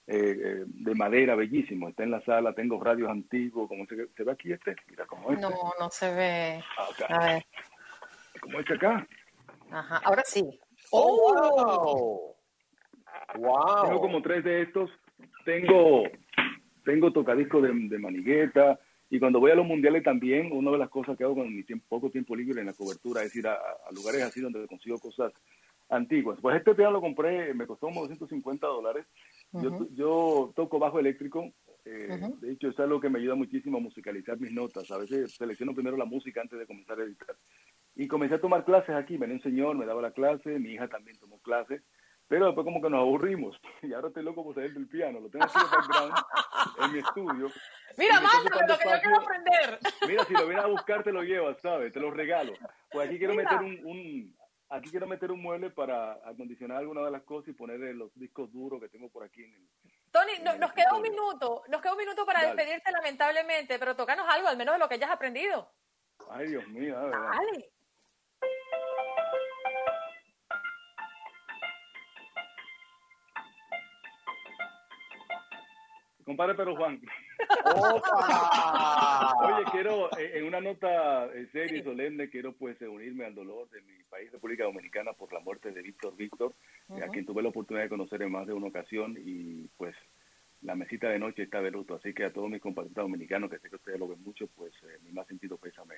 eh, 0.07 0.37
eh, 0.45 0.65
de 0.67 0.95
madera, 0.95 1.35
bellísimo. 1.35 1.89
Está 1.89 2.03
en 2.03 2.11
la 2.11 2.23
sala. 2.23 2.55
Tengo 2.55 2.83
radios 2.83 3.11
antiguos. 3.11 3.69
como 3.69 3.87
se, 3.87 4.09
se 4.17 4.25
ve 4.25 4.33
aquí 4.33 4.53
este? 4.53 4.75
Mira 4.89 5.07
cómo 5.07 5.31
este. 5.31 5.43
No, 5.43 5.51
no 5.79 5.91
se 5.91 6.15
ve. 6.15 6.65
Acá. 6.77 7.07
A 7.15 7.27
ver. 7.27 7.47
Como 8.41 8.59
este 8.61 8.75
acá. 8.75 9.07
Ajá, 9.71 10.01
ahora 10.05 10.23
sí. 10.25 10.43
¡Oh, 10.91 12.37
wow! 13.37 13.85
Tengo 13.87 14.01
como 14.01 14.23
tres 14.23 14.45
de 14.45 14.63
estos. 14.63 14.91
Tengo, 15.45 16.05
tengo 16.85 17.13
tocadiscos 17.13 17.63
de, 17.63 17.71
de 17.73 17.99
manigueta. 17.99 18.79
Y 19.15 19.21
cuando 19.21 19.39
voy 19.39 19.53
a 19.53 19.55
los 19.55 19.65
mundiales 19.65 20.03
también, 20.03 20.51
una 20.51 20.73
de 20.73 20.79
las 20.79 20.89
cosas 20.89 21.17
que 21.17 21.23
hago 21.23 21.37
con 21.37 21.55
mi 21.55 21.63
tiempo- 21.63 21.87
poco 21.89 22.11
tiempo 22.11 22.35
libre 22.35 22.59
en 22.61 22.67
la 22.67 22.73
cobertura 22.73 23.23
es 23.23 23.37
ir 23.37 23.47
a, 23.47 23.55
a 23.55 23.93
lugares 23.93 24.23
así 24.23 24.41
donde 24.41 24.67
consigo 24.67 24.99
cosas 24.99 25.33
antiguas. 25.89 26.41
Pues 26.43 26.57
este 26.57 26.75
piano 26.75 26.91
lo 26.91 27.01
compré, 27.01 27.55
me 27.55 27.65
costó 27.65 27.87
como 27.87 28.01
250 28.01 28.67
dólares. 28.67 29.07
Yo, 29.53 29.71
Ujú. 29.71 29.89
yo 29.95 30.53
toco 30.57 30.81
bajo 30.81 30.99
eléctrico. 30.99 31.53
eh. 31.85 32.09
De 32.41 32.51
hecho, 32.53 32.71
es 32.71 32.81
algo 32.81 33.01
que 33.01 33.09
me 33.09 33.21
ayuda 33.21 33.37
muchísimo 33.37 33.79
a 33.79 33.81
musicalizar 33.81 34.37
mis 34.41 34.53
notas. 34.53 34.91
A 34.91 34.99
veces 34.99 35.37
selecciono 35.37 35.75
primero 35.75 35.97
la 35.97 36.07
música 36.07 36.41
antes 36.41 36.59
de 36.59 36.67
comenzar 36.67 36.99
a 36.99 37.05
editar. 37.05 37.37
Y 37.95 38.09
comencé 38.09 38.35
a 38.35 38.41
tomar 38.41 38.65
clases 38.65 38.97
aquí. 38.97 39.17
Venía 39.17 39.37
un 39.37 39.43
señor, 39.43 39.77
me 39.77 39.87
daba 39.87 40.03
la 40.03 40.11
clase, 40.11 40.59
mi 40.59 40.73
hija 40.73 40.89
también 40.89 41.17
tomó 41.19 41.39
clases. 41.39 41.83
Pero 42.29 42.47
después 42.47 42.65
como 42.65 42.81
que 42.81 42.91
nos 42.91 43.01
aburrimos. 43.01 43.61
Y 43.83 43.93
ahora 43.93 44.09
estoy 44.09 44.23
loco 44.23 44.43
por 44.45 44.55
salir 44.55 44.73
del 44.75 44.89
piano. 44.89 45.21
Lo 45.21 45.29
tengo 45.29 45.45
aquí 45.45 45.59
de 45.59 45.65
background 45.77 46.15
en 46.85 46.93
mi 46.93 46.99
estudio. 47.01 47.51
Mira, 47.99 48.21
mándame 48.21 48.67
lo 48.67 48.79
que 48.79 48.89
yo 48.89 49.01
quiero 49.03 49.21
aprender. 49.21 49.79
Mira, 50.09 50.25
si 50.25 50.33
lo 50.33 50.47
vienes 50.47 50.65
a 50.65 50.69
buscar 50.69 51.03
te 51.05 51.13
lo 51.13 51.23
llevas, 51.23 51.61
¿sabes? 51.61 51.93
Te 51.93 52.01
lo 52.01 52.11
regalo. 52.11 52.53
Pues 52.91 53.09
aquí 53.09 53.19
quiero 53.19 53.35
Mira. 53.35 53.51
meter 53.51 53.65
un, 53.67 53.87
un- 53.87 54.37
aquí 54.71 54.91
quiero 54.91 55.07
meter 55.07 55.31
un 55.31 55.43
mueble 55.43 55.71
para 55.71 56.15
acondicionar 56.25 56.79
alguna 56.79 57.03
de 57.05 57.11
las 57.11 57.23
cosas 57.23 57.49
y 57.49 57.53
ponerle 57.53 57.93
los 57.95 58.11
discos 58.15 58.51
duros 58.53 58.81
que 58.81 58.89
tengo 58.89 59.09
por 59.11 59.23
aquí 59.23 59.45
en 59.45 59.53
el, 59.55 59.69
Tony, 60.11 60.33
no- 60.43 60.57
nos 60.59 60.73
queda 60.73 60.95
un 60.95 61.03
minuto. 61.03 61.63
Nos 61.69 61.83
queda 61.83 61.93
un 61.93 61.99
minuto 61.99 62.25
para 62.25 62.41
Dale. 62.43 62.55
despedirte, 62.57 62.91
lamentablemente, 62.93 63.79
pero 63.79 63.95
tocanos 63.97 64.27
algo, 64.29 64.49
al 64.49 64.57
menos 64.57 64.75
de 64.77 64.79
lo 64.79 64.89
que 64.89 64.95
hayas 64.95 65.11
aprendido. 65.11 65.71
Ay, 66.31 66.49
Dios 66.49 66.67
mío, 66.69 66.99
de 66.99 67.05
verdad. 67.11 67.31
Dale. 67.33 67.71
Compadre 76.25 76.55
Pero 76.55 76.75
Juan. 76.77 77.01
Oye, 79.43 79.65
quiero, 79.73 80.11
eh, 80.19 80.33
en 80.35 80.45
una 80.45 80.61
nota 80.61 81.27
eh, 81.27 81.47
seria 81.53 81.79
y 81.79 81.83
solemne, 81.83 82.31
quiero 82.31 82.53
pues 82.53 82.81
unirme 82.81 83.25
al 83.25 83.35
dolor 83.35 83.69
de 83.71 83.81
mi 83.83 84.03
país, 84.09 84.33
República 84.33 84.65
Dominicana, 84.65 85.13
por 85.13 85.33
la 85.33 85.41
muerte 85.41 85.73
de 85.73 85.83
Víctor 85.83 86.17
Víctor, 86.17 86.55
eh, 86.91 87.03
a 87.03 87.09
quien 87.09 87.27
tuve 87.27 87.43
la 87.43 87.51
oportunidad 87.51 87.85
de 87.85 87.91
conocer 87.91 88.23
en 88.23 88.33
más 88.33 88.47
de 88.47 88.53
una 88.53 88.69
ocasión 88.69 89.17
y 89.19 89.69
pues 89.77 89.95
la 90.63 90.75
mesita 90.75 91.09
de 91.11 91.19
noche 91.19 91.43
está 91.43 91.61
de 91.61 91.71
luto. 91.71 91.95
Así 91.97 92.15
que 92.15 92.25
a 92.25 92.33
todos 92.33 92.51
mis 92.51 92.61
compatriotas 92.61 93.05
dominicanos, 93.05 93.51
que 93.51 93.59
sé 93.59 93.69
que 93.69 93.77
ustedes 93.77 93.99
lo 93.99 94.09
ven 94.09 94.23
mucho, 94.23 94.49
pues 94.57 94.73
eh, 94.85 94.99
mi 95.05 95.13
más 95.13 95.27
sentido 95.27 95.59
pésame 95.59 95.95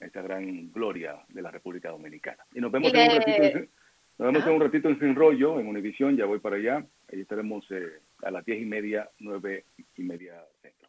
a 0.00 0.04
esta 0.04 0.22
gran 0.22 0.72
gloria 0.72 1.22
de 1.28 1.42
la 1.42 1.50
República 1.50 1.90
Dominicana. 1.90 2.44
Y 2.54 2.60
nos 2.60 2.72
vemos, 2.72 2.92
en, 2.92 3.00
un 3.00 3.16
ratito 3.16 3.42
en, 3.42 3.70
nos 4.18 4.32
vemos 4.32 4.42
Ah. 4.42 4.48
en 4.48 4.54
un 4.54 4.60
ratito 4.60 4.88
en 4.88 4.98
Sin 4.98 5.14
Rollo, 5.14 5.60
en 5.60 5.66
Univisión, 5.66 6.16
ya 6.16 6.26
voy 6.26 6.40
para 6.40 6.56
allá. 6.56 6.84
Ahí 7.12 7.20
estaremos 7.20 7.64
eh, 7.70 8.00
a 8.22 8.30
las 8.30 8.44
diez 8.44 8.60
y 8.60 8.66
media, 8.66 9.10
nueve 9.18 9.66
y 9.96 10.02
media 10.02 10.44
centro. 10.60 10.88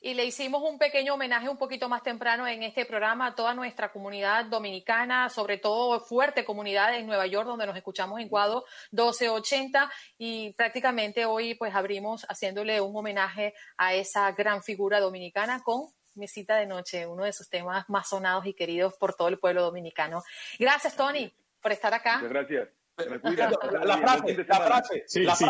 Y 0.00 0.14
le 0.14 0.24
hicimos 0.24 0.62
un 0.62 0.78
pequeño 0.78 1.14
homenaje 1.14 1.48
un 1.48 1.58
poquito 1.58 1.88
más 1.88 2.04
temprano 2.04 2.46
en 2.46 2.62
este 2.62 2.86
programa 2.86 3.26
a 3.26 3.34
toda 3.34 3.52
nuestra 3.52 3.90
comunidad 3.90 4.44
dominicana, 4.44 5.28
sobre 5.28 5.58
todo 5.58 5.98
fuerte 5.98 6.44
comunidad 6.44 6.96
en 6.96 7.06
Nueva 7.06 7.26
York, 7.26 7.48
donde 7.48 7.66
nos 7.66 7.76
escuchamos 7.76 8.20
en 8.20 8.28
Cuadro 8.28 8.64
1280. 8.92 9.90
Y 10.16 10.52
prácticamente 10.52 11.24
hoy 11.24 11.56
pues 11.56 11.74
abrimos 11.74 12.24
haciéndole 12.28 12.80
un 12.80 12.96
homenaje 12.96 13.54
a 13.76 13.94
esa 13.94 14.30
gran 14.30 14.62
figura 14.62 15.00
dominicana 15.00 15.64
con 15.64 15.88
Mesita 16.14 16.56
de 16.56 16.66
Noche, 16.66 17.04
uno 17.04 17.24
de 17.24 17.32
sus 17.32 17.48
temas 17.48 17.84
más 17.88 18.08
sonados 18.08 18.46
y 18.46 18.54
queridos 18.54 18.94
por 18.94 19.14
todo 19.14 19.26
el 19.26 19.40
pueblo 19.40 19.62
dominicano. 19.62 20.22
Gracias, 20.60 20.94
Tony, 20.96 21.32
por 21.60 21.72
estar 21.72 21.92
acá. 21.92 22.18
Muchas 22.18 22.30
gracias. 22.30 22.77
Se 22.98 23.10
me 23.10 23.18
cuida. 23.20 23.50
La, 23.70 23.84
la 23.84 23.98
frase, 23.98 24.44
la 24.46 24.60
frase. 24.60 25.04
Sí, 25.06 25.22
la 25.22 25.36
sí, 25.36 25.44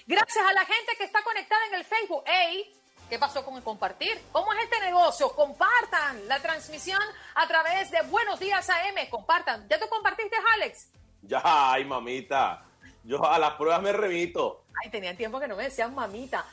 Gracias 0.07 0.45
a 0.47 0.53
la 0.53 0.65
gente 0.65 0.93
que 0.97 1.05
está 1.05 1.23
conectada 1.23 1.67
en 1.67 1.75
el 1.75 1.85
Facebook. 1.85 2.25
¡Ey! 2.27 2.73
¿Qué 3.09 3.19
pasó 3.19 3.45
con 3.45 3.57
el 3.57 3.63
compartir? 3.63 4.21
¿Cómo 4.31 4.53
es 4.53 4.61
este 4.63 4.81
negocio? 4.81 5.31
Compartan 5.35 6.29
la 6.29 6.41
transmisión 6.41 7.01
a 7.35 7.49
través 7.49 7.91
de 7.91 8.03
Buenos 8.03 8.39
Días 8.39 8.71
AM. 8.71 9.09
Compartan. 9.11 9.67
¿Ya 9.69 9.81
tú 9.81 9.89
compartiste, 9.89 10.37
Alex? 10.55 10.91
Ya, 11.23 11.43
ay, 11.45 11.85
mamita. 11.85 12.65
Yo 13.05 13.25
a 13.25 13.39
las 13.39 13.53
pruebas 13.55 13.83
me 13.83 13.93
remito. 13.93 14.65
Ay, 14.83 14.91
tenían 14.91 15.17
tiempo 15.17 15.41
que 15.41 15.49
no 15.49 15.57
me 15.57 15.65
decían 15.65 15.95
mamita. 15.95 16.45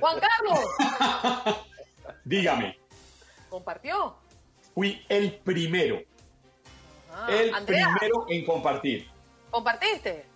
Juan 0.00 0.18
Carlos, 0.20 1.56
Dígame, 2.24 2.78
¿compartió? 3.48 4.16
fui 4.74 5.02
el 5.08 5.32
primero, 5.38 6.00
Ah, 7.10 7.26
el 7.30 7.54
Andrea, 7.54 7.96
primero 7.98 8.26
en 8.28 8.44
compartir. 8.44 9.08
¿compartiste? 9.50 10.26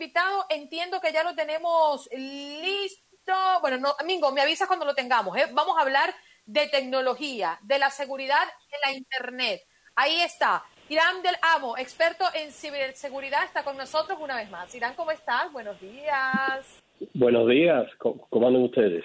Invitado. 0.00 0.46
Entiendo 0.48 0.98
que 1.00 1.12
ya 1.12 1.22
lo 1.22 1.34
tenemos 1.34 2.08
listo. 2.12 3.34
Bueno, 3.60 3.76
no, 3.76 3.94
Mingo, 4.06 4.32
me 4.32 4.40
avisas 4.40 4.66
cuando 4.66 4.86
lo 4.86 4.94
tengamos. 4.94 5.36
¿eh? 5.36 5.46
Vamos 5.52 5.76
a 5.76 5.82
hablar 5.82 6.14
de 6.46 6.68
tecnología, 6.68 7.58
de 7.62 7.78
la 7.78 7.90
seguridad 7.90 8.46
de 8.70 8.78
la 8.82 8.92
Internet. 8.96 9.62
Ahí 9.94 10.22
está. 10.22 10.64
Irán 10.88 11.22
del 11.22 11.36
Amo, 11.42 11.76
experto 11.76 12.24
en 12.34 12.50
ciberseguridad, 12.50 13.44
está 13.44 13.62
con 13.62 13.76
nosotros 13.76 14.18
una 14.20 14.36
vez 14.36 14.50
más. 14.50 14.74
Irán, 14.74 14.94
¿cómo 14.94 15.10
estás? 15.10 15.52
Buenos 15.52 15.78
días. 15.80 16.82
Buenos 17.14 17.48
días, 17.48 17.86
¿cómo 17.98 18.46
andan 18.46 18.64
ustedes? 18.64 19.04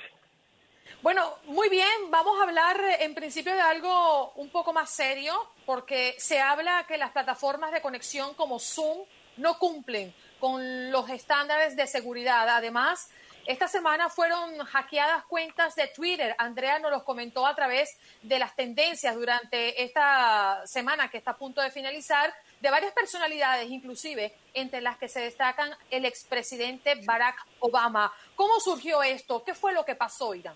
Bueno, 1.03 1.35
muy 1.43 1.69
bien, 1.69 2.09
vamos 2.09 2.39
a 2.39 2.43
hablar 2.43 2.77
en 2.99 3.13
principio 3.13 3.53
de 3.53 3.61
algo 3.61 4.31
un 4.37 4.49
poco 4.49 4.73
más 4.73 4.89
serio, 4.89 5.33
porque 5.65 6.15
se 6.17 6.39
habla 6.39 6.85
que 6.87 6.97
las 6.97 7.11
plataformas 7.11 7.71
de 7.71 7.81
conexión 7.81 8.33
como 8.33 8.57
Zoom 8.57 9.05
no 9.37 9.59
cumplen 9.59 10.13
con 10.39 10.91
los 10.91 11.09
estándares 11.09 11.75
de 11.75 11.87
seguridad. 11.87 12.47
Además, 12.49 13.09
esta 13.45 13.67
semana 13.67 14.09
fueron 14.09 14.57
hackeadas 14.57 15.23
cuentas 15.25 15.75
de 15.75 15.87
Twitter. 15.95 16.35
Andrea 16.39 16.79
nos 16.79 16.91
los 16.91 17.03
comentó 17.03 17.45
a 17.45 17.55
través 17.55 17.99
de 18.23 18.39
las 18.39 18.55
tendencias 18.55 19.15
durante 19.15 19.83
esta 19.83 20.61
semana 20.65 21.09
que 21.09 21.17
está 21.17 21.31
a 21.31 21.37
punto 21.37 21.61
de 21.61 21.69
finalizar, 21.69 22.33
de 22.59 22.71
varias 22.71 22.93
personalidades, 22.93 23.69
inclusive 23.69 24.33
entre 24.55 24.81
las 24.81 24.97
que 24.97 25.07
se 25.07 25.19
destacan 25.19 25.69
el 25.91 26.05
expresidente 26.05 26.95
Barack 27.05 27.45
Obama. 27.59 28.11
¿Cómo 28.35 28.59
surgió 28.59 29.03
esto? 29.03 29.43
¿Qué 29.43 29.53
fue 29.53 29.73
lo 29.73 29.85
que 29.85 29.93
pasó, 29.93 30.33
Irán? 30.33 30.55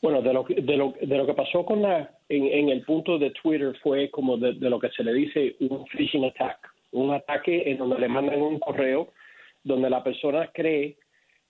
Bueno, 0.00 0.22
de 0.22 0.32
lo, 0.32 0.44
de 0.44 0.76
lo, 0.76 0.94
de 1.00 1.16
lo 1.16 1.26
que 1.26 1.34
pasó 1.34 1.64
con 1.64 1.82
la, 1.82 2.10
en, 2.28 2.68
el 2.68 2.82
punto 2.82 3.18
de 3.18 3.30
Twitter 3.30 3.76
fue 3.82 4.10
como 4.10 4.36
de, 4.36 4.52
lo 4.54 4.78
que 4.78 4.90
se 4.90 5.02
le 5.02 5.12
dice 5.12 5.56
un 5.60 5.86
phishing 5.86 6.24
attack, 6.24 6.72
un 6.92 7.12
ataque 7.12 7.70
en 7.70 7.78
donde 7.78 7.98
le 7.98 8.08
mandan 8.08 8.40
un 8.40 8.58
correo 8.58 9.12
donde 9.64 9.90
la 9.90 10.02
persona 10.02 10.50
cree 10.52 10.96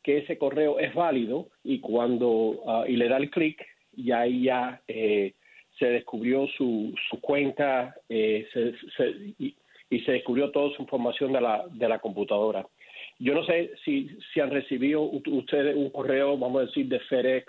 que 0.03 0.19
ese 0.19 0.39
correo 0.39 0.79
es 0.79 0.95
válido 0.95 1.49
y 1.63 1.81
cuando 1.81 2.63
ah, 2.67 2.85
y 2.89 2.97
le 2.97 3.09
da 3.09 3.17
el 3.19 3.31
clic 3.31 3.65
ya 3.93 4.21
ahí 4.21 4.45
ya 4.45 4.81
eh, 4.89 5.35
se 5.79 5.87
descubrió 5.87 6.47
su, 6.57 6.95
su 7.09 7.21
cuenta 7.21 7.95
eh, 8.09 8.49
y, 9.39 9.55
se 10.01 10.13
descubrió 10.13 10.51
toda 10.51 10.75
su 10.77 10.83
información 10.83 11.33
de 11.33 11.41
la, 11.41 11.65
de 11.71 11.89
la 11.89 11.99
computadora. 11.99 12.67
Yo 13.19 13.35
no 13.35 13.43
sé 13.45 13.73
si, 13.85 14.11
si 14.33 14.41
han 14.41 14.51
recibido 14.51 15.03
ustedes 15.03 15.75
un 15.75 15.91
correo, 15.91 16.37
vamos 16.37 16.63
a 16.63 16.67
decir, 16.67 16.87
de 16.89 17.01
FedEx 17.01 17.47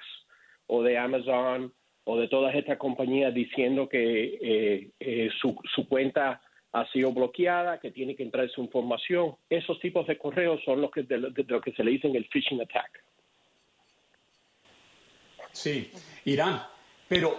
o 0.68 0.82
de 0.82 0.98
Amazon 0.98 1.74
o 2.06 2.18
de 2.18 2.28
todas 2.28 2.56
estas 2.56 2.78
compañías 2.78 3.34
diciendo 3.34 3.90
que 3.90 4.90
eh, 5.00 5.30
su, 5.40 5.56
su 5.76 5.88
cuenta 5.88 6.42
ha 6.72 6.90
sido 6.92 7.12
bloqueada, 7.12 7.80
que 7.80 7.92
tiene 7.92 8.16
que 8.16 8.24
entrar 8.24 8.50
su 8.50 8.62
información. 8.62 9.36
Esos 9.50 9.80
tipos 9.80 10.06
de 10.08 10.18
correos 10.18 10.62
son 10.64 10.82
los 10.82 10.92
que 10.92 11.04
de, 11.04 11.18
lo 11.18 11.62
que 11.62 11.72
se 11.74 11.84
le 11.84 11.92
dicen 11.92 12.16
el 12.16 12.28
phishing 12.28 12.62
attack. 12.62 13.04
Sí, 15.52 15.92
Irán, 16.26 16.62
pero 17.08 17.36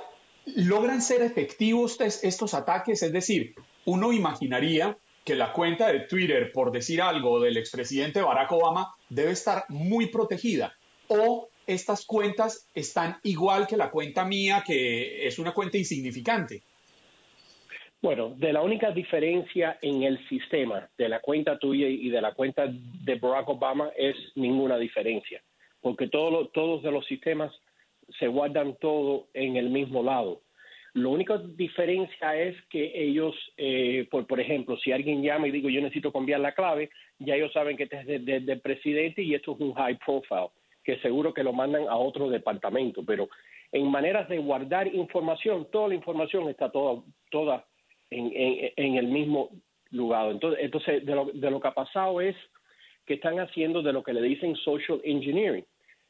¿logran 0.56 1.00
ser 1.00 1.22
efectivos 1.22 2.00
estos 2.00 2.54
ataques? 2.54 3.02
Es 3.02 3.12
decir, 3.12 3.54
uno 3.84 4.12
imaginaría 4.12 4.96
que 5.24 5.36
la 5.36 5.52
cuenta 5.52 5.92
de 5.92 6.00
Twitter, 6.00 6.50
por 6.52 6.72
decir 6.72 7.00
algo, 7.00 7.40
del 7.40 7.56
expresidente 7.56 8.20
Barack 8.20 8.50
Obama, 8.52 8.94
debe 9.08 9.30
estar 9.30 9.64
muy 9.68 10.06
protegida. 10.06 10.74
¿O 11.06 11.48
estas 11.66 12.04
cuentas 12.04 12.66
están 12.74 13.18
igual 13.22 13.66
que 13.68 13.76
la 13.76 13.90
cuenta 13.90 14.24
mía, 14.24 14.64
que 14.66 15.26
es 15.26 15.38
una 15.38 15.52
cuenta 15.52 15.78
insignificante? 15.78 16.62
Bueno, 18.02 18.30
de 18.36 18.52
la 18.52 18.62
única 18.62 18.92
diferencia 18.92 19.78
en 19.82 20.02
el 20.04 20.26
sistema 20.28 20.88
de 20.96 21.08
la 21.10 21.20
cuenta 21.20 21.58
tuya 21.58 21.86
y 21.86 22.08
de 22.08 22.22
la 22.22 22.32
cuenta 22.32 22.66
de 22.66 23.14
Barack 23.16 23.50
Obama 23.50 23.90
es 23.94 24.16
ninguna 24.36 24.78
diferencia, 24.78 25.42
porque 25.82 26.08
todos 26.08 26.50
todos 26.52 26.82
de 26.82 26.92
los 26.92 27.04
sistemas 27.04 27.52
se 28.18 28.26
guardan 28.26 28.76
todo 28.80 29.26
en 29.34 29.56
el 29.56 29.68
mismo 29.68 30.02
lado. 30.02 30.40
La 30.94 31.08
única 31.08 31.36
diferencia 31.36 32.36
es 32.36 32.56
que 32.70 32.90
ellos, 32.94 33.34
eh, 33.58 34.08
por, 34.10 34.26
por 34.26 34.40
ejemplo, 34.40 34.78
si 34.78 34.92
alguien 34.92 35.22
llama 35.22 35.48
y 35.48 35.50
digo 35.50 35.68
yo 35.68 35.82
necesito 35.82 36.10
cambiar 36.10 36.40
la 36.40 36.54
clave, 36.54 36.88
ya 37.18 37.36
ellos 37.36 37.52
saben 37.52 37.76
que 37.76 37.82
este 37.82 38.00
es 38.00 38.06
del 38.24 38.60
presidente 38.60 39.22
y 39.22 39.34
esto 39.34 39.52
es 39.52 39.60
un 39.60 39.74
high 39.74 39.98
profile, 39.98 40.48
que 40.82 40.98
seguro 41.00 41.34
que 41.34 41.44
lo 41.44 41.52
mandan 41.52 41.86
a 41.86 41.96
otro 41.96 42.30
departamento, 42.30 43.04
pero 43.04 43.28
en 43.72 43.88
maneras 43.90 44.26
de 44.30 44.38
guardar 44.38 44.92
información, 44.92 45.68
toda 45.70 45.88
la 45.88 45.94
información 45.94 46.48
está 46.48 46.72
toda, 46.72 47.02
toda 47.30 47.66
en, 48.10 48.96
el 48.96 49.06
mismo 49.06 49.50
lugar. 49.90 50.30
Entonces, 50.30 50.60
entonces 50.62 51.04
de, 51.04 51.14
lo, 51.14 51.26
de 51.26 51.50
lo 51.50 51.60
que 51.60 51.68
ha 51.68 51.74
pasado 51.74 52.20
es 52.20 52.36
que 53.06 53.14
están 53.14 53.38
haciendo 53.40 53.82
de 53.82 53.92
lo 53.92 54.02
que 54.02 54.12
le 54.12 54.22
dicen 54.22 54.54
social 54.56 55.00
engineering. 55.04 55.64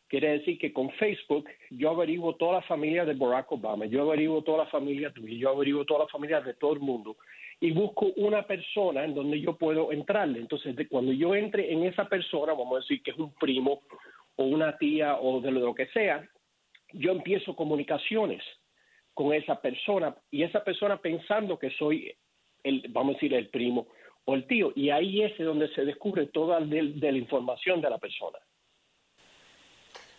Quiere 0.09 0.33
decir 0.33 0.59
que 0.59 0.73
con 0.73 0.91
Facebook 0.93 1.49
yo 1.71 1.91
averiguo 1.91 2.35
toda 2.35 2.55
la 2.55 2.63
familia 2.63 3.05
de 3.05 3.15
Barack 3.15 3.53
Obama, 3.53 3.87
yo 3.87 4.03
averiguo 4.03 4.43
toda 4.43 4.65
la 4.65 4.67
familia 4.67 5.13
tuya, 5.13 5.37
yo 5.37 5.51
averiguo 5.51 5.85
toda 5.85 6.01
la 6.01 6.09
familia 6.09 6.41
de 6.41 6.55
todo 6.55 6.73
el 6.73 6.81
mundo 6.81 7.17
y 7.61 7.71
busco 7.71 8.07
una 8.17 8.43
persona 8.43 9.05
en 9.05 9.15
donde 9.15 9.41
yo 9.41 9.57
puedo 9.57 9.93
entrarle. 9.93 10.41
Entonces, 10.41 10.75
de, 10.75 10.89
cuando 10.89 11.13
yo 11.13 11.35
entre 11.35 11.73
en 11.73 11.85
esa 11.85 12.09
persona, 12.09 12.55
vamos 12.55 12.73
a 12.73 12.81
decir 12.81 13.03
que 13.03 13.13
es 13.13 13.19
un 13.19 13.33
primo 13.35 13.83
o 14.37 14.45
una 14.45 14.77
tía 14.79 15.17
o 15.21 15.41
de 15.41 15.53
lo 15.53 15.75
que 15.75 15.87
sea, 15.89 16.29
yo 16.93 17.13
empiezo 17.13 17.55
comunicaciones 17.55 18.43
con 19.15 19.33
esa 19.33 19.61
persona 19.61 20.15
y 20.31 20.43
esa 20.43 20.63
persona 20.65 20.97
pensando 21.01 21.59
que 21.59 21.71
soy 21.71 22.15
el, 22.63 22.87
vamos 22.91 23.13
a 23.13 23.15
decir, 23.15 23.35
el 23.35 23.49
primo 23.49 23.89
o 24.25 24.35
el 24.35 24.47
tío. 24.47 24.73
Y 24.75 24.91
ahí 24.91 25.23
es 25.23 25.37
donde 25.39 25.73
se 25.75 25.85
descubre 25.85 26.27
toda 26.27 26.61
de, 26.61 26.83
la 26.83 27.19
información 27.19 27.81
de 27.81 27.91
la 27.91 27.99
persona. 27.99 28.39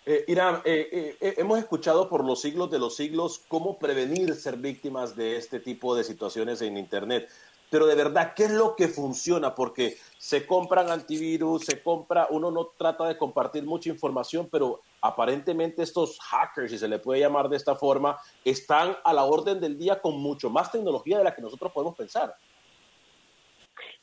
Eh, 0.06 0.26
Irán, 0.28 0.62
eh, 0.66 1.16
eh, 1.22 1.36
hemos 1.38 1.60
escuchado 1.60 2.10
por 2.10 2.26
los 2.26 2.42
siglos 2.42 2.72
de 2.72 2.80
los 2.80 2.96
siglos 2.96 3.46
cómo 3.48 3.78
prevenir 3.78 4.34
ser 4.34 4.58
víctimas 4.58 5.16
de 5.16 5.36
este 5.36 5.60
tipo 5.60 5.96
de 5.96 6.04
situaciones 6.04 6.62
en 6.64 6.76
Internet 6.76 7.30
pero 7.72 7.88
de 7.88 7.96
verdad, 7.96 8.34
¿qué 8.36 8.44
es 8.44 8.52
lo 8.52 8.76
que 8.76 8.90
funciona? 8.90 9.56
Porque 9.56 9.96
se 10.18 10.46
compran 10.46 10.92
antivirus, 10.92 11.64
se 11.64 11.82
compra, 11.82 12.28
uno 12.30 12.52
no 12.52 12.66
trata 12.78 13.08
de 13.08 13.18
compartir 13.18 13.64
mucha 13.64 13.90
información, 13.90 14.50
pero 14.52 14.82
aparentemente 15.02 15.82
estos 15.82 16.20
hackers, 16.20 16.70
si 16.70 16.78
se 16.78 16.90
le 16.90 17.00
puede 17.00 17.22
llamar 17.22 17.48
de 17.48 17.56
esta 17.56 17.76
forma, 17.76 18.18
están 18.44 18.98
a 19.06 19.14
la 19.14 19.24
orden 19.24 19.62
del 19.62 19.78
día 19.78 20.02
con 20.02 20.22
mucho 20.22 20.50
más 20.50 20.70
tecnología 20.70 21.18
de 21.18 21.24
la 21.24 21.34
que 21.34 21.42
nosotros 21.42 21.72
podemos 21.72 21.96
pensar. 21.96 22.36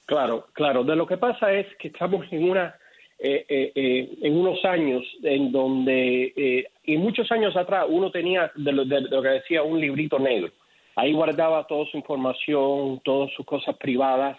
Claro, 0.07 0.47
claro. 0.55 0.83
De 0.83 0.97
lo 0.97 1.07
que 1.07 1.19
pasa 1.19 1.53
es 1.53 1.67
que 1.77 1.89
estamos 1.89 2.25
en 2.31 2.51
una 2.51 2.75
eh, 3.19 3.45
eh, 3.49 3.73
eh, 3.75 4.19
en 4.23 4.37
unos 4.39 4.65
años 4.65 5.03
en 5.23 5.53
donde 5.53 6.71
y 6.85 6.97
muchos 6.97 7.31
años 7.33 7.55
atrás 7.55 7.85
uno 7.89 8.11
tenía 8.11 8.51
de 8.55 8.73
lo, 8.73 8.85
de 8.87 9.03
lo 9.03 9.21
que 9.21 9.29
decía 9.29 9.63
un 9.63 9.79
librito 9.79 10.19
negro 10.19 10.53
Ahí 10.99 11.13
guardaba 11.13 11.65
toda 11.69 11.87
su 11.93 11.97
información, 11.97 13.01
todas 13.05 13.31
sus 13.35 13.47
cosas 13.47 13.77
privadas. 13.77 14.37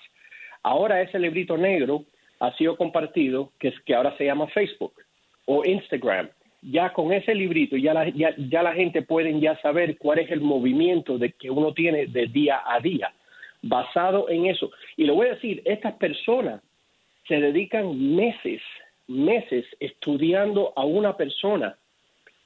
Ahora 0.61 1.01
ese 1.01 1.17
librito 1.17 1.57
negro 1.57 2.03
ha 2.41 2.53
sido 2.57 2.75
compartido, 2.75 3.53
que, 3.57 3.69
es, 3.69 3.79
que 3.85 3.95
ahora 3.95 4.13
se 4.17 4.25
llama 4.25 4.45
Facebook 4.47 4.91
o 5.45 5.63
Instagram. 5.63 6.27
Ya 6.61 6.91
con 6.91 7.13
ese 7.13 7.33
librito 7.33 7.77
ya 7.77 7.93
la, 7.93 8.09
ya, 8.09 8.35
ya 8.37 8.61
la 8.61 8.73
gente 8.73 9.01
puede 9.03 9.39
ya 9.39 9.55
saber 9.61 9.97
cuál 9.97 10.19
es 10.19 10.29
el 10.31 10.41
movimiento 10.41 11.17
de 11.17 11.31
que 11.31 11.49
uno 11.49 11.73
tiene 11.73 12.07
de 12.07 12.27
día 12.27 12.61
a 12.65 12.81
día, 12.81 13.13
basado 13.61 14.27
en 14.27 14.47
eso. 14.47 14.69
Y 14.97 15.05
le 15.05 15.13
voy 15.13 15.27
a 15.27 15.35
decir, 15.35 15.61
estas 15.63 15.93
personas 15.93 16.61
se 17.29 17.39
dedican 17.39 18.15
meses, 18.17 18.61
meses 19.07 19.65
estudiando 19.79 20.73
a 20.75 20.83
una 20.83 21.15
persona 21.15 21.77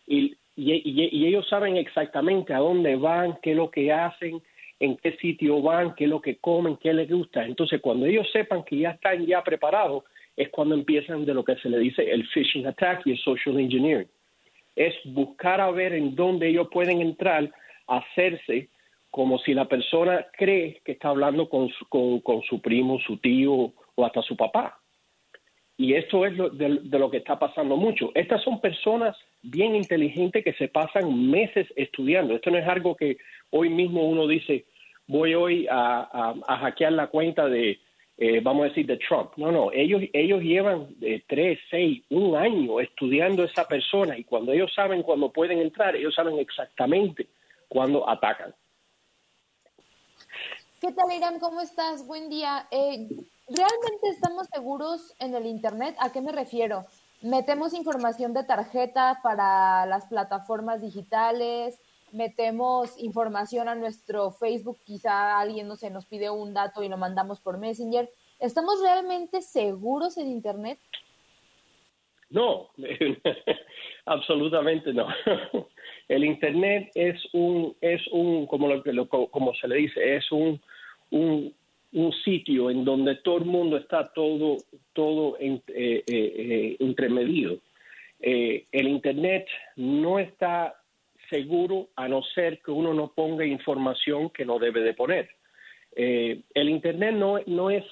y 0.05 0.36
y, 0.56 1.26
ellos 1.28 1.47
saben 1.47 1.78
exactamente 1.78 2.54
a 2.54 2.60
dónde 2.60 2.95
van, 2.95 3.38
qué 3.41 3.51
es 3.51 3.58
lo 3.58 3.72
que 3.72 3.91
hacen, 3.91 4.41
en 4.80 4.97
qué 4.97 5.14
sitio 5.18 5.62
van, 5.62 5.95
qué 5.95 6.06
es 6.06 6.10
lo 6.10 6.22
que 6.22 6.38
comen, 6.38 6.78
qué 6.78 6.93
les 6.93 7.10
gusta. 7.10 7.45
Entonces, 7.45 7.82
cuando 7.82 8.06
ellos 8.06 8.30
sepan 8.32 8.64
que 8.64 8.78
ya 8.78 8.91
están 8.91 9.26
ya 9.26 9.43
preparados, 9.43 10.04
es 10.36 10.49
cuando 10.49 10.76
empiezan 10.76 11.26
de 11.26 11.34
lo 11.34 11.43
que 11.43 11.56
se 11.58 11.70
le 11.70 11.80
dice 11.80 12.10
el 12.10 12.28
phishing 12.28 12.68
attack 12.68 13.06
y 13.06 13.12
el 13.12 13.18
social 13.20 13.60
engineering. 13.60 14.08
Es 14.76 14.95
buscar 15.06 15.62
a 15.62 15.70
ver 15.72 15.93
en 15.93 16.16
dónde 16.16 16.49
ellos 16.49 16.68
pueden 16.72 17.01
entrar, 17.01 17.51
hacerse 17.88 18.70
como 19.12 19.38
si 19.39 19.54
la 19.54 19.66
persona 19.66 20.26
cree 20.36 20.82
que 20.84 20.93
está 20.93 21.10
hablando 21.10 21.47
con 21.47 21.70
con 21.89 22.41
su 22.41 22.60
primo, 22.62 22.99
su 22.99 23.18
tío 23.18 23.72
o 23.95 24.06
hasta 24.06 24.24
su 24.24 24.36
papá. 24.36 24.83
Y 25.78 25.96
esto 25.96 26.26
es 26.26 26.38
de, 26.38 27.00
lo 27.00 27.10
que 27.10 27.18
está 27.18 27.40
pasando 27.40 27.76
mucho. 27.76 28.12
Estas 28.14 28.44
son 28.44 28.62
personas 28.62 29.18
bien 29.42 29.76
inteligentes 29.76 30.44
que 30.44 30.54
se 30.54 30.68
pasan 30.68 31.30
meses 31.30 31.68
estudiando. 31.76 32.36
Esto 32.36 32.52
no 32.52 32.60
es 32.60 32.68
algo 32.68 32.96
que 32.96 33.18
hoy 33.50 33.70
mismo 33.70 34.08
uno 34.08 34.28
dice, 34.28 34.66
voy 35.08 35.34
hoy 35.34 35.68
a, 35.70 36.36
hackear 36.48 36.94
la 36.94 37.08
cuenta 37.08 37.50
de, 37.50 37.80
eh, 38.18 38.40
vamos 38.42 38.66
a 38.66 38.70
decir, 38.70 38.86
de 38.86 38.98
Trump. 38.98 39.32
No, 39.36 39.52
no, 39.52 39.72
ellos, 39.72 40.04
ellos 40.14 40.42
llevan 40.44 40.96
eh, 41.02 41.24
tres, 41.28 41.60
seis, 41.72 42.04
un 42.10 42.36
año 42.36 42.80
estudiando 42.80 43.42
a 43.42 43.48
esa 43.48 43.68
persona 43.68 44.18
y 44.18 44.24
cuando 44.24 44.54
ellos 44.54 44.72
saben 44.76 45.02
cuándo 45.02 45.32
pueden 45.32 45.58
entrar, 45.60 45.96
ellos 45.96 46.14
saben 46.14 46.38
exactamente 46.38 47.28
cuándo 47.68 48.08
atacan. 48.08 48.54
¿Qué 50.80 50.92
tal, 50.92 51.18
Irán? 51.18 51.40
¿Cómo 51.40 51.62
estás? 51.62 52.06
Buen 52.06 52.30
día. 52.30 52.68
Eh, 52.70 53.08
¿realmente 53.54 54.10
estamos 54.10 54.47
seguros 54.54 55.16
en 55.20 55.36
el 55.36 55.45
Internet? 55.45 55.95
¿A 55.99 56.12
qué 56.12 56.22
me 56.22 56.32
refiero? 56.32 56.86
Metemos 57.22 57.74
información 57.74 58.34
de 58.34 58.43
tarjeta 58.43 59.20
para 59.24 59.86
las 59.86 60.08
plataformas 60.08 60.82
digitales, 60.82 61.80
metemos 62.12 63.01
información 63.01 63.70
a 63.70 63.76
nuestro 63.76 64.32
Facebook, 64.32 64.80
quizá 64.84 65.39
alguien 65.39 65.68
no 65.68 65.76
sé, 65.76 65.89
nos 65.89 66.06
pide 66.06 66.30
un 66.30 66.54
dato 66.54 66.84
y 66.84 66.89
lo 66.89 66.97
mandamos 66.97 67.39
por 67.39 67.58
Messenger. 67.58 68.10
¿Estamos 68.39 68.82
realmente 68.82 69.41
seguros 69.41 70.18
en 70.18 70.28
Internet? 70.28 70.80
No, 72.30 72.70
absolutamente 74.06 74.91
no. 74.93 75.08
El 76.10 76.26
Internet 76.26 76.91
es 76.95 77.22
un, 77.32 77.76
es 77.80 78.01
un, 78.12 78.47
como, 78.47 78.68
lo, 78.68 79.08
como 79.08 79.54
se 79.56 79.68
le 79.68 79.76
dice, 79.76 80.18
es 80.18 80.30
un, 80.32 80.62
un, 81.12 81.54
sitio 82.24 82.70
en 82.70 82.84
donde 82.84 83.16
todo 83.16 83.38
el 83.38 83.46
mundo 83.46 83.78
está 83.78 84.12
todo, 84.14 84.58
todo 84.94 85.38
eh, 85.39 85.62
eh, 85.68 86.04
eh, 86.08 86.78
entremedido. 86.80 87.60
el 88.20 88.88
Internet 88.88 89.48
no 89.76 90.20
está 90.20 90.76
seguro 91.30 91.89
a 91.96 92.08
no 92.08 92.22
ser 92.24 92.62
que 92.62 92.72
uno 92.72 92.94
no 92.94 93.12
ponga 93.14 93.46
información 93.46 94.30
que 94.30 94.46
no 94.46 94.60
debe 94.60 94.82
de 94.82 94.94
poner. 94.94 95.30
el 95.96 96.70
Internet 96.70 97.16
no, 97.16 97.39
no 97.46 97.70
es 97.70 97.84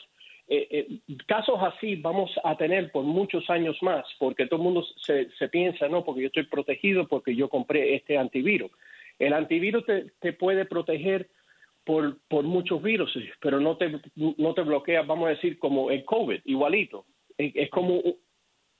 eh, 0.54 0.68
eh, 0.70 1.16
casos 1.28 1.56
así 1.62 1.96
vamos 1.96 2.30
a 2.44 2.58
tener 2.58 2.92
por 2.92 3.06
muchos 3.06 3.50
años 3.50 3.78
más, 3.82 4.04
porque 4.20 4.48
todo 4.48 4.58
el 4.58 4.64
mundo 4.64 4.86
se, 4.98 5.48
piensa, 5.48 5.88
no, 5.88 6.04
porque 6.04 6.24
yo 6.24 6.28
estoy 6.28 6.44
protegido 6.44 7.08
porque 7.08 7.34
yo 7.34 7.48
compré 7.48 7.96
este 7.96 8.18
antivirus. 8.18 8.70
El 9.18 9.32
antivirus 9.32 9.86
te, 9.86 10.34
puede 10.34 10.66
proteger 10.66 11.30
por, 11.84 12.18
por, 12.28 12.44
muchos 12.44 12.82
virus, 12.82 13.18
pero 13.40 13.60
no 13.60 13.78
te, 13.78 14.00
no 14.16 14.54
te 14.54 14.62
bloquea, 14.62 15.02
vamos 15.02 15.28
a 15.28 15.32
decir, 15.32 15.58
como 15.60 15.92
el 15.92 16.06
COVID, 16.06 16.42
igualito. 16.46 17.06
Es, 17.38 17.70
como 17.72 18.02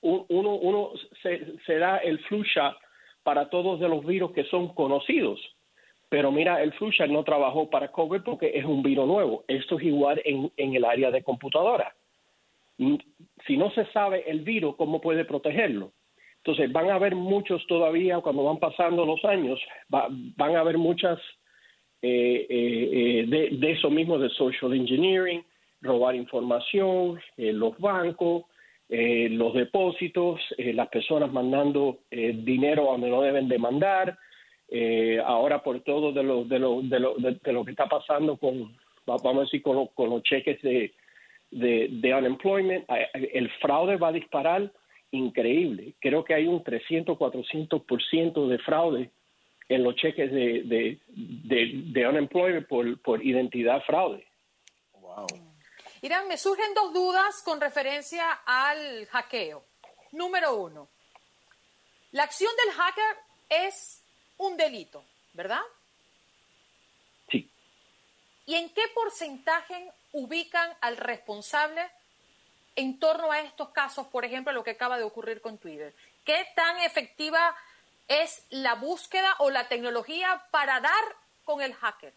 uno, 0.00 0.54
uno 0.54 0.90
se, 1.22 1.78
da 1.78 1.98
el 1.98 2.18
flu 2.20 2.44
shot 2.44 2.76
para 3.22 3.48
todos 3.48 3.80
de 3.80 3.88
los 3.88 4.04
virus 4.04 4.32
que 4.32 4.44
son 4.44 4.74
conocidos. 4.74 5.40
Pero 6.08 6.30
mira, 6.30 6.62
el 6.62 6.74
Flushar 6.74 7.08
no 7.08 7.24
trabajó 7.24 7.70
para 7.70 7.90
COVID 7.90 8.20
porque 8.20 8.52
es 8.54 8.66
un 8.66 8.82
virus 8.82 9.06
nuevo. 9.06 9.44
Esto 9.48 9.78
es 9.78 9.84
igual 9.84 10.20
en, 10.26 10.52
el 10.58 10.84
área 10.84 11.10
de 11.10 11.22
computadora. 11.22 11.94
Mm, 12.76 12.96
si 13.46 13.56
no 13.56 13.70
se 13.70 13.86
sabe 13.92 14.30
el 14.30 14.40
virus, 14.40 14.76
¿cómo 14.76 15.00
puede 15.00 15.24
protegerlo? 15.24 15.92
Entonces, 16.36 16.70
van 16.70 16.90
a 16.90 16.96
haber 16.96 17.14
muchos 17.14 17.66
todavía, 17.66 18.20
cuando 18.20 18.44
van 18.44 18.58
pasando 18.58 19.06
los 19.06 19.24
años, 19.24 19.58
van 19.88 20.34
a 20.54 20.60
haber 20.60 20.76
muchas 20.76 21.18
eh, 21.18 21.20
eh, 21.20 21.30
eh, 21.30 21.41
de, 22.02 23.48
de, 23.52 23.70
eso 23.70 23.88
mismo, 23.90 24.18
de 24.18 24.28
social 24.30 24.72
engineering, 24.74 25.44
robar 25.80 26.14
información, 26.16 27.20
los 27.36 27.78
bancos, 27.78 28.44
los 28.88 29.54
depósitos, 29.54 30.40
las 30.58 30.88
personas 30.88 31.32
mandando 31.32 32.00
dinero 32.10 32.84
donde 32.84 33.08
no 33.08 33.22
deben 33.22 33.48
de 33.48 33.58
mandar, 33.58 34.18
eh, 34.74 35.20
ahora 35.22 35.62
por 35.62 35.80
todo 35.80 36.12
de 36.12 36.22
lo, 36.22 36.44
de, 36.44 36.58
lo, 36.58 36.80
de, 36.80 36.98
lo, 36.98 37.14
de, 37.16 37.52
lo 37.52 37.62
que 37.62 37.72
está 37.72 37.86
pasando 37.86 38.38
con, 38.38 38.74
vamos 39.04 39.36
a 39.36 39.40
decir, 39.40 39.60
con, 39.60 39.86
con 39.88 40.08
los 40.08 40.22
cheques 40.22 40.62
de, 40.62 40.94
de, 41.50 41.88
de, 41.90 42.14
unemployment, 42.14 42.86
el 43.12 43.50
fraude 43.60 43.96
va 43.96 44.08
a 44.08 44.12
disparar 44.12 44.72
increíble. 45.10 45.92
Creo 46.00 46.24
que 46.24 46.32
hay 46.32 46.46
un 46.46 46.64
300, 46.64 47.18
400% 47.18 48.48
de 48.48 48.58
fraude 48.60 49.10
en 49.68 49.84
los 49.84 49.94
cheques 49.96 50.30
de, 50.30 50.62
de, 50.64 51.70
de, 51.92 52.08
unemployment 52.08 52.66
por, 52.68 53.00
por 53.00 53.24
identidad 53.24 53.82
fraude. 53.84 54.26
Wow. 55.00 55.26
Irán, 56.02 56.28
me 56.28 56.36
surgen 56.36 56.74
dos 56.74 56.92
dudas 56.92 57.42
con 57.44 57.60
referencia 57.60 58.32
al 58.44 59.06
hackeo. 59.06 59.64
Número 60.12 60.56
uno, 60.56 60.88
la 62.10 62.24
acción 62.24 62.50
del 62.64 62.74
hacker 62.74 63.16
es 63.48 64.02
un 64.36 64.56
delito, 64.56 65.04
¿verdad? 65.32 65.62
Sí. 67.30 67.50
¿Y 68.46 68.56
en 68.56 68.68
qué 68.70 68.82
porcentaje 68.94 69.90
ubican 70.12 70.70
al 70.80 70.96
responsable 70.96 71.82
en 72.76 72.98
torno 72.98 73.30
a 73.30 73.40
estos 73.40 73.70
casos, 73.70 74.06
por 74.08 74.24
ejemplo, 74.24 74.52
lo 74.52 74.64
que 74.64 74.72
acaba 74.72 74.98
de 74.98 75.04
ocurrir 75.04 75.40
con 75.40 75.56
Twitter? 75.58 75.94
¿Qué 76.24 76.46
tan 76.54 76.78
efectiva 76.80 77.56
es 78.08 78.46
la 78.50 78.74
búsqueda 78.74 79.34
o 79.38 79.50
la 79.50 79.68
tecnología 79.68 80.42
para 80.50 80.80
dar 80.80 81.04
con 81.44 81.62
el 81.62 81.72
hacker? 81.74 82.12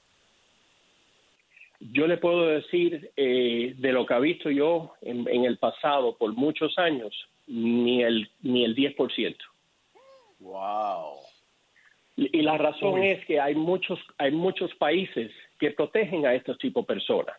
Yo 1.80 2.08
le 2.08 2.18
puedo 2.18 2.48
decir, 2.48 3.12
eh, 3.16 3.74
de 3.78 3.92
lo 3.92 4.06
que 4.06 4.14
ha 4.14 4.20
visto 4.20 4.50
yo 4.50 4.94
en, 5.02 5.28
en, 5.28 5.46
el 5.46 5.58
pasado 5.58 6.18
por 6.18 6.34
muchos 6.34 6.78
años, 6.78 7.14
ni 7.48 8.02
el, 8.02 8.30
ni 8.42 8.64
el 8.64 8.76
10%. 8.76 9.36
¡Wow! 10.40 11.20
Y 12.18 12.42
la 12.44 12.58
razón 12.58 13.04
es 13.04 13.26
que 13.26 13.42
hay 13.42 13.56
muchos, 13.56 14.00
hay 14.18 14.32
muchos 14.32 14.74
países 14.76 15.32
que 15.60 15.72
protegen 15.72 16.26
a 16.26 16.34
estos 16.34 16.58
tipos 16.58 16.84
de 16.84 16.94
personas. 16.94 17.36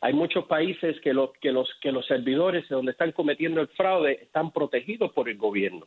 Hay 0.00 0.12
muchos 0.12 0.46
países 0.46 1.00
que, 1.00 1.12
los 1.12 1.30
que, 1.40 1.52
los, 1.52 1.72
que 1.80 1.92
los 1.92 2.06
servidores 2.06 2.68
donde 2.68 2.92
están 2.92 3.12
cometiendo 3.12 3.60
el 3.60 3.68
fraude 3.68 4.18
están 4.22 4.50
protegidos 4.50 5.12
por 5.12 5.28
el 5.28 5.36
gobierno. 5.36 5.86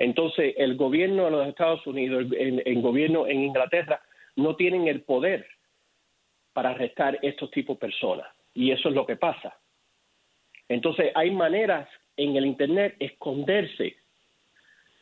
Entonces, 0.00 0.54
el 0.56 0.76
gobierno 0.76 1.26
de 1.26 1.30
los 1.30 1.46
Estados 1.46 1.86
Unidos, 1.86 2.24
el, 2.32 2.62
el 2.64 2.80
gobierno 2.80 3.26
en 3.26 3.42
Inglaterra, 3.42 4.00
no 4.34 4.56
tienen 4.56 4.88
el 4.88 5.02
poder 5.02 5.46
para 6.54 6.70
arrestar 6.70 7.18
estos 7.20 7.50
tipos 7.50 7.76
de 7.76 7.86
personas. 7.86 8.26
Y 8.54 8.70
eso 8.70 8.88
es 8.88 8.94
lo 8.94 9.04
que 9.04 9.16
pasa. 9.16 9.58
Entonces, 10.70 11.12
hay 11.14 11.30
maneras 11.30 11.86
en 12.16 12.34
el 12.34 12.46
Internet 12.46 12.96
esconderse 12.98 13.94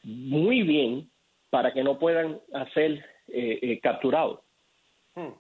muy 0.03 0.63
bien 0.63 1.09
para 1.49 1.73
que 1.73 1.85
no 1.85 1.97
puedan 2.01 2.41
ser 2.75 3.05
eh, 3.29 3.59
eh, 3.63 3.81
capturados. 3.81 4.41
Hmm. 5.15 5.33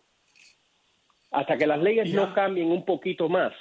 Hasta 1.32 1.58
que 1.58 1.66
las 1.66 1.82
leyes 1.82 2.14
no 2.14 2.32
cambien 2.32 2.70
un 2.70 2.84
poquito 2.84 3.28
más 3.28 3.52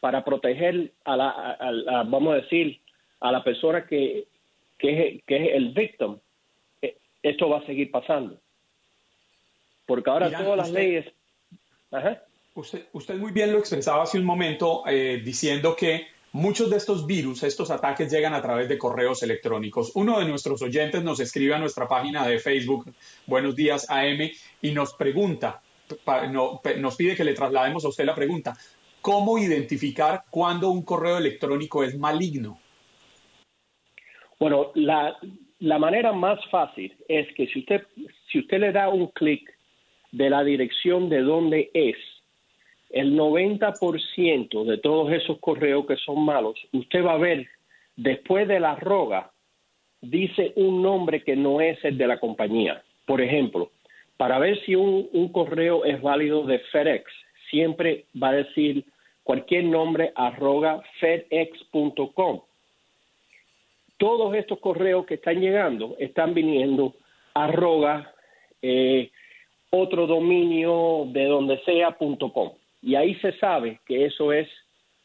para 0.00 0.24
proteger 0.24 0.90
a 1.04 1.16
la, 1.16 2.04
vamos 2.08 2.32
a 2.32 2.40
decir, 2.40 2.80
a 3.20 3.30
la 3.30 3.44
persona 3.44 3.86
que, 3.86 4.26
que, 4.82 5.08
es, 5.08 5.22
que 5.24 5.36
es 5.36 5.54
el 5.54 5.72
victim, 5.72 6.18
eh, 6.82 6.98
esto 7.22 7.48
va 7.48 7.60
a 7.60 7.66
seguir 7.66 7.90
pasando. 7.90 8.38
Porque 9.86 10.10
ahora 10.10 10.30
todas 10.30 10.58
las 10.58 10.70
leyes... 10.70 11.06
Usted, 12.54 12.86
usted 12.92 13.16
muy 13.16 13.32
bien 13.32 13.50
lo 13.50 13.58
expresaba 13.58 14.02
hace 14.02 14.18
un 14.18 14.26
momento 14.26 14.84
diciendo 15.24 15.74
que 15.74 16.06
Muchos 16.34 16.70
de 16.70 16.78
estos 16.78 17.06
virus, 17.06 17.42
estos 17.42 17.70
ataques 17.70 18.10
llegan 18.10 18.32
a 18.32 18.40
través 18.40 18.66
de 18.66 18.78
correos 18.78 19.22
electrónicos. 19.22 19.92
Uno 19.94 20.18
de 20.18 20.24
nuestros 20.24 20.62
oyentes 20.62 21.04
nos 21.04 21.20
escribe 21.20 21.54
a 21.54 21.58
nuestra 21.58 21.86
página 21.86 22.26
de 22.26 22.38
Facebook, 22.38 22.90
Buenos 23.26 23.54
días 23.54 23.84
AM, 23.90 24.30
y 24.62 24.70
nos 24.70 24.94
pregunta, 24.94 25.60
nos 26.78 26.96
pide 26.96 27.16
que 27.16 27.24
le 27.24 27.34
traslademos 27.34 27.84
a 27.84 27.88
usted 27.88 28.06
la 28.06 28.14
pregunta, 28.14 28.56
¿cómo 29.02 29.36
identificar 29.36 30.24
cuándo 30.30 30.70
un 30.70 30.80
correo 30.84 31.18
electrónico 31.18 31.84
es 31.84 31.98
maligno? 31.98 32.58
Bueno, 34.42 34.72
la, 34.74 35.16
la 35.60 35.78
manera 35.78 36.12
más 36.12 36.44
fácil 36.46 36.92
es 37.06 37.32
que 37.34 37.46
si 37.46 37.60
usted, 37.60 37.86
si 38.28 38.40
usted 38.40 38.58
le 38.58 38.72
da 38.72 38.88
un 38.88 39.06
clic 39.06 39.48
de 40.10 40.28
la 40.30 40.42
dirección 40.42 41.08
de 41.08 41.20
dónde 41.20 41.70
es, 41.72 41.94
el 42.90 43.16
90% 43.16 44.64
de 44.64 44.78
todos 44.78 45.12
esos 45.12 45.38
correos 45.38 45.86
que 45.86 45.94
son 45.94 46.24
malos, 46.24 46.58
usted 46.72 47.04
va 47.04 47.12
a 47.12 47.18
ver 47.18 47.46
después 47.94 48.48
de 48.48 48.58
la 48.58 48.74
roga, 48.74 49.30
dice 50.00 50.52
un 50.56 50.82
nombre 50.82 51.22
que 51.22 51.36
no 51.36 51.60
es 51.60 51.78
el 51.84 51.96
de 51.96 52.08
la 52.08 52.18
compañía. 52.18 52.82
Por 53.06 53.20
ejemplo, 53.20 53.70
para 54.16 54.40
ver 54.40 54.60
si 54.64 54.74
un, 54.74 55.28
correo 55.28 55.84
es 55.84 56.02
válido 56.02 56.42
de 56.42 56.58
FedEx, 56.58 57.04
siempre 57.48 58.06
va 58.20 58.30
a 58.30 58.42
decir 58.42 58.86
cualquier 59.22 59.66
nombre 59.66 60.10
arroga 60.16 60.82
fedex.com. 60.98 62.40
Todos 64.02 64.34
estos 64.34 64.58
correos 64.58 65.06
que 65.06 65.14
están 65.14 65.40
llegando 65.40 65.94
están 65.96 66.34
viniendo 66.34 66.96
arroga 67.34 68.12
eh, 68.60 69.12
otro 69.70 70.08
dominio 70.08 71.04
de 71.12 71.26
donde 71.26 71.60
sea.com. 71.60 72.50
Y 72.82 72.96
ahí 72.96 73.14
se 73.20 73.30
sabe 73.38 73.78
que 73.86 74.06
eso 74.06 74.32
es 74.32 74.48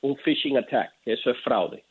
un 0.01 0.15
phishing 0.17 0.57
attack, 0.57 0.93
que 1.03 1.13
eso 1.13 1.29
es 1.29 1.37
fraude. 1.43 1.83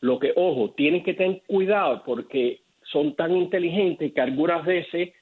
Lo 0.00 0.18
que, 0.18 0.32
ojo, 0.36 0.70
tienen 0.70 1.04
que 1.04 1.12
tener 1.12 1.42
cuidado 1.46 2.02
porque 2.06 2.62
son 2.84 3.14
tan 3.14 3.36
inteligentes 3.36 4.14
que 4.14 4.20
algunas 4.22 4.64
veces 4.64 5.12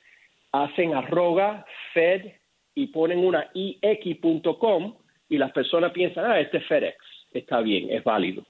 hacen 0.52 0.94
arroga, 0.94 1.66
fed 1.92 2.34
y 2.76 2.86
ponen 2.86 3.18
una 3.18 3.50
ix.com 3.52 4.94
y 5.28 5.38
las 5.38 5.50
personas 5.50 5.90
piensan, 5.90 6.30
ah, 6.30 6.38
este 6.38 6.58
es 6.58 6.66
FedEx, 6.66 6.98
está 7.32 7.62
bien, 7.62 7.90
es 7.90 8.04
válido. 8.04 8.44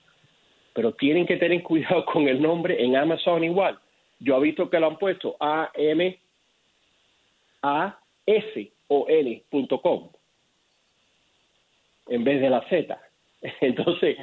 Pero 0.75 0.93
tienen 0.93 1.27
que 1.27 1.37
tener 1.37 1.63
cuidado 1.71 2.05
con 2.05 2.29
el 2.29 2.43
nombre 2.43 2.83
en 2.83 2.97
Amazon 2.97 3.45
igual. 3.45 3.79
Yo 4.21 4.37
he 4.37 4.43
visto 4.43 4.69
que 4.69 4.79
lo 4.79 4.89
han 4.89 4.99
puesto 4.99 5.37
a 5.41 5.71
m 5.75 6.19
a 7.63 7.99
s 8.27 8.73
o 8.89 9.07
n.com 9.09 10.11
en 12.09 12.25
vez 12.25 12.41
de 12.41 12.51
la 12.51 12.61
Z. 12.69 12.99
Entonces, 13.61 14.17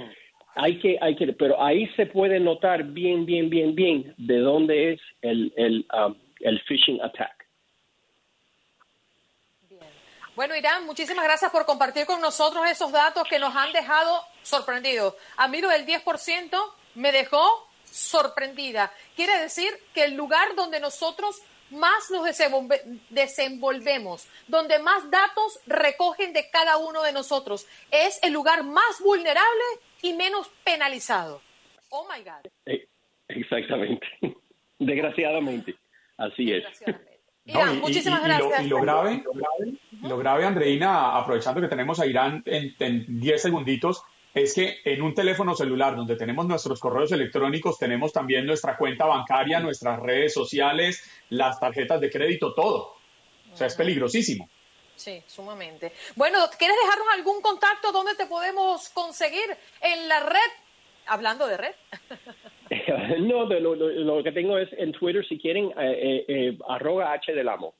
hay 0.55 0.77
que, 0.79 0.97
hay 1.01 1.15
que, 1.15 1.33
pero 1.33 1.61
ahí 1.61 1.87
se 1.95 2.05
puede 2.05 2.39
notar 2.39 2.83
bien, 2.83 3.25
bien, 3.25 3.49
bien, 3.49 3.73
bien 3.75 4.13
de 4.17 4.37
dónde 4.39 4.93
es 4.93 5.01
el, 5.21 5.53
el, 5.55 5.85
um, 5.93 6.15
el 6.41 6.59
phishing 6.61 7.01
attack. 7.01 7.40
Bueno, 10.41 10.55
Irán, 10.55 10.87
muchísimas 10.87 11.23
gracias 11.23 11.51
por 11.51 11.67
compartir 11.67 12.07
con 12.07 12.19
nosotros 12.19 12.67
esos 12.67 12.91
datos 12.91 13.27
que 13.29 13.37
nos 13.37 13.55
han 13.55 13.71
dejado 13.73 14.23
sorprendidos. 14.41 15.13
A 15.37 15.47
mí 15.47 15.61
lo 15.61 15.69
del 15.69 15.85
10% 15.85 16.57
me 16.95 17.11
dejó 17.11 17.69
sorprendida. 17.83 18.91
Quiere 19.15 19.39
decir 19.39 19.69
que 19.93 20.03
el 20.03 20.15
lugar 20.15 20.55
donde 20.55 20.79
nosotros 20.79 21.39
más 21.69 22.09
nos 22.09 22.25
desenvolvemos, 23.11 24.27
donde 24.47 24.79
más 24.79 25.11
datos 25.11 25.59
recogen 25.67 26.33
de 26.33 26.49
cada 26.49 26.77
uno 26.77 27.03
de 27.03 27.11
nosotros, 27.11 27.67
es 27.91 28.19
el 28.23 28.33
lugar 28.33 28.63
más 28.63 28.99
vulnerable 29.03 29.63
y 30.01 30.13
menos 30.13 30.49
penalizado. 30.63 31.39
Oh 31.89 32.07
my 32.11 32.23
God. 32.23 32.51
Eh, 32.65 32.87
exactamente. 33.27 34.07
Desgraciadamente. 34.79 35.75
Así 36.17 36.51
es. 36.51 36.63
Irán, 37.51 37.79
muchísimas 37.79 38.23
gracias. 38.23 38.63
Y 38.63 38.67
lo, 38.67 38.81
grave, 38.81 39.23
lo 40.01 40.17
grave, 40.17 40.45
Andreina, 40.45 41.17
aprovechando 41.17 41.61
que 41.61 41.67
tenemos 41.67 41.99
a 41.99 42.05
Irán 42.05 42.43
en 42.45 43.19
10 43.19 43.41
segunditos, 43.41 44.03
es 44.33 44.53
que 44.53 44.79
en 44.85 45.01
un 45.01 45.13
teléfono 45.13 45.55
celular 45.55 45.95
donde 45.95 46.15
tenemos 46.15 46.45
nuestros 46.45 46.79
correos 46.79 47.11
electrónicos, 47.11 47.77
tenemos 47.77 48.13
también 48.13 48.45
nuestra 48.45 48.77
cuenta 48.77 49.05
bancaria, 49.05 49.59
nuestras 49.59 49.99
redes 49.99 50.33
sociales, 50.33 51.03
las 51.29 51.59
tarjetas 51.59 51.99
de 51.99 52.09
crédito, 52.09 52.53
todo. 52.53 52.95
O 53.51 53.57
sea, 53.57 53.67
es 53.67 53.75
peligrosísimo. 53.75 54.49
Sí, 54.95 55.21
sumamente. 55.27 55.91
Bueno, 56.15 56.39
¿quieres 56.57 56.77
dejarnos 56.83 57.07
algún 57.13 57.41
contacto 57.41 57.91
donde 57.91 58.15
te 58.15 58.25
podemos 58.25 58.89
conseguir 58.89 59.57
en 59.81 60.07
la 60.07 60.21
red? 60.21 60.39
Hablando 61.07 61.47
de 61.47 61.57
red. 61.57 61.75
no, 63.19 63.45
lo, 63.45 64.23
que 64.23 64.31
tengo 64.31 64.57
es 64.57 64.69
en 64.77 64.93
Twitter, 64.93 65.25
si 65.27 65.37
quieren, 65.37 65.65
eh, 65.71 65.73
eh, 65.77 66.25
eh, 66.27 66.57
arroba 66.69 67.11
H 67.11 67.33
del 67.33 67.49
Amo. 67.49 67.75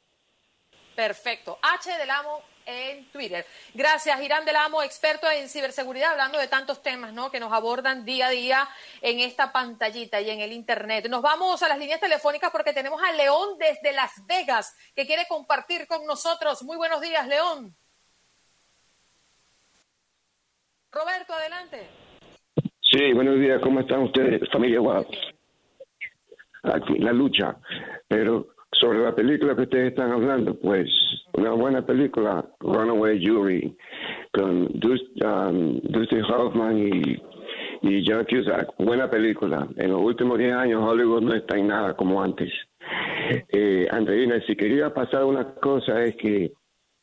Perfecto. 0.96 1.58
H 1.62 1.98
del 1.98 2.10
Amo 2.10 2.44
en 2.66 3.10
Twitter. 3.10 3.46
Gracias, 3.74 4.22
Irán 4.22 4.44
del 4.44 4.58
Amo, 4.58 4.84
experto 4.84 5.32
en 5.32 5.48
ciberseguridad, 5.48 6.12
hablando 6.12 6.38
de 6.38 6.50
tantos 6.50 6.84
temas 6.84 7.14
¿no? 7.14 7.32
que 7.32 7.40
nos 7.40 7.54
abordan 7.54 8.04
día 8.04 8.28
a 8.28 8.32
día 8.32 8.70
en 9.02 9.22
esta 9.22 9.54
pantallita 9.54 10.20
y 10.20 10.30
en 10.30 10.42
el 10.42 10.52
Internet. 10.52 11.08
Nos 11.10 11.22
vamos 11.22 11.64
a 11.64 11.70
las 11.70 11.80
líneas 11.80 12.02
telefónicas 12.02 12.52
porque 12.52 12.74
tenemos 12.74 13.02
a 13.02 13.14
León 13.14 13.58
desde 13.58 13.94
Las 13.94 14.12
Vegas 14.28 14.76
que 14.94 15.06
quiere 15.08 15.26
compartir 15.28 15.88
con 15.88 16.06
nosotros. 16.06 16.64
Muy 16.64 16.76
buenos 16.76 17.00
días, 17.00 17.26
León. 17.28 17.76
Roberto, 20.92 21.34
adelante. 21.34 22.01
Sí, 22.94 23.14
buenos 23.14 23.40
días, 23.40 23.62
¿cómo 23.62 23.80
están 23.80 24.02
ustedes, 24.02 24.42
familia 24.52 24.82
Wow? 24.82 25.06
Aquí, 26.64 26.98
la 27.00 27.14
lucha. 27.14 27.56
Pero 28.10 28.48
sobre 28.74 29.00
la 29.00 29.16
película 29.16 29.56
que 29.56 29.62
ustedes 29.62 29.92
están 29.92 30.12
hablando, 30.12 30.60
pues 30.60 30.90
una 31.32 31.52
buena 31.52 31.86
película, 31.86 32.44
Runaway 32.60 33.26
Jury, 33.26 33.78
con 34.34 34.68
Dusty, 34.74 35.24
um, 35.24 36.32
Hoffman 36.34 36.80
y, 36.80 37.22
y 37.84 38.04
John 38.06 38.26
Cusack. 38.30 38.76
Buena 38.78 39.10
película. 39.10 39.70
En 39.78 39.92
los 39.92 40.02
últimos 40.02 40.38
10 40.38 40.54
años 40.54 40.84
Hollywood 40.84 41.22
no 41.22 41.34
está 41.34 41.58
en 41.58 41.68
nada 41.70 41.96
como 41.96 42.22
antes. 42.22 42.52
Eh, 43.54 43.88
Andreina, 43.90 44.42
si 44.46 44.58
quería 44.58 44.94
pasar 44.94 45.24
una 45.24 45.54
cosa 45.56 46.04
es 46.04 46.18
que 46.18 46.52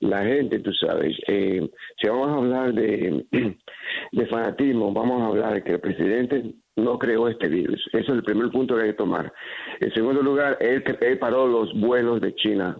la 0.00 0.22
gente, 0.22 0.60
tú 0.60 0.72
sabes, 0.72 1.16
eh, 1.26 1.68
si 2.00 2.08
vamos 2.08 2.28
a 2.28 2.36
hablar 2.36 2.72
de, 2.72 3.26
fanatismo, 4.30 4.92
vamos 4.92 5.22
a 5.22 5.26
hablar 5.26 5.54
de 5.54 5.64
que 5.64 5.72
el 5.72 5.80
presidente 5.80 6.54
no 6.76 6.98
creó 6.98 7.28
este 7.28 7.48
virus. 7.48 7.84
Ese 7.92 8.02
es 8.02 8.08
el 8.08 8.22
primer 8.22 8.50
punto 8.50 8.76
que 8.76 8.82
hay 8.82 8.90
que 8.90 8.96
tomar. 8.96 9.32
En 9.80 9.92
segundo 9.92 10.22
lugar, 10.22 10.56
él, 10.60 10.84
él 11.00 11.18
paró 11.18 11.46
los 11.46 11.72
vuelos 11.74 12.20
de 12.20 12.34
China. 12.36 12.76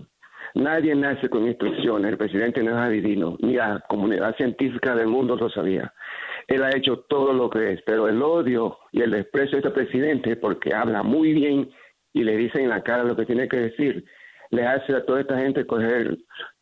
Nadie 0.54 0.94
nace 0.94 1.28
con 1.28 1.46
instrucciones, 1.46 2.12
el 2.12 2.18
presidente 2.18 2.62
no 2.62 2.70
es 2.70 2.76
adivino, 2.76 3.36
ni 3.40 3.54
la 3.54 3.84
comunidad 3.88 4.34
científica 4.36 4.94
del 4.94 5.08
mundo 5.08 5.36
lo 5.36 5.50
sabía. 5.50 5.92
Él 6.46 6.62
ha 6.62 6.74
hecho 6.74 7.04
todo 7.08 7.32
lo 7.32 7.50
que 7.50 7.72
es, 7.72 7.82
pero 7.84 8.08
el 8.08 8.22
odio 8.22 8.78
y 8.92 9.02
el 9.02 9.10
desprecio 9.10 9.60
de 9.60 9.68
este 9.68 9.70
presidente, 9.70 10.36
porque 10.36 10.74
habla 10.74 11.02
muy 11.02 11.32
bien 11.34 11.70
y 12.14 12.24
le 12.24 12.36
dice 12.36 12.62
en 12.62 12.70
la 12.70 12.82
cara 12.82 13.04
lo 13.04 13.14
que 13.14 13.26
tiene 13.26 13.48
que 13.48 13.58
decir, 13.58 14.04
le 14.50 14.66
hace 14.66 14.94
a 14.94 15.04
toda 15.04 15.20
esta 15.20 15.38
gente 15.38 15.66
coger 15.66 16.16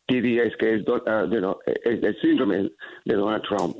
TDS, 0.07 0.55
que 0.57 0.75
es, 0.75 0.87
uh, 0.87 1.55
el 1.83 2.17
síndrome 2.21 2.71
de 3.05 3.15
Donald 3.15 3.43
Trump. 3.43 3.75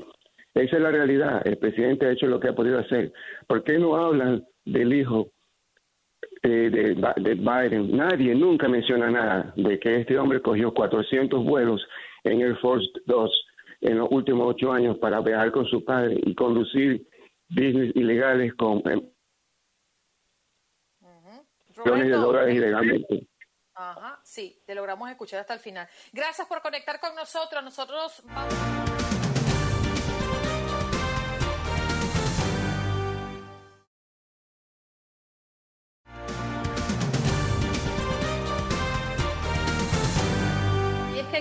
Esa 0.54 0.76
es 0.76 0.82
la 0.82 0.90
realidad. 0.90 1.46
El 1.46 1.56
presidente 1.58 2.06
ha 2.06 2.12
hecho 2.12 2.26
lo 2.26 2.40
que 2.40 2.48
ha 2.48 2.54
podido 2.54 2.78
hacer. 2.78 3.12
¿Por 3.46 3.62
qué 3.62 3.78
no 3.78 3.96
hablan 3.96 4.44
del 4.64 4.92
hijo 4.92 5.30
eh, 6.42 6.70
de, 6.70 7.34
Biden? 7.34 7.96
Nadie 7.96 8.34
nunca 8.34 8.68
menciona 8.68 9.08
nada 9.10 9.52
de 9.56 9.78
que 9.78 10.00
este 10.00 10.18
hombre 10.18 10.42
cogió 10.42 10.74
400 10.74 11.44
vuelos 11.44 11.86
en 12.24 12.40
Air 12.40 12.56
Force 12.56 12.88
2 13.06 13.46
en 13.82 13.98
los 13.98 14.08
últimos 14.10 14.48
ocho 14.48 14.72
años 14.72 14.98
para 14.98 15.20
viajar 15.20 15.52
con 15.52 15.64
su 15.66 15.84
padre 15.84 16.18
y 16.24 16.34
conducir 16.34 17.06
business 17.48 17.94
ilegales 17.94 18.52
con 18.54 18.78
eh, 18.90 19.00
millones 21.84 22.06
de 22.08 22.16
dólares 22.16 22.54
ilegalmente. 22.56 23.26
Ajá, 23.78 24.18
sí, 24.24 24.60
te 24.66 24.74
logramos 24.74 25.08
escuchar 25.08 25.38
hasta 25.38 25.54
el 25.54 25.60
final. 25.60 25.88
Gracias 26.12 26.48
por 26.48 26.60
conectar 26.60 26.98
con 26.98 27.14
nosotros. 27.14 27.62
Nosotros 27.62 28.20
vamos. 28.24 28.54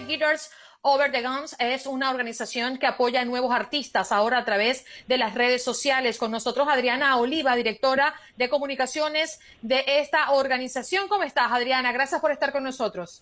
Guitars 0.07 0.51
Over 0.89 1.11
the 1.11 1.21
Guns 1.21 1.53
es 1.59 1.85
una 1.85 2.11
organización 2.11 2.77
que 2.77 2.87
apoya 2.87 3.19
a 3.19 3.25
nuevos 3.25 3.53
artistas 3.53 4.13
ahora 4.13 4.37
a 4.37 4.45
través 4.45 4.85
de 5.09 5.17
las 5.17 5.35
redes 5.35 5.61
sociales. 5.61 6.17
Con 6.17 6.31
nosotros 6.31 6.65
Adriana 6.69 7.17
Oliva, 7.17 7.57
directora 7.57 8.13
de 8.37 8.47
comunicaciones 8.47 9.41
de 9.61 9.83
esta 9.85 10.31
organización. 10.31 11.09
¿Cómo 11.09 11.23
estás, 11.23 11.51
Adriana? 11.51 11.91
Gracias 11.91 12.21
por 12.21 12.31
estar 12.31 12.53
con 12.53 12.63
nosotros. 12.63 13.21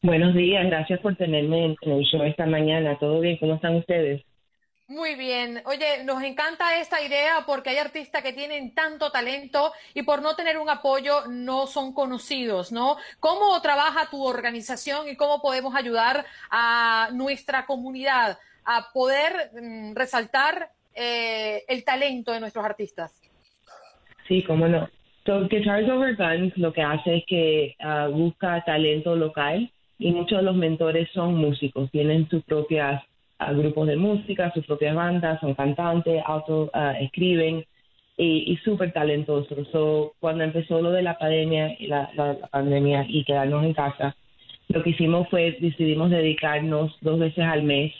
Buenos 0.00 0.34
días, 0.34 0.64
gracias 0.64 0.98
por 1.00 1.14
tenerme 1.14 1.76
en 1.78 1.92
el 1.92 2.04
show 2.04 2.22
esta 2.22 2.46
mañana. 2.46 2.96
¿Todo 2.98 3.20
bien? 3.20 3.36
¿Cómo 3.36 3.56
están 3.56 3.76
ustedes? 3.76 4.22
Muy 4.92 5.14
bien. 5.14 5.62
Oye, 5.64 6.04
nos 6.04 6.22
encanta 6.22 6.78
esta 6.78 7.00
idea 7.02 7.44
porque 7.46 7.70
hay 7.70 7.78
artistas 7.78 8.22
que 8.22 8.34
tienen 8.34 8.74
tanto 8.74 9.10
talento 9.10 9.72
y 9.94 10.02
por 10.02 10.20
no 10.20 10.36
tener 10.36 10.58
un 10.58 10.68
apoyo 10.68 11.26
no 11.30 11.66
son 11.66 11.94
conocidos, 11.94 12.72
¿no? 12.72 12.96
¿Cómo 13.18 13.58
trabaja 13.62 14.10
tu 14.10 14.22
organización 14.22 15.08
y 15.08 15.16
cómo 15.16 15.40
podemos 15.40 15.74
ayudar 15.74 16.26
a 16.50 17.08
nuestra 17.14 17.64
comunidad 17.64 18.36
a 18.66 18.92
poder 18.92 19.32
mm, 19.54 19.94
resaltar 19.94 20.68
eh, 20.94 21.62
el 21.68 21.84
talento 21.84 22.32
de 22.32 22.40
nuestros 22.40 22.62
artistas? 22.62 23.18
Sí, 24.28 24.42
cómo 24.42 24.68
no. 24.68 24.90
So, 25.24 25.48
Guitars 25.48 25.88
Over 25.88 26.16
Guns 26.16 26.54
lo 26.58 26.70
que 26.74 26.82
hace 26.82 27.16
es 27.16 27.24
que 27.26 27.76
ah, 27.80 28.08
busca 28.12 28.62
talento 28.66 29.16
local 29.16 29.72
y 29.98 30.12
muchos 30.12 30.36
de 30.36 30.44
los 30.44 30.56
mentores 30.56 31.08
son 31.14 31.36
músicos, 31.36 31.90
tienen 31.92 32.28
sus 32.28 32.44
propias 32.44 33.02
grupos 33.52 33.88
de 33.88 33.96
música, 33.96 34.52
sus 34.52 34.66
propias 34.66 34.94
bandas, 34.94 35.40
son 35.40 35.54
cantantes, 35.54 36.22
auto 36.26 36.70
ah, 36.72 36.94
escriben 37.00 37.64
y, 38.16 38.52
y 38.52 38.56
súper 38.58 38.92
talentosos. 38.92 39.68
So, 39.72 40.14
cuando 40.20 40.44
empezó 40.44 40.80
lo 40.80 40.90
de 40.90 41.02
la 41.02 41.18
pandemia, 41.18 41.76
la, 41.80 42.10
la, 42.14 42.34
pandemia 42.48 43.06
y 43.08 43.24
quedarnos 43.24 43.64
en 43.64 43.74
casa, 43.74 44.16
lo 44.68 44.82
que 44.82 44.90
hicimos 44.90 45.28
fue 45.28 45.56
decidimos 45.60 46.10
dedicarnos 46.10 46.96
dos 47.00 47.18
veces 47.18 47.44
al 47.44 47.62
mes 47.62 47.92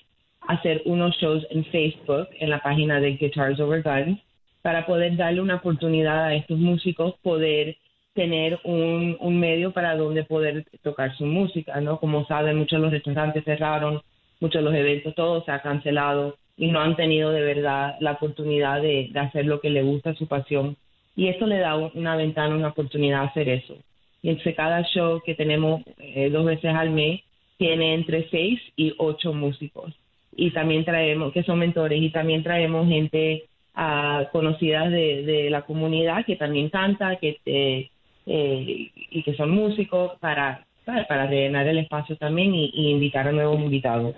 a 0.48 0.54
hacer 0.54 0.82
unos 0.84 1.16
shows 1.16 1.46
en 1.50 1.64
Facebook, 1.66 2.28
en 2.38 2.50
la 2.50 2.60
página 2.60 3.00
de 3.00 3.16
Guitars 3.16 3.60
Over 3.60 3.82
Guns, 3.82 4.20
para 4.62 4.86
poder 4.86 5.16
darle 5.16 5.40
una 5.40 5.56
oportunidad 5.56 6.26
a 6.26 6.34
estos 6.34 6.58
músicos 6.58 7.14
poder 7.22 7.76
tener 8.14 8.60
un, 8.64 9.16
un 9.20 9.40
medio 9.40 9.72
para 9.72 9.96
donde 9.96 10.24
poder 10.24 10.66
tocar 10.82 11.16
su 11.16 11.24
música, 11.24 11.80
¿no? 11.80 11.98
Como 11.98 12.26
saben, 12.26 12.58
muchos 12.58 12.78
de 12.78 12.82
los 12.82 12.92
restaurantes 12.92 13.44
cerraron, 13.44 14.02
muchos 14.42 14.60
de 14.60 14.68
los 14.68 14.74
eventos, 14.74 15.14
todo 15.14 15.44
se 15.44 15.52
ha 15.52 15.62
cancelado 15.62 16.36
y 16.56 16.66
no 16.66 16.80
han 16.80 16.96
tenido 16.96 17.30
de 17.30 17.42
verdad 17.42 17.96
la 18.00 18.12
oportunidad 18.12 18.82
de, 18.82 19.10
hacer 19.14 19.46
lo 19.46 19.60
que 19.60 19.70
le 19.70 19.82
gusta, 19.82 20.14
su 20.14 20.26
pasión. 20.26 20.76
Y 21.14 21.28
eso 21.28 21.46
le 21.46 21.58
da 21.58 21.76
una 21.76 22.16
ventana, 22.16 22.56
una 22.56 22.68
oportunidad 22.68 23.20
a 23.20 23.26
hacer 23.26 23.48
eso. 23.48 23.76
Y 24.20 24.30
entonces 24.30 24.56
cada 24.56 24.82
show 24.82 25.22
que 25.24 25.34
tenemos 25.34 25.82
eh, 25.98 26.28
dos 26.30 26.44
veces 26.44 26.74
al 26.74 26.90
mes 26.90 27.20
tiene 27.56 27.94
entre 27.94 28.28
seis 28.30 28.60
y 28.76 28.94
ocho 28.98 29.32
músicos. 29.32 29.94
Y 30.34 30.50
también 30.50 30.84
traemos, 30.84 31.32
que 31.32 31.44
son 31.44 31.58
mentores, 31.60 32.02
y 32.02 32.10
también 32.10 32.42
traemos 32.42 32.88
gente 32.88 33.44
uh, 33.76 34.24
conocida 34.32 34.88
de, 34.88 35.48
la 35.50 35.62
comunidad 35.62 36.24
que 36.24 36.36
también 36.36 36.68
canta 36.68 37.16
que 37.16 37.38
eh, 37.46 37.90
eh, 38.26 38.90
y 39.10 39.22
que 39.22 39.34
son 39.34 39.50
músicos 39.50 40.12
para, 40.20 40.66
para, 40.84 41.26
rellenar 41.26 41.68
el 41.68 41.78
espacio 41.78 42.16
también 42.16 42.54
y 42.54 42.90
invitar 42.90 43.28
a 43.28 43.32
nuevos 43.32 43.60
invitados. 43.60 44.16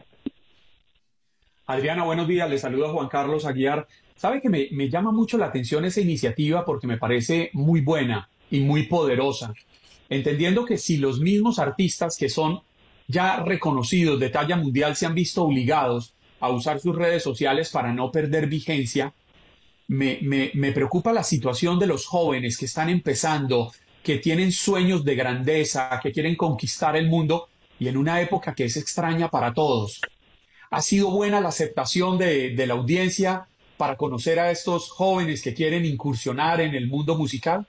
Adriana, 1.66 2.04
buenos 2.04 2.28
días. 2.28 2.48
Le 2.50 2.58
saluda 2.58 2.90
Juan 2.90 3.08
Carlos 3.08 3.46
Aguiar. 3.46 3.88
Sabe 4.16 4.42
que 4.42 4.50
me, 4.50 4.68
me 4.72 4.90
llama 4.90 5.12
mucho 5.12 5.38
la 5.38 5.46
atención 5.46 5.84
esa 5.84 6.00
iniciativa 6.00 6.64
porque 6.64 6.86
me 6.86 6.98
parece 6.98 7.50
muy 7.54 7.80
buena 7.80 8.28
y 8.50 8.60
muy 8.60 8.86
poderosa. 8.86 9.54
Entendiendo 10.10 10.66
que 10.66 10.76
si 10.76 10.98
los 10.98 11.20
mismos 11.20 11.58
artistas 11.58 12.18
que 12.18 12.28
son 12.28 12.60
ya 13.08 13.42
reconocidos 13.42 14.20
de 14.20 14.28
talla 14.28 14.56
mundial 14.56 14.94
se 14.94 15.06
han 15.06 15.14
visto 15.14 15.42
obligados 15.42 16.14
a 16.40 16.50
usar 16.50 16.80
sus 16.80 16.94
redes 16.94 17.22
sociales 17.22 17.70
para 17.70 17.94
no 17.94 18.12
perder 18.12 18.46
vigencia, 18.46 19.14
me, 19.88 20.18
me, 20.20 20.50
me 20.54 20.72
preocupa 20.72 21.12
la 21.12 21.22
situación 21.22 21.78
de 21.78 21.86
los 21.86 22.06
jóvenes 22.06 22.58
que 22.58 22.66
están 22.66 22.90
empezando, 22.90 23.72
que 24.02 24.18
tienen 24.18 24.52
sueños 24.52 25.02
de 25.02 25.14
grandeza, 25.14 25.98
que 26.02 26.12
quieren 26.12 26.36
conquistar 26.36 26.94
el 26.94 27.08
mundo 27.08 27.48
y 27.78 27.88
en 27.88 27.96
una 27.96 28.20
época 28.20 28.54
que 28.54 28.66
es 28.66 28.76
extraña 28.76 29.30
para 29.30 29.54
todos. 29.54 30.00
¿Ha 30.70 30.80
sido 30.80 31.10
buena 31.10 31.40
la 31.40 31.48
aceptación 31.48 32.18
de, 32.18 32.54
la 32.66 32.74
audiencia 32.74 33.46
para 33.76 33.96
conocer 33.96 34.38
a 34.38 34.50
estos 34.50 34.90
jóvenes 34.90 35.42
que 35.42 35.54
quieren 35.54 35.84
incursionar 35.84 36.60
en 36.60 36.74
el 36.74 36.88
mundo 36.88 37.16
musical? 37.16 37.66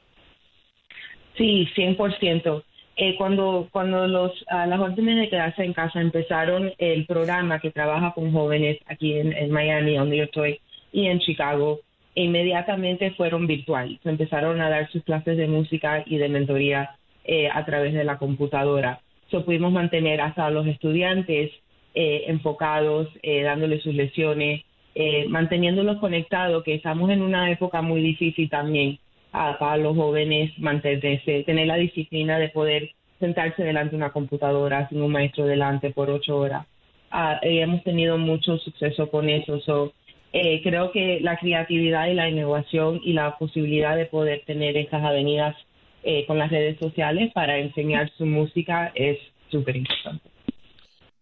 Sí, 1.37 1.67
100%. 1.75 2.63
Eh, 2.97 3.15
cuando 3.17 3.67
cuando 3.71 4.07
los, 4.07 4.31
las 4.49 4.79
órdenes 4.79 5.17
de 5.17 5.29
quedarse 5.29 5.65
en 5.65 5.73
casa 5.73 5.99
empezaron 5.99 6.71
el 6.77 7.05
programa 7.05 7.59
que 7.59 7.69
trabaja 7.69 8.13
con 8.13 8.31
jóvenes 8.31 8.77
aquí 8.85 9.13
en, 9.13 9.51
Miami, 9.51 9.97
donde 9.97 10.17
yo 10.17 10.23
estoy, 10.23 10.61
y 10.93 11.07
en 11.07 11.19
Chicago, 11.19 11.81
inmediatamente 12.15 13.11
fueron 13.11 13.47
virtual. 13.47 13.99
Se 14.01 14.09
empezaron 14.09 14.61
a 14.61 14.69
dar 14.69 14.89
sus 14.91 15.03
clases 15.03 15.35
de 15.35 15.47
música 15.47 16.03
y 16.05 16.17
de 16.17 16.29
mentoría 16.29 16.95
eh, 17.25 17.49
a 17.53 17.65
través 17.65 17.93
de 17.93 18.05
la 18.05 18.17
computadora. 18.17 19.01
So, 19.29 19.43
pudimos 19.43 19.73
mantener 19.73 20.21
hasta 20.21 20.49
los 20.49 20.65
estudiantes 20.67 21.51
eh, 21.95 22.25
enfocados, 22.27 23.07
eh, 23.23 23.43
dándoles 23.43 23.81
sus 23.81 23.95
lecciones, 23.95 24.63
eh, 24.93 25.25
manteniéndolos 25.27 25.97
conectados, 25.97 26.63
que 26.63 26.75
estamos 26.75 27.09
en 27.09 27.21
una 27.21 27.51
época 27.51 27.81
muy 27.81 28.01
difícil 28.01 28.49
también 28.49 28.99
a, 29.31 29.57
para 29.57 29.77
los 29.77 29.95
jóvenes 29.95 30.51
mantenerse, 30.59 31.43
tener 31.43 31.67
la 31.67 31.75
disciplina 31.77 32.37
de 32.37 32.49
poder 32.49 32.91
sentarse 33.19 33.63
delante 33.63 33.91
de 33.91 33.97
una 33.97 34.11
computadora 34.11 34.87
sin 34.89 35.01
un 35.01 35.11
maestro 35.11 35.45
delante 35.45 35.89
por 35.89 36.09
ocho 36.09 36.37
horas. 36.37 36.65
Ah, 37.11 37.39
hemos 37.41 37.83
tenido 37.83 38.17
mucho 38.17 38.57
suceso 38.57 39.09
con 39.09 39.29
eso. 39.29 39.59
So, 39.61 39.93
eh, 40.33 40.61
creo 40.63 40.91
que 40.91 41.19
la 41.21 41.37
creatividad 41.37 42.07
y 42.07 42.13
la 42.13 42.29
innovación 42.29 42.99
y 43.03 43.13
la 43.13 43.37
posibilidad 43.37 43.95
de 43.95 44.05
poder 44.05 44.43
tener 44.45 44.75
estas 44.75 45.03
avenidas 45.03 45.55
eh, 46.03 46.25
con 46.25 46.37
las 46.37 46.51
redes 46.51 46.77
sociales 46.77 47.31
para 47.33 47.57
enseñar 47.57 48.11
su 48.17 48.25
música 48.25 48.91
es 48.95 49.17
súper 49.49 49.77
importante. 49.77 50.34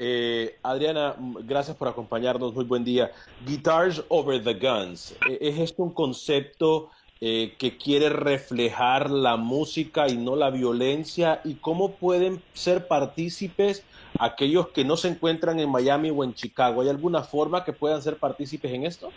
Eh, 0.06 0.58
Adriana, 0.64 1.16
gracias 1.46 1.78
por 1.78 1.88
acompañarnos. 1.88 2.54
Muy 2.54 2.66
buen 2.66 2.84
día. 2.84 3.12
Guitars 3.48 4.04
over 4.10 4.44
the 4.44 4.54
Guns. 4.54 5.18
Eh, 5.30 5.38
¿Es 5.40 5.58
esto 5.60 5.82
un 5.82 5.94
concepto 5.94 6.90
eh, 7.22 7.54
que 7.58 7.78
quiere 7.78 8.10
reflejar 8.10 9.10
la 9.10 9.38
música 9.38 10.10
y 10.10 10.18
no 10.18 10.36
la 10.36 10.50
violencia? 10.50 11.40
¿Y 11.46 11.54
cómo 11.54 11.92
pueden 11.92 12.42
ser 12.52 12.90
partícipes 12.90 13.86
aquellos 14.20 14.68
que 14.68 14.84
no 14.84 14.98
se 14.98 15.08
encuentran 15.08 15.62
en 15.62 15.70
Miami 15.70 16.10
o 16.10 16.26
en 16.26 16.34
Chicago? 16.34 16.82
¿Hay 16.82 16.90
alguna 16.90 17.22
forma 17.22 17.64
que 17.64 17.72
puedan 17.72 18.02
ser 18.02 18.18
partícipes 18.18 18.74
en 18.74 18.86
esto? 18.86 19.10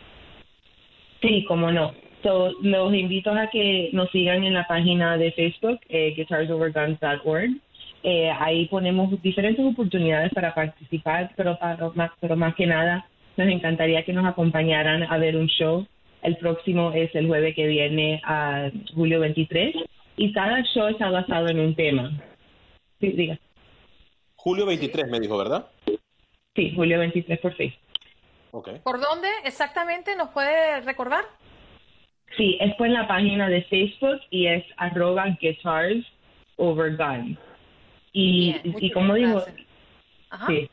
Sí, 1.21 1.45
cómo 1.49 1.73
no. 1.73 1.93
Los 2.63 2.95
invito 2.95 3.33
a 3.33 3.49
que 3.51 3.91
nos 3.93 4.09
sigan 4.13 4.45
en 4.45 4.55
la 4.55 4.69
página 4.69 5.17
de 5.17 5.33
Facebook, 5.33 5.81
eh, 5.89 6.15
guitarsoverguns.org. 6.17 7.61
Eh, 8.09 8.31
ahí 8.31 8.67
ponemos 8.67 9.21
diferentes 9.21 9.67
oportunidades 9.67 10.33
para 10.33 10.55
participar, 10.55 11.33
pero, 11.37 11.59
para, 11.59 11.91
más, 11.91 12.13
pero 12.21 12.37
más 12.37 12.55
que 12.55 12.65
nada 12.65 13.05
nos 13.37 13.49
encantaría 13.49 14.05
que 14.05 14.13
nos 14.13 14.25
acompañaran 14.25 15.03
a 15.03 15.19
ver 15.19 15.37
un 15.37 15.49
show. 15.49 15.85
El 16.23 16.37
próximo 16.37 16.93
es 16.93 17.13
el 17.17 17.27
jueves 17.27 17.57
que 17.57 17.67
viene 17.67 18.23
a 18.25 18.71
julio 18.95 19.19
23 19.19 19.75
y 20.19 20.33
cada 20.33 20.63
show 20.73 20.87
está 20.87 21.11
basado 21.11 21.49
en 21.49 21.59
un 21.59 21.75
tema. 21.75 22.13
Sí, 23.01 23.09
diga. 23.09 23.41
Julio 24.37 24.67
23 24.67 25.09
me 25.09 25.19
dijo, 25.19 25.37
¿verdad? 25.37 25.67
Sí, 26.55 26.73
julio 26.77 27.01
23 27.01 27.41
por 27.41 27.55
Facebook. 27.55 27.81
Okay. 28.53 28.79
¿Por 28.85 29.01
dónde 29.01 29.29
exactamente 29.45 30.15
nos 30.15 30.29
puede 30.29 30.81
recordar? 30.83 31.25
Sí, 32.37 32.57
es 32.61 32.73
por 32.77 32.89
la 32.89 33.09
página 33.09 33.49
de 33.49 33.63
Facebook 33.65 34.21
y 34.31 34.47
es 34.47 34.65
arroba 34.77 35.27
guitars 35.41 36.07
over 36.57 36.97
guns. 36.97 37.37
Y, 38.19 38.53
Bien, 38.63 38.77
y 38.81 38.91
como 38.93 39.13
Ajá. 40.31 40.47
sí. 40.49 40.69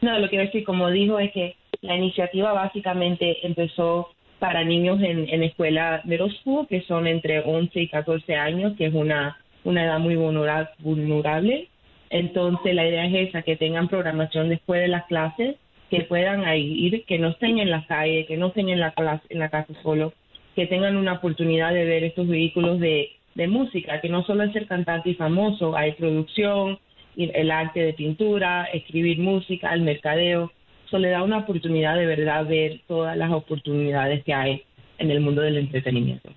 No, 0.00 0.18
lo 0.18 0.28
que 0.28 0.38
decir, 0.38 0.64
como 0.64 0.90
dijo, 0.90 1.20
es 1.20 1.30
que 1.30 1.54
la 1.82 1.96
iniciativa 1.96 2.52
básicamente 2.52 3.46
empezó 3.46 4.08
para 4.40 4.64
niños 4.64 5.00
en, 5.00 5.28
en 5.28 5.44
escuela 5.44 6.02
middle 6.04 6.32
school, 6.40 6.66
que 6.66 6.82
son 6.82 7.06
entre 7.06 7.40
11 7.40 7.80
y 7.80 7.88
14 7.88 8.34
años, 8.34 8.76
que 8.76 8.86
es 8.86 8.94
una, 8.94 9.38
una 9.62 9.84
edad 9.84 10.00
muy 10.00 10.16
vulnera- 10.16 10.72
vulnerable. 10.80 11.68
Entonces, 12.10 12.74
la 12.74 12.88
idea 12.88 13.06
es 13.06 13.28
esa, 13.28 13.42
que 13.42 13.54
tengan 13.54 13.86
programación 13.86 14.48
después 14.48 14.80
de 14.80 14.88
las 14.88 15.04
clases, 15.06 15.54
que 15.90 16.00
puedan 16.02 16.44
ahí 16.44 16.86
ir, 16.86 17.04
que 17.04 17.18
no 17.18 17.28
estén 17.28 17.60
en 17.60 17.70
la 17.70 17.86
calle, 17.86 18.26
que 18.26 18.36
no 18.36 18.48
estén 18.48 18.68
en 18.68 18.80
la, 18.80 18.90
clase, 18.90 19.26
en 19.28 19.38
la 19.38 19.48
casa 19.48 19.72
solo, 19.84 20.12
que 20.56 20.66
tengan 20.66 20.96
una 20.96 21.14
oportunidad 21.14 21.72
de 21.72 21.84
ver 21.84 22.02
estos 22.02 22.26
vehículos 22.26 22.80
de, 22.80 23.12
de 23.38 23.46
música, 23.46 24.00
que 24.00 24.08
no 24.08 24.24
solo 24.24 24.42
es 24.42 24.52
ser 24.52 24.66
cantante 24.66 25.10
y 25.10 25.14
famoso, 25.14 25.76
hay 25.76 25.92
producción, 25.92 26.78
el 27.16 27.50
arte 27.52 27.80
de 27.80 27.92
pintura, 27.92 28.64
escribir 28.72 29.20
música, 29.20 29.72
el 29.72 29.82
mercadeo. 29.82 30.50
Eso 30.84 30.98
le 30.98 31.10
da 31.10 31.22
una 31.22 31.38
oportunidad 31.38 31.94
de 31.94 32.06
verdad 32.06 32.46
ver 32.46 32.80
todas 32.88 33.16
las 33.16 33.30
oportunidades 33.30 34.24
que 34.24 34.34
hay 34.34 34.64
en 34.98 35.12
el 35.12 35.20
mundo 35.20 35.42
del 35.42 35.56
entretenimiento. 35.56 36.30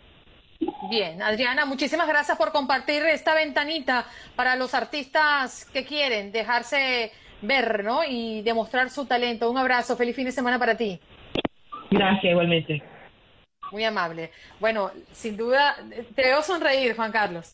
Bien, 0.91 1.20
Adriana, 1.24 1.66
muchísimas 1.66 2.08
gracias 2.08 2.38
por 2.38 2.52
compartir 2.52 3.02
esta 3.04 3.34
ventanita 3.34 4.06
para 4.36 4.56
los 4.56 4.76
artistas 4.76 5.66
que 5.74 5.84
quieren 5.84 6.32
dejarse 6.32 7.12
ver, 7.41 7.84
¿no? 7.84 8.02
Y 8.08 8.43
demostrar 8.43 8.91
su 8.91 9.08
talento. 9.08 9.49
Un 9.49 9.58
abrazo, 9.58 9.97
feliz 9.97 10.16
fin 10.16 10.26
de 10.26 10.32
semana 10.32 10.60
para 10.60 10.78
ti. 10.78 10.99
Gracias, 11.89 12.32
igualmente. 12.32 12.91
Muy 13.72 13.84
amable. 13.86 14.32
Bueno, 14.60 14.92
sin 15.12 15.38
duda, 15.38 15.78
te 16.14 16.24
veo 16.24 16.42
sonreír, 16.44 16.96
Juan 16.96 17.12
Carlos. 17.12 17.54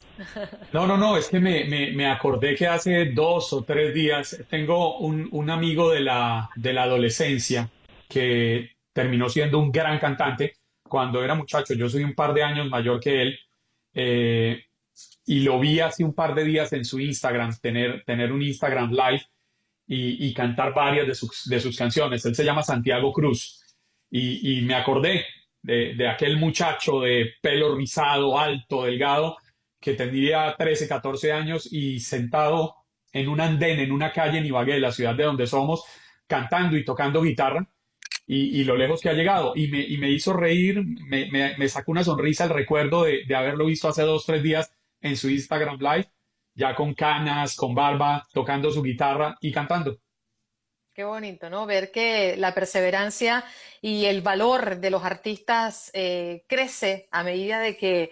No, 0.74 0.88
no, 0.88 0.98
no, 0.98 1.16
es 1.16 1.30
que 1.30 1.40
me, 1.40 1.66
me, 1.66 1.92
me 1.92 2.08
acordé 2.08 2.56
que 2.56 2.66
hace 2.68 3.12
dos 3.14 3.54
o 3.54 3.64
tres 3.64 3.94
días 3.94 4.44
tengo 4.50 4.98
un, 4.98 5.30
un 5.32 5.50
amigo 5.50 5.92
de 5.92 6.00
la, 6.00 6.50
de 6.56 6.74
la 6.74 6.84
adolescencia 6.84 7.70
que 8.10 8.72
terminó 8.94 9.30
siendo 9.30 9.60
un 9.60 9.72
gran 9.72 10.00
cantante 10.00 10.56
cuando 10.84 11.24
era 11.24 11.36
muchacho. 11.36 11.76
Yo 11.76 11.88
soy 11.88 12.04
un 12.04 12.16
par 12.16 12.34
de 12.34 12.42
años 12.44 12.68
mayor 12.68 13.00
que 13.00 13.22
él 13.22 13.40
eh, 13.94 14.64
y 15.26 15.42
lo 15.42 15.60
vi 15.60 15.80
hace 15.82 16.04
un 16.04 16.16
par 16.16 16.34
de 16.34 16.46
días 16.46 16.74
en 16.74 16.84
su 16.84 17.00
Instagram, 17.00 17.56
tener, 17.62 18.04
tener 18.06 18.32
un 18.32 18.42
Instagram 18.42 18.92
live 18.92 19.24
y, 19.86 20.28
y 20.28 20.34
cantar 20.34 20.74
varias 20.74 21.06
de 21.06 21.14
sus, 21.14 21.48
de 21.48 21.60
sus 21.60 21.78
canciones. 21.78 22.26
Él 22.26 22.34
se 22.34 22.44
llama 22.44 22.64
Santiago 22.64 23.14
Cruz 23.14 23.62
y, 24.10 24.58
y 24.58 24.62
me 24.62 24.74
acordé 24.74 25.26
de, 25.68 26.08
aquel 26.08 26.38
muchacho 26.38 27.02
de 27.02 27.34
pelo 27.42 27.76
rizado, 27.76 28.40
alto, 28.40 28.86
delgado, 28.86 29.38
que 29.80 29.94
tendría 29.94 30.56
13, 30.58 30.88
14 30.88 31.32
años 31.34 31.68
y 31.72 32.00
sentado 32.00 32.76
en 33.12 33.28
un 33.28 33.42
andén, 33.42 33.80
en 33.80 33.92
una 33.92 34.12
calle 34.12 34.38
en 34.40 34.46
Ibagué, 34.46 34.80
la 34.80 34.92
ciudad 34.92 35.16
de 35.16 35.26
donde 35.26 35.48
somos, 35.48 35.84
cantando 36.26 36.78
y 36.78 36.86
tocando 36.86 37.22
guitarra, 37.22 37.68
y, 38.26 38.62
y 38.62 38.64
lo 38.64 38.78
lejos 38.78 39.02
que 39.02 39.10
ha 39.10 39.14
llegado. 39.14 39.54
Y 39.56 39.68
me, 39.68 39.82
y 39.82 39.98
me 39.98 40.10
hizo 40.10 40.34
reír, 40.34 40.84
me, 40.84 41.30
me, 41.32 41.58
me 41.58 41.70
sacó 41.70 41.92
una 41.92 42.04
sonrisa 42.04 42.46
el 42.46 42.52
recuerdo 42.52 43.04
de, 43.04 43.26
de 43.26 43.36
haberlo 43.36 43.66
visto 43.66 43.88
hace 43.88 44.04
dos, 44.04 44.26
tres 44.26 44.44
días 44.44 44.72
en 45.02 45.18
su 45.18 45.30
Instagram 45.30 45.80
Live, 45.80 46.12
ya 46.56 46.76
con 46.76 46.94
canas, 46.94 47.56
con 47.56 47.76
barba, 47.76 48.26
tocando 48.34 48.72
su 48.72 48.82
guitarra 48.82 49.38
y 49.42 49.52
cantando. 49.52 49.98
Qué 50.98 51.04
bonito, 51.04 51.52
¿no? 51.52 51.68
Ver 51.68 51.92
que 51.92 52.36
la 52.38 52.56
perseverancia 52.56 53.46
y 53.82 54.06
el 54.06 54.24
valor 54.24 54.78
de 54.78 54.90
los 54.90 55.04
artistas 55.04 55.92
eh, 55.94 56.44
crece 56.48 57.08
a 57.12 57.22
medida 57.22 57.60
de 57.60 57.78
que 57.78 58.10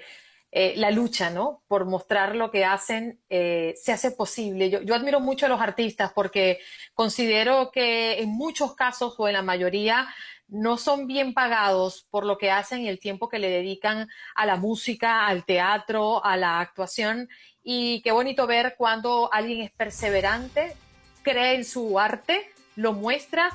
eh, 0.51 0.73
la 0.77 0.91
lucha, 0.91 1.31
¿no? 1.31 1.63
Por 1.67 1.85
mostrar 1.85 2.35
lo 2.35 2.51
que 2.51 2.63
hacen 2.63 3.19
eh, 3.27 3.73
se 3.75 3.91
hace 3.91 4.11
posible. 4.11 4.69
Yo, 4.69 4.83
yo 4.83 4.93
admiro 4.93 5.19
mucho 5.19 5.47
a 5.47 5.49
los 5.49 5.61
artistas 5.61 6.11
porque 6.13 6.59
considero 6.93 7.71
que 7.71 8.19
en 8.19 8.29
muchos 8.29 8.75
casos 8.75 9.15
o 9.17 9.27
en 9.27 9.33
la 9.33 9.41
mayoría 9.41 10.07
no 10.47 10.77
son 10.77 11.07
bien 11.07 11.33
pagados 11.33 12.05
por 12.11 12.23
lo 12.23 12.37
que 12.37 12.51
hacen 12.51 12.81
y 12.81 12.87
el 12.87 12.99
tiempo 12.99 13.29
que 13.29 13.39
le 13.39 13.49
dedican 13.49 14.07
a 14.35 14.45
la 14.45 14.57
música, 14.57 15.25
al 15.25 15.43
teatro, 15.43 16.23
a 16.23 16.37
la 16.37 16.59
actuación. 16.59 17.29
Y 17.63 18.03
qué 18.03 18.11
bonito 18.11 18.45
ver 18.45 18.75
cuando 18.77 19.33
alguien 19.33 19.61
es 19.61 19.71
perseverante, 19.71 20.75
cree 21.23 21.55
en 21.55 21.65
su 21.65 21.97
arte, 21.97 22.51
lo 22.75 22.93
muestra 22.93 23.51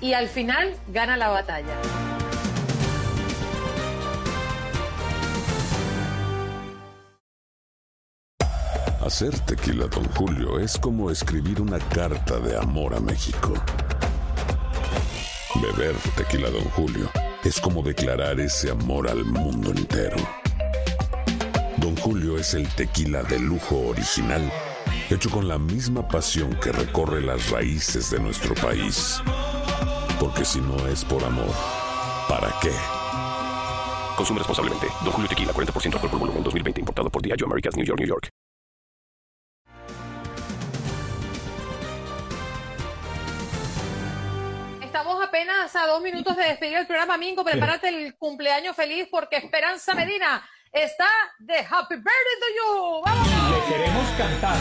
y 0.00 0.12
al 0.12 0.28
final 0.28 0.76
gana 0.88 1.16
la 1.16 1.28
batalla. 1.28 1.74
Hacer 9.00 9.38
tequila, 9.40 9.86
Don 9.86 10.04
Julio, 10.10 10.58
es 10.58 10.76
como 10.76 11.10
escribir 11.10 11.62
una 11.62 11.78
carta 11.78 12.38
de 12.40 12.58
amor 12.58 12.94
a 12.94 13.00
México. 13.00 13.54
Beber 15.62 15.94
tequila, 16.16 16.50
Don 16.50 16.64
Julio, 16.70 17.08
es 17.42 17.58
como 17.58 17.82
declarar 17.82 18.38
ese 18.38 18.70
amor 18.70 19.08
al 19.08 19.24
mundo 19.24 19.70
entero. 19.70 20.16
Don 21.78 21.96
Julio 21.96 22.36
es 22.36 22.52
el 22.54 22.68
tequila 22.74 23.22
de 23.22 23.38
lujo 23.38 23.78
original, 23.88 24.42
hecho 25.10 25.30
con 25.30 25.48
la 25.48 25.58
misma 25.58 26.06
pasión 26.06 26.54
que 26.60 26.70
recorre 26.70 27.22
las 27.22 27.50
raíces 27.50 28.10
de 28.10 28.20
nuestro 28.20 28.54
país. 28.54 29.22
Porque 30.20 30.44
si 30.44 30.60
no 30.60 30.86
es 30.86 31.04
por 31.04 31.24
amor, 31.24 31.54
¿para 32.28 32.52
qué? 32.60 32.72
Consume 34.16 34.40
responsablemente. 34.40 34.88
Don 35.04 35.12
Julio 35.12 35.28
Tequila, 35.28 35.52
40% 35.52 35.94
alcohol 35.94 36.10
por 36.10 36.20
volumen, 36.20 36.42
2020. 36.42 36.80
Importado 36.80 37.10
por 37.10 37.22
Diageo 37.22 37.46
Americas, 37.46 37.76
New 37.76 37.86
York, 37.86 38.00
New 38.00 38.08
York. 38.08 38.28
Estamos 44.82 45.24
apenas 45.24 45.74
a 45.76 45.86
dos 45.86 46.02
minutos 46.02 46.36
de 46.36 46.42
despedir 46.42 46.78
el 46.78 46.86
programa. 46.86 47.16
Mingo, 47.16 47.44
prepárate 47.44 47.88
el 47.88 48.16
cumpleaños 48.18 48.74
feliz 48.74 49.08
porque 49.10 49.36
Esperanza 49.36 49.94
Medina 49.94 50.42
está 50.72 51.08
de 51.38 51.58
Happy 51.58 51.96
Birthday 51.96 52.36
to 52.40 52.48
You. 52.56 53.02
¡Vámonos! 53.04 53.50
Le 53.50 53.60
queremos 53.72 54.08
cantar. 54.16 54.56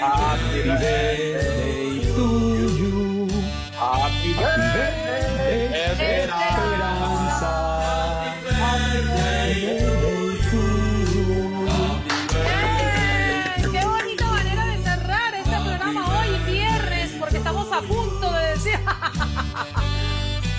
Happy 0.00 0.62
birthday 0.62 2.00
to 2.14 2.26
you. 2.78 3.28
Happy 3.72 4.32
birthday, 4.34 5.68
Esperanza. 5.90 6.69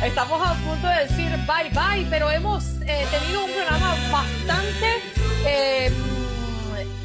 Estamos 0.03 0.41
a 0.41 0.55
punto 0.55 0.87
de 0.87 1.05
decir 1.05 1.29
bye 1.45 1.69
bye, 1.69 2.07
pero 2.09 2.31
hemos 2.31 2.65
eh, 2.87 3.05
tenido 3.11 3.45
un 3.45 3.51
programa 3.51 3.95
bastante 4.11 4.99
eh, 5.45 5.91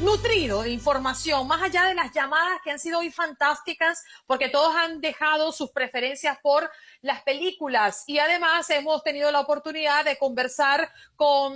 nutrido 0.01 0.63
de 0.63 0.71
información, 0.71 1.47
más 1.47 1.61
allá 1.61 1.83
de 1.83 1.93
las 1.93 2.11
llamadas 2.11 2.59
que 2.63 2.71
han 2.71 2.79
sido 2.79 2.97
hoy 2.97 3.11
fantásticas, 3.11 4.03
porque 4.25 4.49
todos 4.49 4.75
han 4.75 4.99
dejado 4.99 5.51
sus 5.51 5.69
preferencias 5.69 6.39
por 6.41 6.71
las 7.01 7.21
películas 7.21 8.03
y 8.07 8.17
además 8.17 8.67
hemos 8.71 9.03
tenido 9.03 9.29
la 9.29 9.41
oportunidad 9.41 10.03
de 10.03 10.17
conversar 10.17 10.91
con 11.15 11.53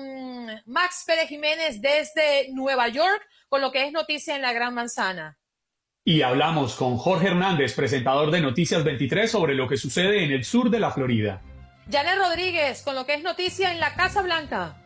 Max 0.68 1.06
Pérez 1.08 1.28
Jiménez 1.28 1.82
desde 1.82 2.50
Nueva 2.54 2.88
York, 2.89 3.28
con 3.50 3.62
lo 3.62 3.72
que 3.72 3.88
es 3.88 3.92
noticia 3.92 4.36
en 4.36 4.44
la 4.44 4.54
Gran 4.54 4.76
Manzana. 4.76 5.41
Y 6.04 6.24
hablamos 6.24 6.74
con 6.74 6.97
Jorge 6.97 7.28
Hernández, 7.28 7.76
presentador 7.76 8.32
de 8.32 8.41
Noticias 8.41 8.84
23, 8.84 9.30
sobre 9.30 9.54
lo 9.54 9.68
que 9.68 9.78
sucede 9.78 10.24
en 10.24 10.32
el 10.32 10.43
sur 10.43 10.72
de 10.72 10.80
la 10.80 10.89
Florida. 10.89 11.43
Janet 11.91 12.18
Rodríguez, 12.18 12.82
con 12.82 12.95
lo 12.95 13.06
que 13.06 13.14
es 13.14 13.22
noticia 13.22 13.72
en 13.72 13.80
la 13.80 13.93
Casa 13.93 14.24
Blanca. 14.24 14.78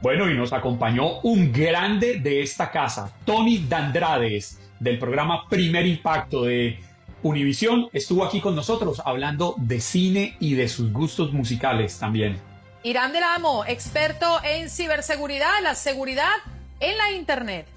Bueno, 0.00 0.28
y 0.28 0.34
nos 0.34 0.52
acompañó 0.52 1.20
un 1.20 1.52
grande 1.52 2.18
de 2.18 2.42
esta 2.42 2.72
casa, 2.72 3.14
Tony 3.24 3.64
Dandrades, 3.68 4.58
del 4.80 4.98
programa 4.98 5.48
Primer 5.48 5.86
Impacto 5.86 6.42
de 6.42 6.76
Univisión. 7.22 7.88
Estuvo 7.92 8.24
aquí 8.24 8.40
con 8.40 8.56
nosotros 8.56 9.00
hablando 9.04 9.54
de 9.58 9.80
cine 9.80 10.36
y 10.40 10.54
de 10.54 10.68
sus 10.68 10.92
gustos 10.92 11.32
musicales 11.32 12.00
también. 12.00 12.36
Irán 12.82 13.12
del 13.12 13.22
Amo, 13.22 13.64
experto 13.64 14.40
en 14.42 14.68
ciberseguridad, 14.70 15.62
la 15.62 15.76
seguridad 15.76 16.34
en 16.80 16.98
la 16.98 17.12
Internet. 17.12 17.68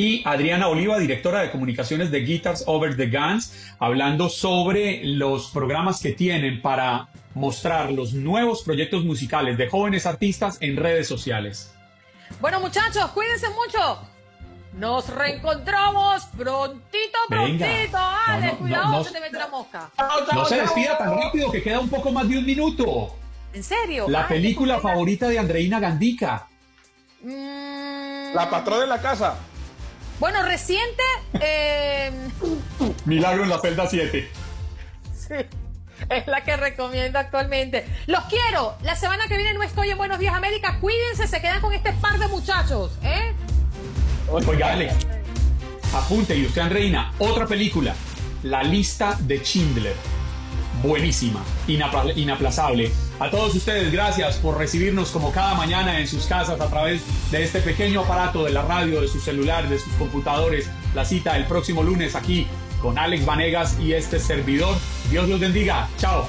Y 0.00 0.22
Adriana 0.24 0.68
Oliva, 0.68 0.98
directora 0.98 1.42
de 1.42 1.50
comunicaciones 1.50 2.10
de 2.10 2.20
Guitars 2.20 2.64
Over 2.66 2.96
the 2.96 3.08
Guns, 3.08 3.52
hablando 3.78 4.30
sobre 4.30 5.04
los 5.04 5.50
programas 5.50 6.00
que 6.00 6.12
tienen 6.12 6.62
para 6.62 7.08
mostrar 7.34 7.92
los 7.92 8.14
nuevos 8.14 8.62
proyectos 8.62 9.04
musicales 9.04 9.58
de 9.58 9.68
jóvenes 9.68 10.06
artistas 10.06 10.56
en 10.62 10.78
redes 10.78 11.06
sociales. 11.06 11.74
Bueno, 12.40 12.60
muchachos, 12.60 13.10
cuídense 13.10 13.48
mucho. 13.50 14.00
Nos 14.72 15.06
reencontramos 15.10 16.24
prontito, 16.34 17.18
Venga. 17.28 17.66
prontito. 17.66 17.98
Ale, 17.98 18.46
No, 18.46 18.52
no, 18.52 18.58
cuidado, 18.58 18.84
no, 18.84 18.96
no. 18.98 19.04
se 19.04 19.12
te 19.12 19.20
mete 19.20 19.36
la 19.36 19.48
mosca. 19.48 19.90
No 20.32 20.44
se 20.46 20.62
despida 20.62 20.96
tan 20.96 21.14
rápido 21.14 21.52
que 21.52 21.62
queda 21.62 21.78
un 21.78 21.90
poco 21.90 22.10
más 22.10 22.26
de 22.26 22.38
un 22.38 22.46
minuto. 22.46 23.16
¿En 23.52 23.62
serio? 23.62 24.06
La 24.08 24.20
Ay, 24.22 24.28
película 24.28 24.80
favorita 24.80 25.28
de 25.28 25.38
Andreina 25.38 25.78
Gandica. 25.78 26.48
mm, 27.22 28.32
La 28.34 28.48
patrona 28.48 28.80
de 28.80 28.86
la 28.86 28.98
casa. 29.02 29.34
Bueno, 30.20 30.42
reciente. 30.42 31.02
eh, 31.40 32.12
Milagro 33.06 33.42
en 33.44 33.48
la 33.50 33.58
celda 33.58 33.86
7. 33.88 34.30
sí, 35.16 35.34
es 36.10 36.26
la 36.26 36.44
que 36.44 36.56
recomiendo 36.56 37.18
actualmente. 37.18 37.86
Los 38.06 38.24
quiero. 38.24 38.76
La 38.82 38.94
semana 38.96 39.26
que 39.28 39.36
viene 39.36 39.54
no 39.54 39.62
estoy 39.62 39.90
en 39.90 39.98
Buenos 39.98 40.18
Días 40.18 40.34
América. 40.34 40.78
Cuídense, 40.80 41.26
se 41.26 41.40
quedan 41.40 41.60
con 41.60 41.72
este 41.72 41.92
par 41.94 42.18
de 42.18 42.28
muchachos. 42.28 42.92
¿eh? 43.02 43.32
Oiga, 44.30 44.72
Alex, 44.72 44.94
apunte 45.94 46.36
y 46.36 46.46
usted, 46.46 46.60
Andreina, 46.62 47.12
otra 47.18 47.46
película, 47.46 47.94
La 48.42 48.62
lista 48.62 49.16
de 49.20 49.38
Schindler. 49.38 49.94
Buenísima, 50.82 51.42
inapla- 51.66 52.16
inaplazable. 52.16 52.92
A 53.20 53.28
todos 53.30 53.54
ustedes, 53.54 53.92
gracias 53.92 54.36
por 54.36 54.56
recibirnos 54.56 55.10
como 55.10 55.30
cada 55.30 55.54
mañana 55.54 56.00
en 56.00 56.08
sus 56.08 56.24
casas 56.24 56.58
a 56.58 56.70
través 56.70 57.02
de 57.30 57.44
este 57.44 57.60
pequeño 57.60 58.00
aparato 58.00 58.44
de 58.44 58.50
la 58.50 58.62
radio, 58.62 59.02
de 59.02 59.08
sus 59.08 59.22
celulares, 59.22 59.68
de 59.68 59.78
sus 59.78 59.92
computadores. 59.94 60.70
La 60.94 61.04
cita 61.04 61.36
el 61.36 61.44
próximo 61.44 61.82
lunes 61.82 62.14
aquí 62.14 62.46
con 62.80 62.96
Alex 62.96 63.26
Vanegas 63.26 63.78
y 63.78 63.92
este 63.92 64.18
servidor. 64.18 64.74
Dios 65.10 65.28
los 65.28 65.38
bendiga. 65.38 65.86
Chao. 65.98 66.26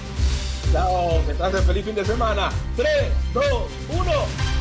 Chao, 0.73 1.25
que 1.25 1.33
pasen 1.33 1.63
feliz 1.63 1.85
fin 1.85 1.95
de 1.95 2.03
semana. 2.03 2.49
3, 2.75 2.89
2, 3.35 3.45
1. 3.97 4.60